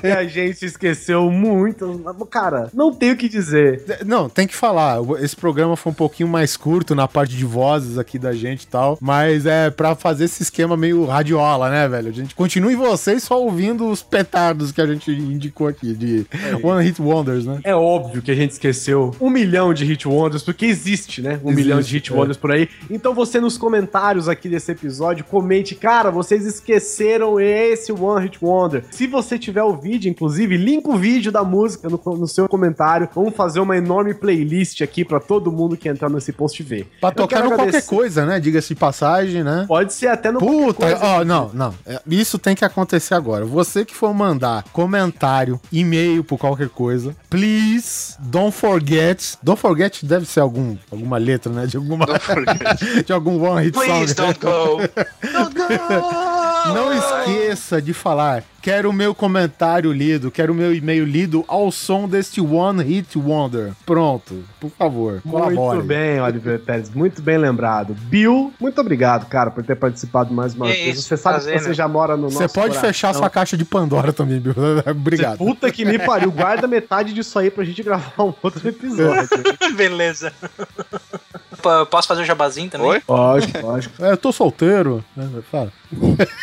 [0.00, 2.02] que a gente esqueceu muito.
[2.30, 3.82] Cara, não tenho o que dizer.
[4.04, 4.98] Não, tem que falar.
[5.20, 8.66] Esse programa foi um pouquinho mais curto na parte de vozes aqui da gente e
[8.66, 8.98] tal.
[9.00, 12.08] Mas é pra fazer esse esquema meio radiola, né, velho?
[12.08, 16.26] A gente continua em vocês só ouvindo os petardos que a gente indicou aqui, de
[16.62, 17.60] One Hit Wonders, né?
[17.64, 21.40] É óbvio que a gente esqueceu um milhão de Hit Wonders, porque existe, né?
[21.42, 22.14] Um Existe, milhão de Hit é.
[22.14, 22.68] Wonders por aí.
[22.90, 28.84] Então você nos comentários aqui desse episódio, comente, cara, vocês esqueceram esse One Hit Wonder.
[28.90, 33.08] Se você tiver o vídeo, inclusive, linka o vídeo da música no, no seu comentário.
[33.14, 36.86] Vamos fazer uma enorme playlist aqui pra todo mundo que entrar nesse post ver.
[37.00, 38.40] Pra Eu tocar no qualquer agradecer- coisa, né?
[38.40, 39.64] Diga-se de passagem, né?
[39.68, 41.04] Pode ser até no Puta, qualquer coisa.
[41.20, 41.74] ó, não, não.
[41.86, 43.44] É, Isso tem que acontecer agora.
[43.44, 49.36] Você que for mandar comentário, e-mail por qualquer coisa, please don't forget.
[49.42, 51.66] Don't forget deve ser algum, alguma letra, né?
[51.66, 52.06] De alguma
[53.04, 54.26] de algum one hit Please song.
[54.26, 54.48] don't go.
[54.54, 54.86] go.
[55.36, 56.33] Oh, go.
[56.72, 58.42] Não esqueça de falar.
[58.62, 63.18] Quero o meu comentário lido, quero o meu e-mail lido ao som deste One Hit
[63.18, 63.72] Wonder.
[63.84, 65.54] Pronto, por favor, colabore.
[65.76, 67.92] Muito bem, Oliver Pérez, muito bem lembrado.
[67.94, 71.04] Bill, muito obrigado, cara, por ter participado mais uma É vez.
[71.04, 71.74] Você sabe que você né?
[71.74, 72.80] já mora no nosso Você pode coração.
[72.88, 74.54] fechar sua caixa de Pandora também, Bill.
[74.90, 75.36] Obrigado.
[75.36, 79.28] Puta que me pariu, guarda metade disso aí pra gente gravar um outro episódio.
[79.76, 80.32] Beleza.
[80.40, 82.86] p- posso fazer o jabazinho também?
[82.88, 83.02] Oi?
[83.06, 84.02] Lógico, lógico.
[84.02, 85.04] É, eu tô solteiro.
[85.14, 85.28] né?
[85.50, 85.70] Fala.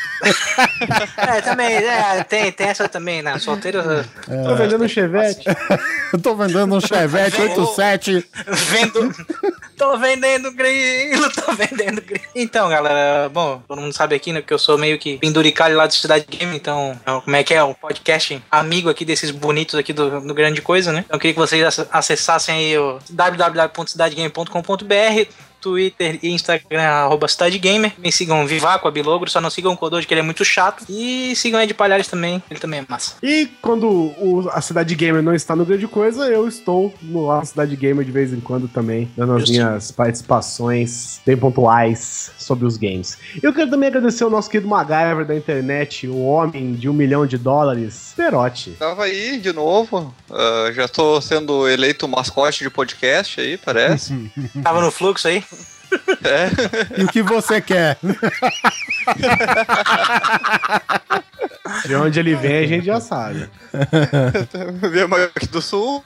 [1.18, 3.40] É, também, é, tem, tem essa também, né?
[3.40, 3.82] Solteiro.
[4.46, 5.44] Tô vendendo um chevette.
[6.14, 8.24] Eu tô vendendo um Chevette 87.
[8.70, 9.12] Vendo.
[9.76, 12.24] tô vendendo grilo, tô vendendo grilo.
[12.36, 15.88] Então, galera, bom, todo mundo sabe aqui, né, que eu sou meio que penduricalho lá
[15.88, 19.74] do Cidade Game, então, então, como é que é o podcast amigo aqui desses bonitos
[19.76, 21.00] aqui do, do Grande Coisa, né?
[21.06, 25.26] Então, eu queria que vocês ac- acessassem aí o www.cidadegame.com.br
[25.62, 27.94] Twitter e Instagram, arroba Cidade Gamer.
[27.98, 30.84] Me sigam Vivaco, Abilogro, só não sigam o Kodoji, que ele é muito chato.
[30.90, 33.16] E sigam Ed Palhares também, ele também é massa.
[33.24, 37.38] E quando o- a Cidade Gamer não está no Grande Coisa, eu estou no lá
[37.38, 39.54] na Cidade Gamer de vez em quando também, dando as Justo.
[39.54, 43.18] minhas participações bem pontuais sobre os games.
[43.42, 47.26] Eu quero também agradecer ao nosso querido MacGyver da internet, o homem de um milhão
[47.26, 48.72] de dólares, Perotti.
[48.72, 50.14] Tava aí de novo.
[50.32, 54.14] ah, já tô sendo eleito mascote de podcast aí, parece.
[54.64, 55.44] Tava no fluxo aí.
[56.24, 57.02] É.
[57.02, 57.98] E o que você quer?
[61.86, 63.50] De onde ele vem, a gente já sabe.
[64.92, 66.04] Viemos aqui do sul.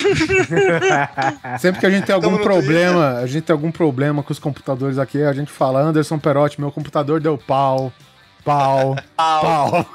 [1.60, 4.98] Sempre que a gente tem algum problema, a gente tem algum problema com os computadores
[4.98, 7.92] aqui, a gente fala, Anderson Perotti, meu computador deu pau.
[8.44, 9.86] Pau, pau.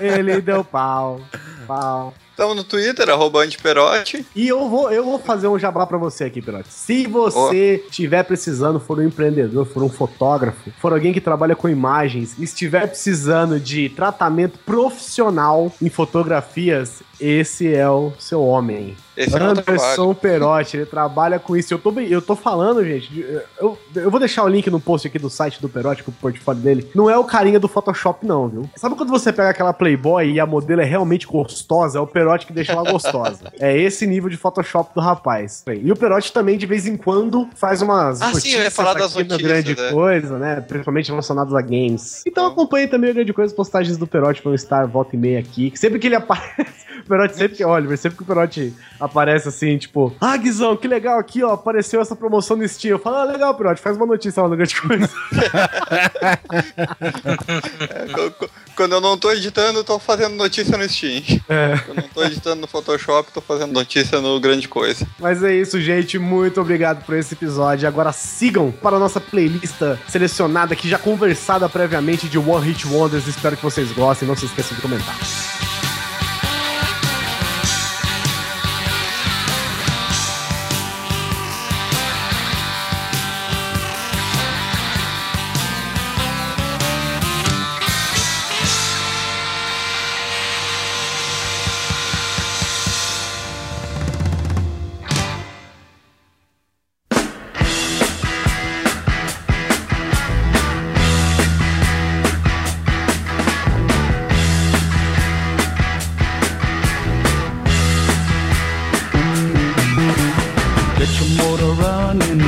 [0.00, 1.20] ele deu pau,
[1.66, 2.12] pau.
[2.40, 4.24] Estamos no Twitter, arroba antiperote.
[4.34, 6.72] E eu vou, eu vou fazer um jabá pra você aqui, Perotti.
[6.72, 11.68] Se você estiver precisando, for um empreendedor, for um fotógrafo, for alguém que trabalha com
[11.68, 18.96] imagens, e estiver precisando de tratamento profissional em fotografias, esse é o seu homem.
[19.16, 21.74] Esse é Anderson Perotti, ele trabalha com isso.
[21.74, 23.24] Eu tô, eu tô falando, gente.
[23.58, 26.14] Eu, eu vou deixar o link no post aqui do site do Perotti, com o
[26.14, 26.90] portfólio dele.
[26.94, 28.70] Não é o carinha do Photoshop, não, viu?
[28.76, 31.98] Sabe quando você pega aquela Playboy e a modelo é realmente gostosa?
[31.98, 33.52] É o Perotti que deixa ela gostosa.
[33.60, 35.64] é esse nível de Photoshop do rapaz.
[35.82, 38.22] E o Perotti também, de vez em quando, faz umas.
[38.22, 39.92] Ah, sim, eu ia falar das notícias, grande é.
[39.92, 40.60] coisa, né?
[40.60, 42.22] Principalmente relacionadas a games.
[42.26, 45.40] Então acompanhe também a grande coisa, as postagens do Perotti vão estar volta e meia
[45.40, 45.72] aqui.
[45.74, 46.88] Sempre que ele aparece.
[47.04, 47.64] O Perotti sempre que.
[47.64, 51.52] Olha, sempre que o Perotti aparece assim, tipo, ah, Guizão, que legal aqui, ó.
[51.52, 52.92] Apareceu essa promoção no Steam.
[52.92, 55.10] Eu falo, ah, legal, Perotti, faz uma notícia lá no grande coisa.
[57.90, 58.06] É,
[58.76, 61.22] Quando eu não tô editando, eu tô fazendo notícia no Steam.
[61.48, 61.78] É.
[61.78, 65.06] Quando eu não tô editando no Photoshop, tô fazendo notícia no Grande Coisa.
[65.18, 66.18] Mas é isso, gente.
[66.18, 67.86] Muito obrigado por esse episódio.
[67.88, 73.26] Agora sigam para a nossa playlist selecionada aqui, já conversada previamente de One Hit Wonders.
[73.26, 74.26] Espero que vocês gostem.
[74.28, 75.69] Não se esqueçam de comentar.
[111.00, 112.40] Get your motor running.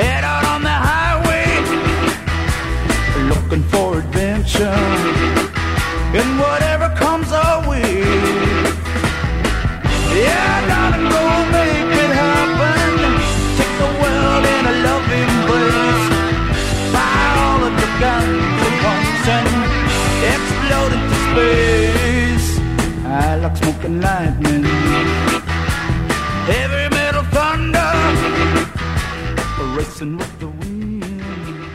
[0.00, 1.46] Head out on the highway.
[3.28, 4.80] Looking for adventure.
[6.16, 8.00] And whatever comes our way.
[10.16, 12.90] Yeah, darling, go make it happen.
[13.58, 16.06] Take the world in a loving embrace.
[16.94, 19.50] Fire all of your guns at once and
[20.32, 22.48] explode into space.
[23.04, 24.71] I like smoking lightning.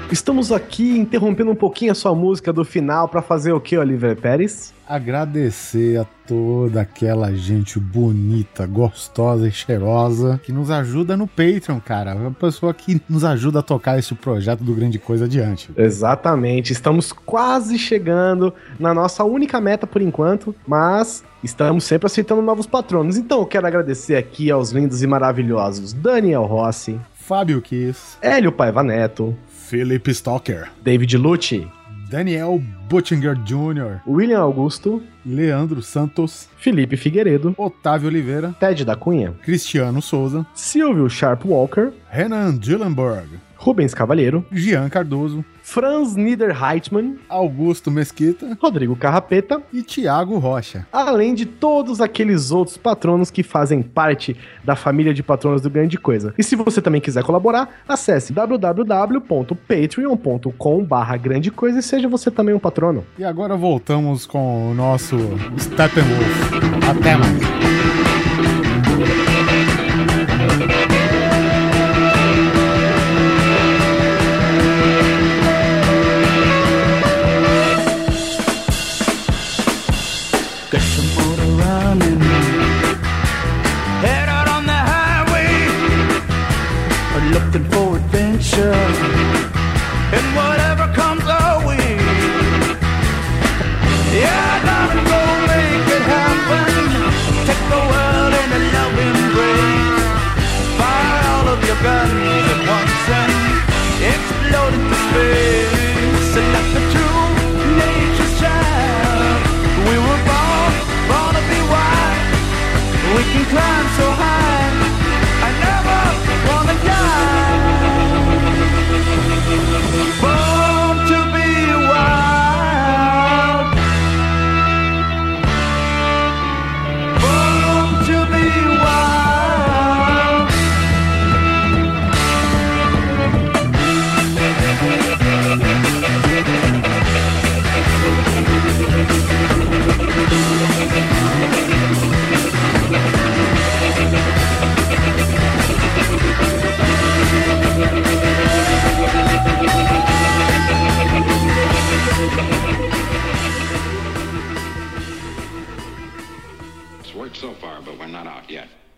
[0.09, 4.15] Estamos aqui interrompendo um pouquinho a sua música do final para fazer o que, Oliver
[4.15, 4.73] Pérez?
[4.87, 12.27] Agradecer a toda aquela gente bonita, gostosa e cheirosa que nos ajuda no Patreon, cara.
[12.27, 15.69] A pessoa que nos ajuda a tocar esse projeto do Grande Coisa adiante.
[15.75, 22.65] Exatamente, estamos quase chegando na nossa única meta por enquanto, mas estamos sempre aceitando novos
[22.65, 23.17] patronos.
[23.17, 26.97] Então eu quero agradecer aqui aos lindos e maravilhosos Daniel Rossi,
[27.27, 29.35] Fábio Kiss, Hélio Paiva Neto,
[29.69, 31.69] Philip Stalker, David Lucci,
[32.09, 40.01] Daniel Buttinger Jr., William Augusto, Leandro Santos, Felipe Figueiredo, Otávio Oliveira, Ted da Cunha, Cristiano
[40.01, 43.27] Souza, Silvio Sharp Walker, Renan Dillenberg,
[43.57, 50.88] Rubens Cavalheiro, Jean Cardoso, Franz Niederheitmann, Augusto Mesquita Rodrigo Carrapeta, e Tiago Rocha.
[50.91, 55.97] além de todos aqueles outros patronos que fazem parte da família de patronos do Grande
[55.97, 56.34] Coisa.
[56.38, 62.55] E se você também quiser colaborar, acesse www.patreon.com barra grande coisa e seja você também
[62.55, 63.03] um patrono.
[63.17, 65.17] E agora voltamos com o nosso
[65.57, 66.53] Steppenwolf.
[66.89, 67.76] Até mais.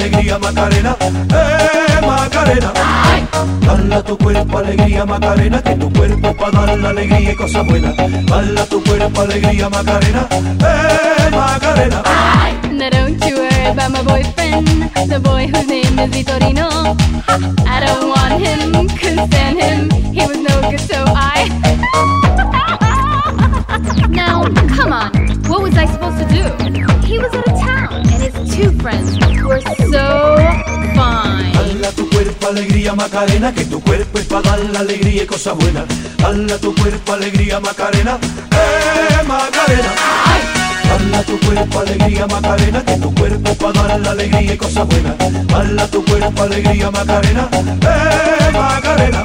[0.00, 2.72] Alegría Macarena, eh Macarena.
[3.66, 7.94] Dala tu cuerpo alegría Macarena, que tu cuerpo para dar la alegría y cosas buenas.
[7.96, 12.02] Dala tu cuerpo alegría Macarena, eh Macarena.
[12.72, 14.66] Now don't you worry about my boyfriend,
[15.10, 16.96] the boy whose name is Vitorino.
[17.66, 21.46] I don't want him, couldn't stand him, he was no good, so I.
[24.08, 24.44] now,
[24.74, 25.12] come on,
[25.50, 26.70] what was I supposed to do?
[27.06, 29.60] He was out of town, and his two friends were
[29.90, 30.36] so
[30.94, 31.50] fine.
[31.96, 35.84] Tu cuerpo alegría Macarena, que tu cuerpo es para dar la alegría y cosas buenas.
[36.18, 38.16] Dala tu cuerpo alegría Macarena,
[38.52, 39.92] eh Macarena.
[40.88, 45.16] Dala tu cuerpo alegría Macarena, que tu cuerpo para dar la alegría y cosas buenas.
[45.48, 49.24] Dala tu cuerpo alegría Macarena, eh Macarena.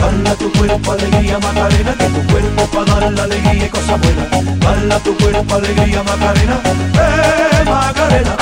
[0.00, 4.60] Dala tu cuerpo alegría Macarena, que tu cuerpo para dar la alegría y cosas buenas.
[4.60, 8.36] Dala tu cuerpo alegría Macarena, eh Macarena.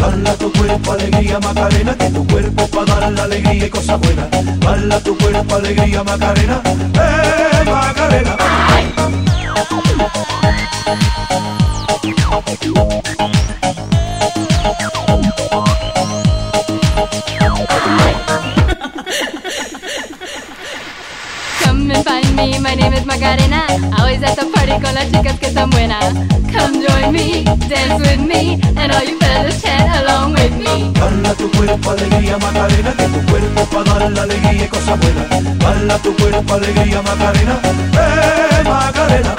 [0.00, 4.28] Dala tu cuerpo alegría Macarena, que tu cuerpo para dar la alegría y cosas buenas.
[4.60, 8.36] Dala tu cuerpo alegría Macarena, eh Macarena.
[9.68, 10.27] Come
[23.18, 23.66] Macarena.
[23.98, 26.14] Always at the party con las chicas que son buenas.
[26.54, 30.92] Come join me, dance with me, and all you fellas chant along with me.
[30.94, 35.58] Dala tu cuerpo alegría Macarena, que tu cuerpo para dar la alegría y cosas buenas.
[35.58, 39.34] Dala tu cuerpo alegría Macarena, eh Macarena.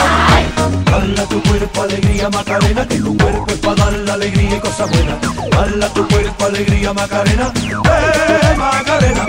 [0.86, 4.90] Dala tu cuerpo alegría Macarena, que tu cuerpo es para dar la alegría y cosas
[4.90, 5.16] buenas.
[5.52, 9.26] Dala tu cuerpo alegría Macarena, eh Macarena.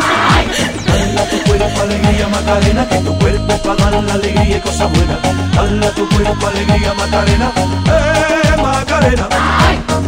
[1.10, 5.18] Dala tu cuerpo alegría Macarena, que tu cuerpo para dar la alegría y cosas buenas.
[5.56, 7.52] Dala tu cuerpo alegría Macarena,
[7.86, 9.28] eh Macarena.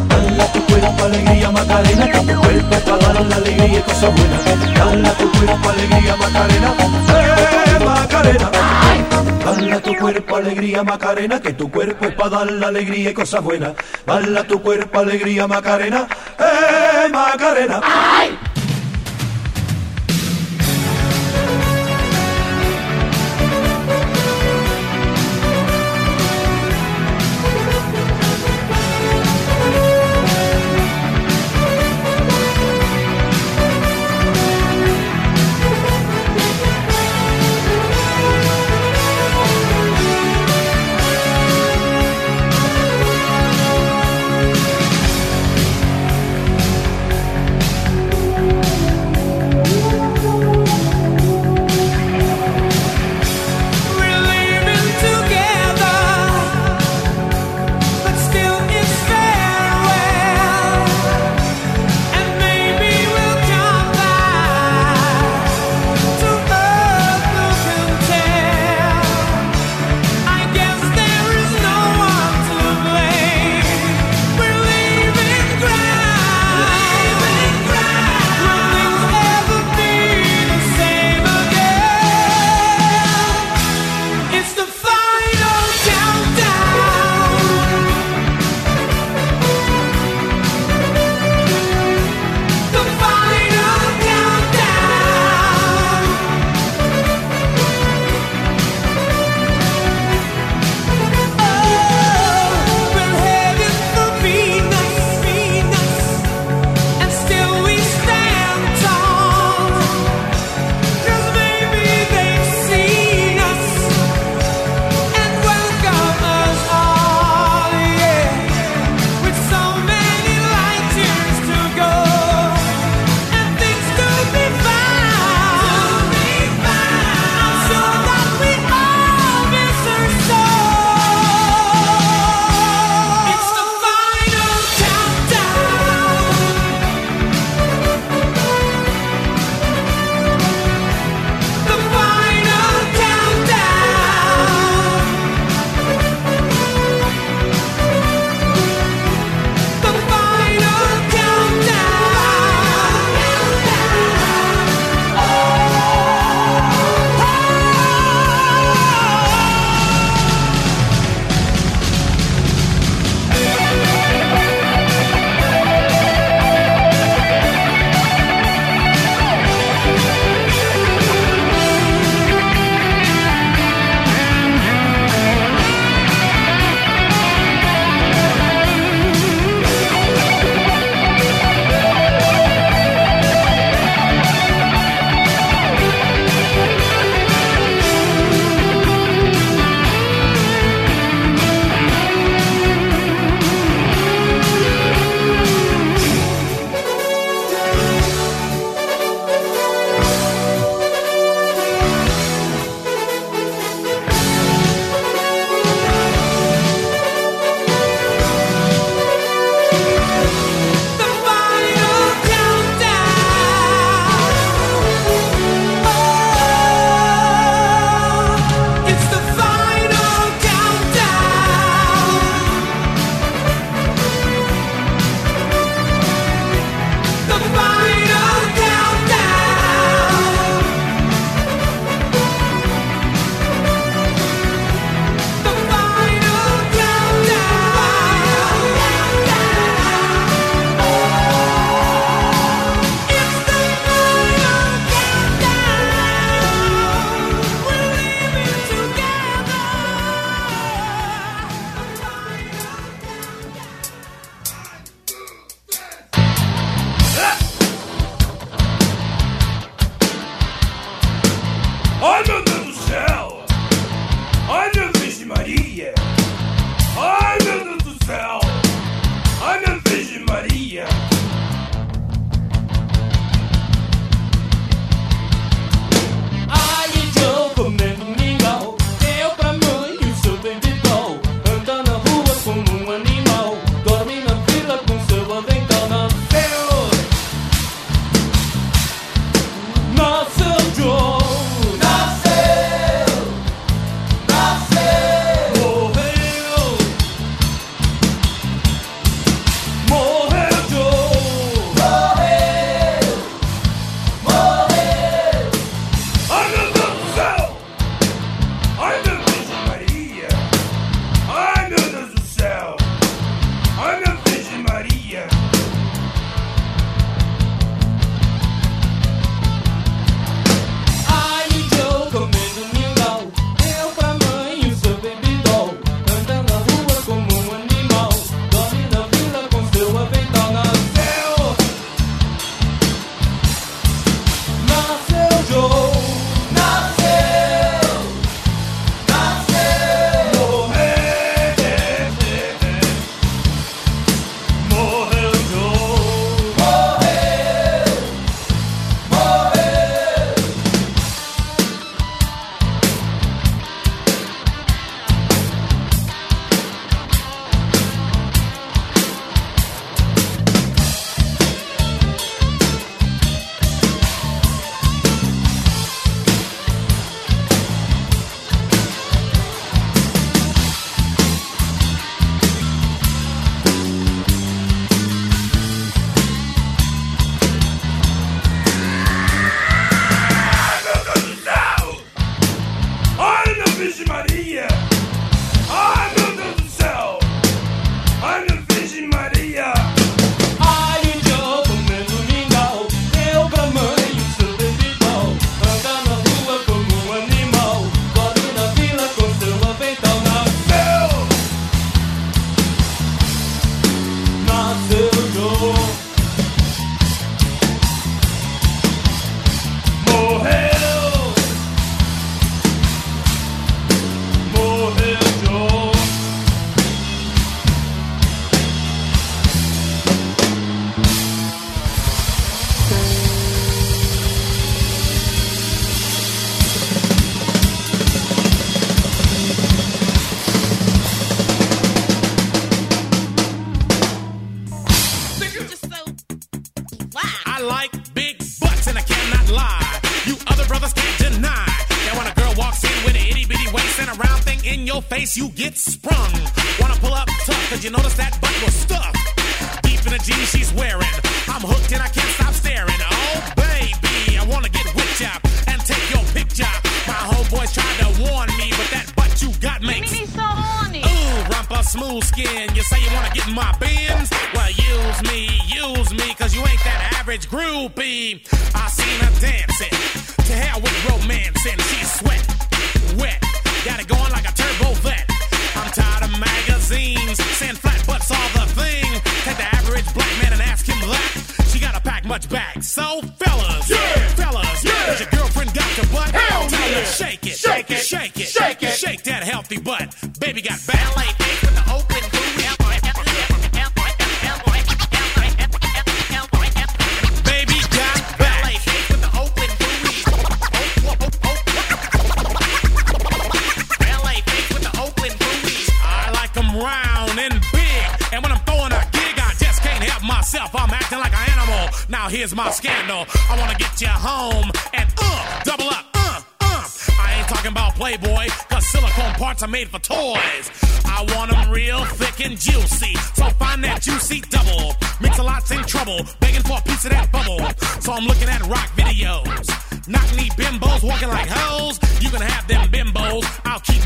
[0.09, 4.41] Dala tu cuerpo alegría Macarena, que tu cuerpo para dar la alegría y cosas buenas.
[4.77, 6.75] Dala tu cuerpo alegría Macarena,
[7.09, 8.51] eh Macarena.
[9.45, 13.43] Dala tu cuerpo alegría Macarena, que tu cuerpo es para dar la alegría y cosas
[13.43, 13.73] buenas.
[14.07, 16.07] Dala tu cuerpo alegría Macarena,
[16.39, 17.81] eh Macarena.
[18.23, 18.42] face,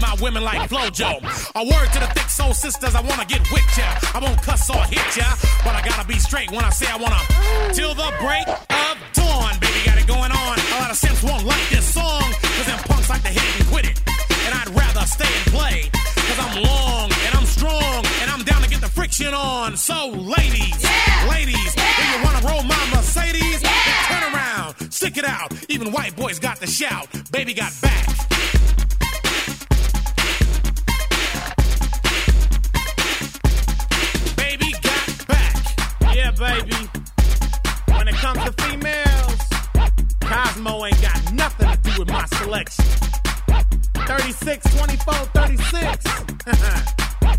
[0.03, 1.21] I'll my women like Flojo.
[1.55, 3.85] A word to the thick soul sisters, I wanna get with ya.
[4.15, 5.25] I won't cuss or hit ya,
[5.65, 7.21] but I gotta be straight when I say I wanna.
[7.73, 10.59] Till the break of dawn, baby, got it going on.
[10.59, 13.69] A lot of simps won't like this song, cause them punks like to hit and
[13.69, 14.01] quit it.
[14.47, 18.63] And I'd rather stay and play, cause I'm long and I'm strong, and I'm down
[18.63, 19.77] to get the friction on.
[19.77, 20.81] So, ladies,
[21.29, 23.63] ladies, do you wanna roll my Mercedes?
[23.63, 25.53] Then turn around, stick it out.
[25.69, 27.09] Even white boys got the shout.
[27.31, 28.26] Baby got back.
[42.31, 42.85] My selection.
[44.07, 46.05] 36, 24, 36.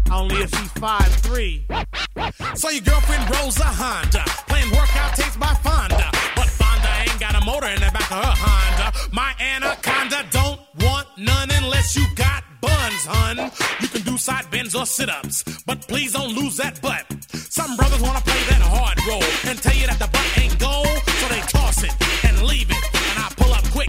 [0.12, 2.58] Only if she's 5'3.
[2.58, 6.10] So your girlfriend rolls a Honda, playing workout tapes by Fonda.
[6.36, 8.94] But Fonda ain't got a motor in the back of her Honda.
[9.12, 13.52] My Anaconda don't want none unless you got buns, hun.
[13.82, 17.06] You can do side bends or sit ups, but please don't lose that butt.
[17.34, 20.88] Some brothers wanna play that hard role and tell you that the butt ain't gold,
[20.88, 21.94] so they toss it
[22.26, 22.97] and leave it.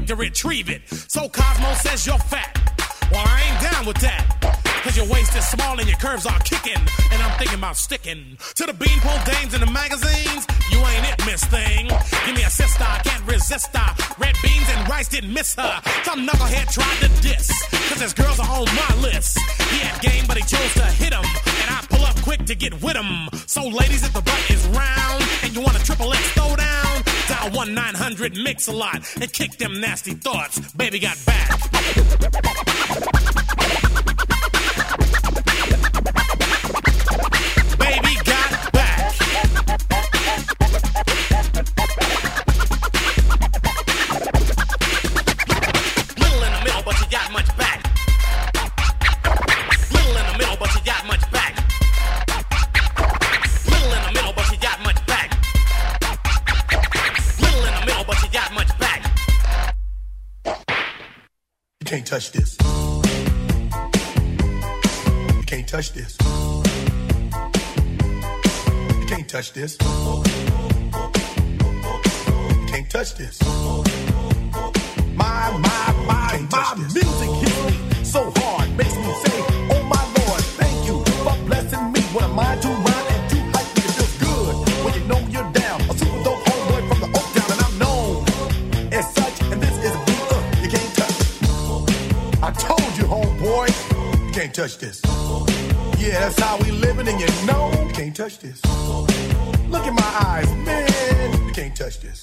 [0.09, 0.80] To retrieve it.
[0.89, 2.56] So Cosmo says you're fat.
[3.12, 4.24] Well, I ain't down with that.
[4.82, 6.80] Cause your waist is small and your curves are kicking.
[7.12, 10.47] And I'm thinking about sticking to the beanpole dames in the magazines.
[10.72, 11.89] You ain't it, miss thing.
[12.24, 13.90] Give me a sister, I can't resist her.
[14.16, 15.82] Red beans and rice didn't miss her.
[16.05, 17.52] Some knucklehead tried to diss.
[17.93, 19.36] Cause his girls are on my list.
[19.68, 21.24] He had game, but he chose to hit him.
[21.60, 23.28] And I pull up quick to get with him.
[23.47, 26.88] So, ladies, if the butt is round and you want a triple X throw down,
[27.28, 30.59] dial 1 900 mix a lot and kick them nasty thoughts.
[30.72, 31.48] Baby got back.
[61.89, 62.55] Can't touch this.
[65.35, 66.19] You can't touch this.
[69.01, 69.78] You can't touch this.
[69.81, 70.23] You
[72.69, 73.40] can't touch this.
[75.16, 79.07] My, my, my, my music hits me so hard, makes me
[94.59, 95.01] touch this.
[96.01, 98.60] Yeah, that's how we living, and you know you can't touch this.
[99.70, 102.20] Look in my eyes, man, you can't touch this.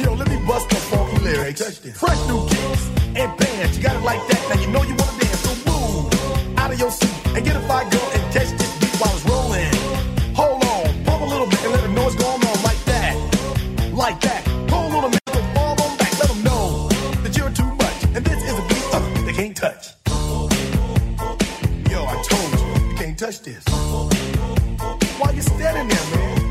[0.00, 1.60] Yo, let me bust the funky lyrics.
[1.60, 1.98] Touch this.
[1.98, 4.40] Fresh new kicks and bands, you got it like that.
[4.48, 7.60] Now you know you wanna dance, so move out of your seat and get a
[7.68, 8.59] fire girl and catch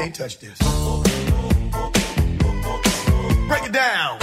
[0.00, 0.58] Can't touch this.
[3.48, 4.18] Break it down.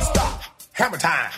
[0.00, 0.42] Stop.
[0.72, 1.37] Hammer time.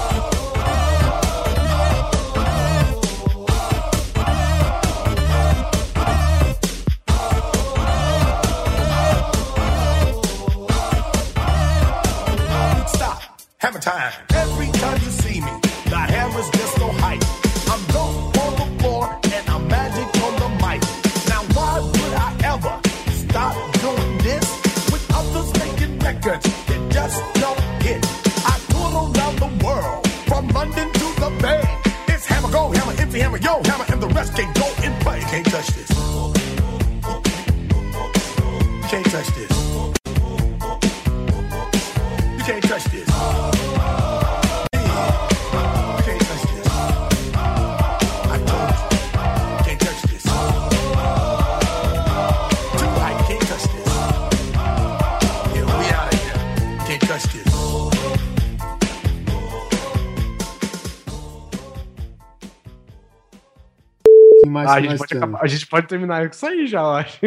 [64.71, 67.19] Ah, a, gente pode acabar- a gente pode terminar com isso aí já, eu acho.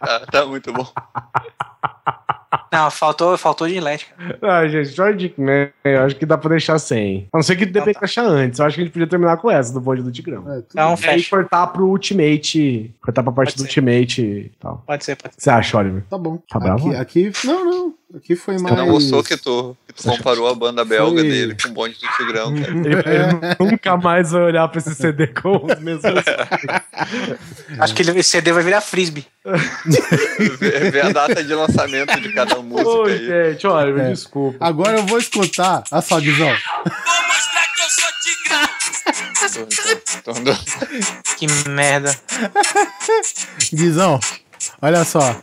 [0.00, 0.86] Tá, tá muito bom.
[2.72, 4.38] Não, faltou, faltou de LED, cara.
[4.42, 7.28] Ah, gente, George Man, eu acho que dá pra deixar sem.
[7.32, 8.58] A não ser que dê pra encaixar antes.
[8.58, 10.44] Eu acho que a gente podia terminar com essa do bonde do Tigrão.
[10.58, 11.30] Então, e aí fecha.
[11.30, 12.94] cortar pro Ultimate.
[13.02, 14.82] Cortar pra parte do Ultimate e tal.
[14.86, 16.02] Pode ser, pode que você acha, Oliver?
[16.08, 16.38] Tá bom.
[16.48, 16.90] Tá bravo?
[16.96, 17.94] Aqui, aqui, não, não.
[18.14, 18.76] Aqui foi Você mais.
[18.76, 21.94] não gostou que tu, que tu comparou a banda belga Foi- dele com o bonde
[21.98, 22.70] do Tigrão, cara.
[22.78, 26.04] Ele, ele nunca mais vai olhar pra esse CD com os mesmos.
[27.80, 29.26] Acho que ele- esse CD vai virar frisbee.
[30.58, 33.26] Vê, vê a data de lançamento de cada música Ô, aí.
[33.52, 34.10] gente, Oliver, É.
[34.12, 34.64] desculpa.
[34.64, 35.82] Agora eu vou escutar.
[35.90, 36.54] Olha só, Guizão.
[40.24, 42.16] Tô- tô- tô- Que merda.
[43.72, 44.20] Guizão,
[44.80, 45.40] olha só.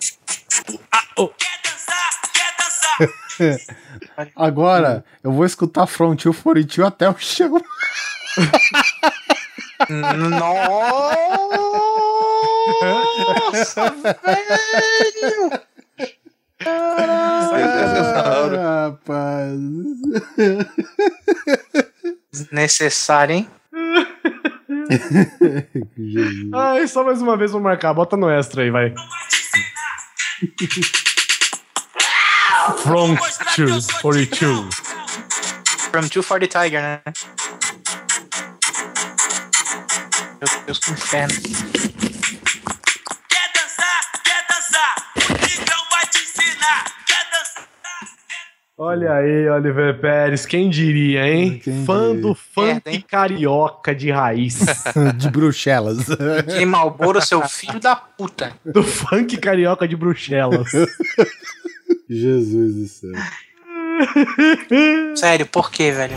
[4.35, 7.61] Agora eu vou escutar Frontil Foritil até o chão.
[13.51, 15.61] Nossa, velho!
[16.65, 17.49] Ah,
[18.85, 19.59] rapaz.
[22.31, 23.49] Desnecessário, hein?
[26.53, 27.93] Ai, só mais uma vez vou marcar.
[27.93, 28.93] Bota no extra aí, vai.
[32.71, 33.17] From
[33.55, 34.69] 242.
[35.91, 37.01] From 240 Tiger, né?
[40.39, 41.35] Meu Deus, que inferno.
[48.75, 51.61] Olha aí, Oliver Pérez, quem diria, hein?
[51.85, 54.59] Fã do funk carioca de raiz.
[55.15, 56.07] De Bruxelas.
[56.57, 58.53] Que Malboro, seu filho da puta.
[58.65, 60.69] do funk carioca de Bruxelas.
[62.13, 63.11] Jesus do céu.
[65.15, 66.15] Sério, por quê, velho?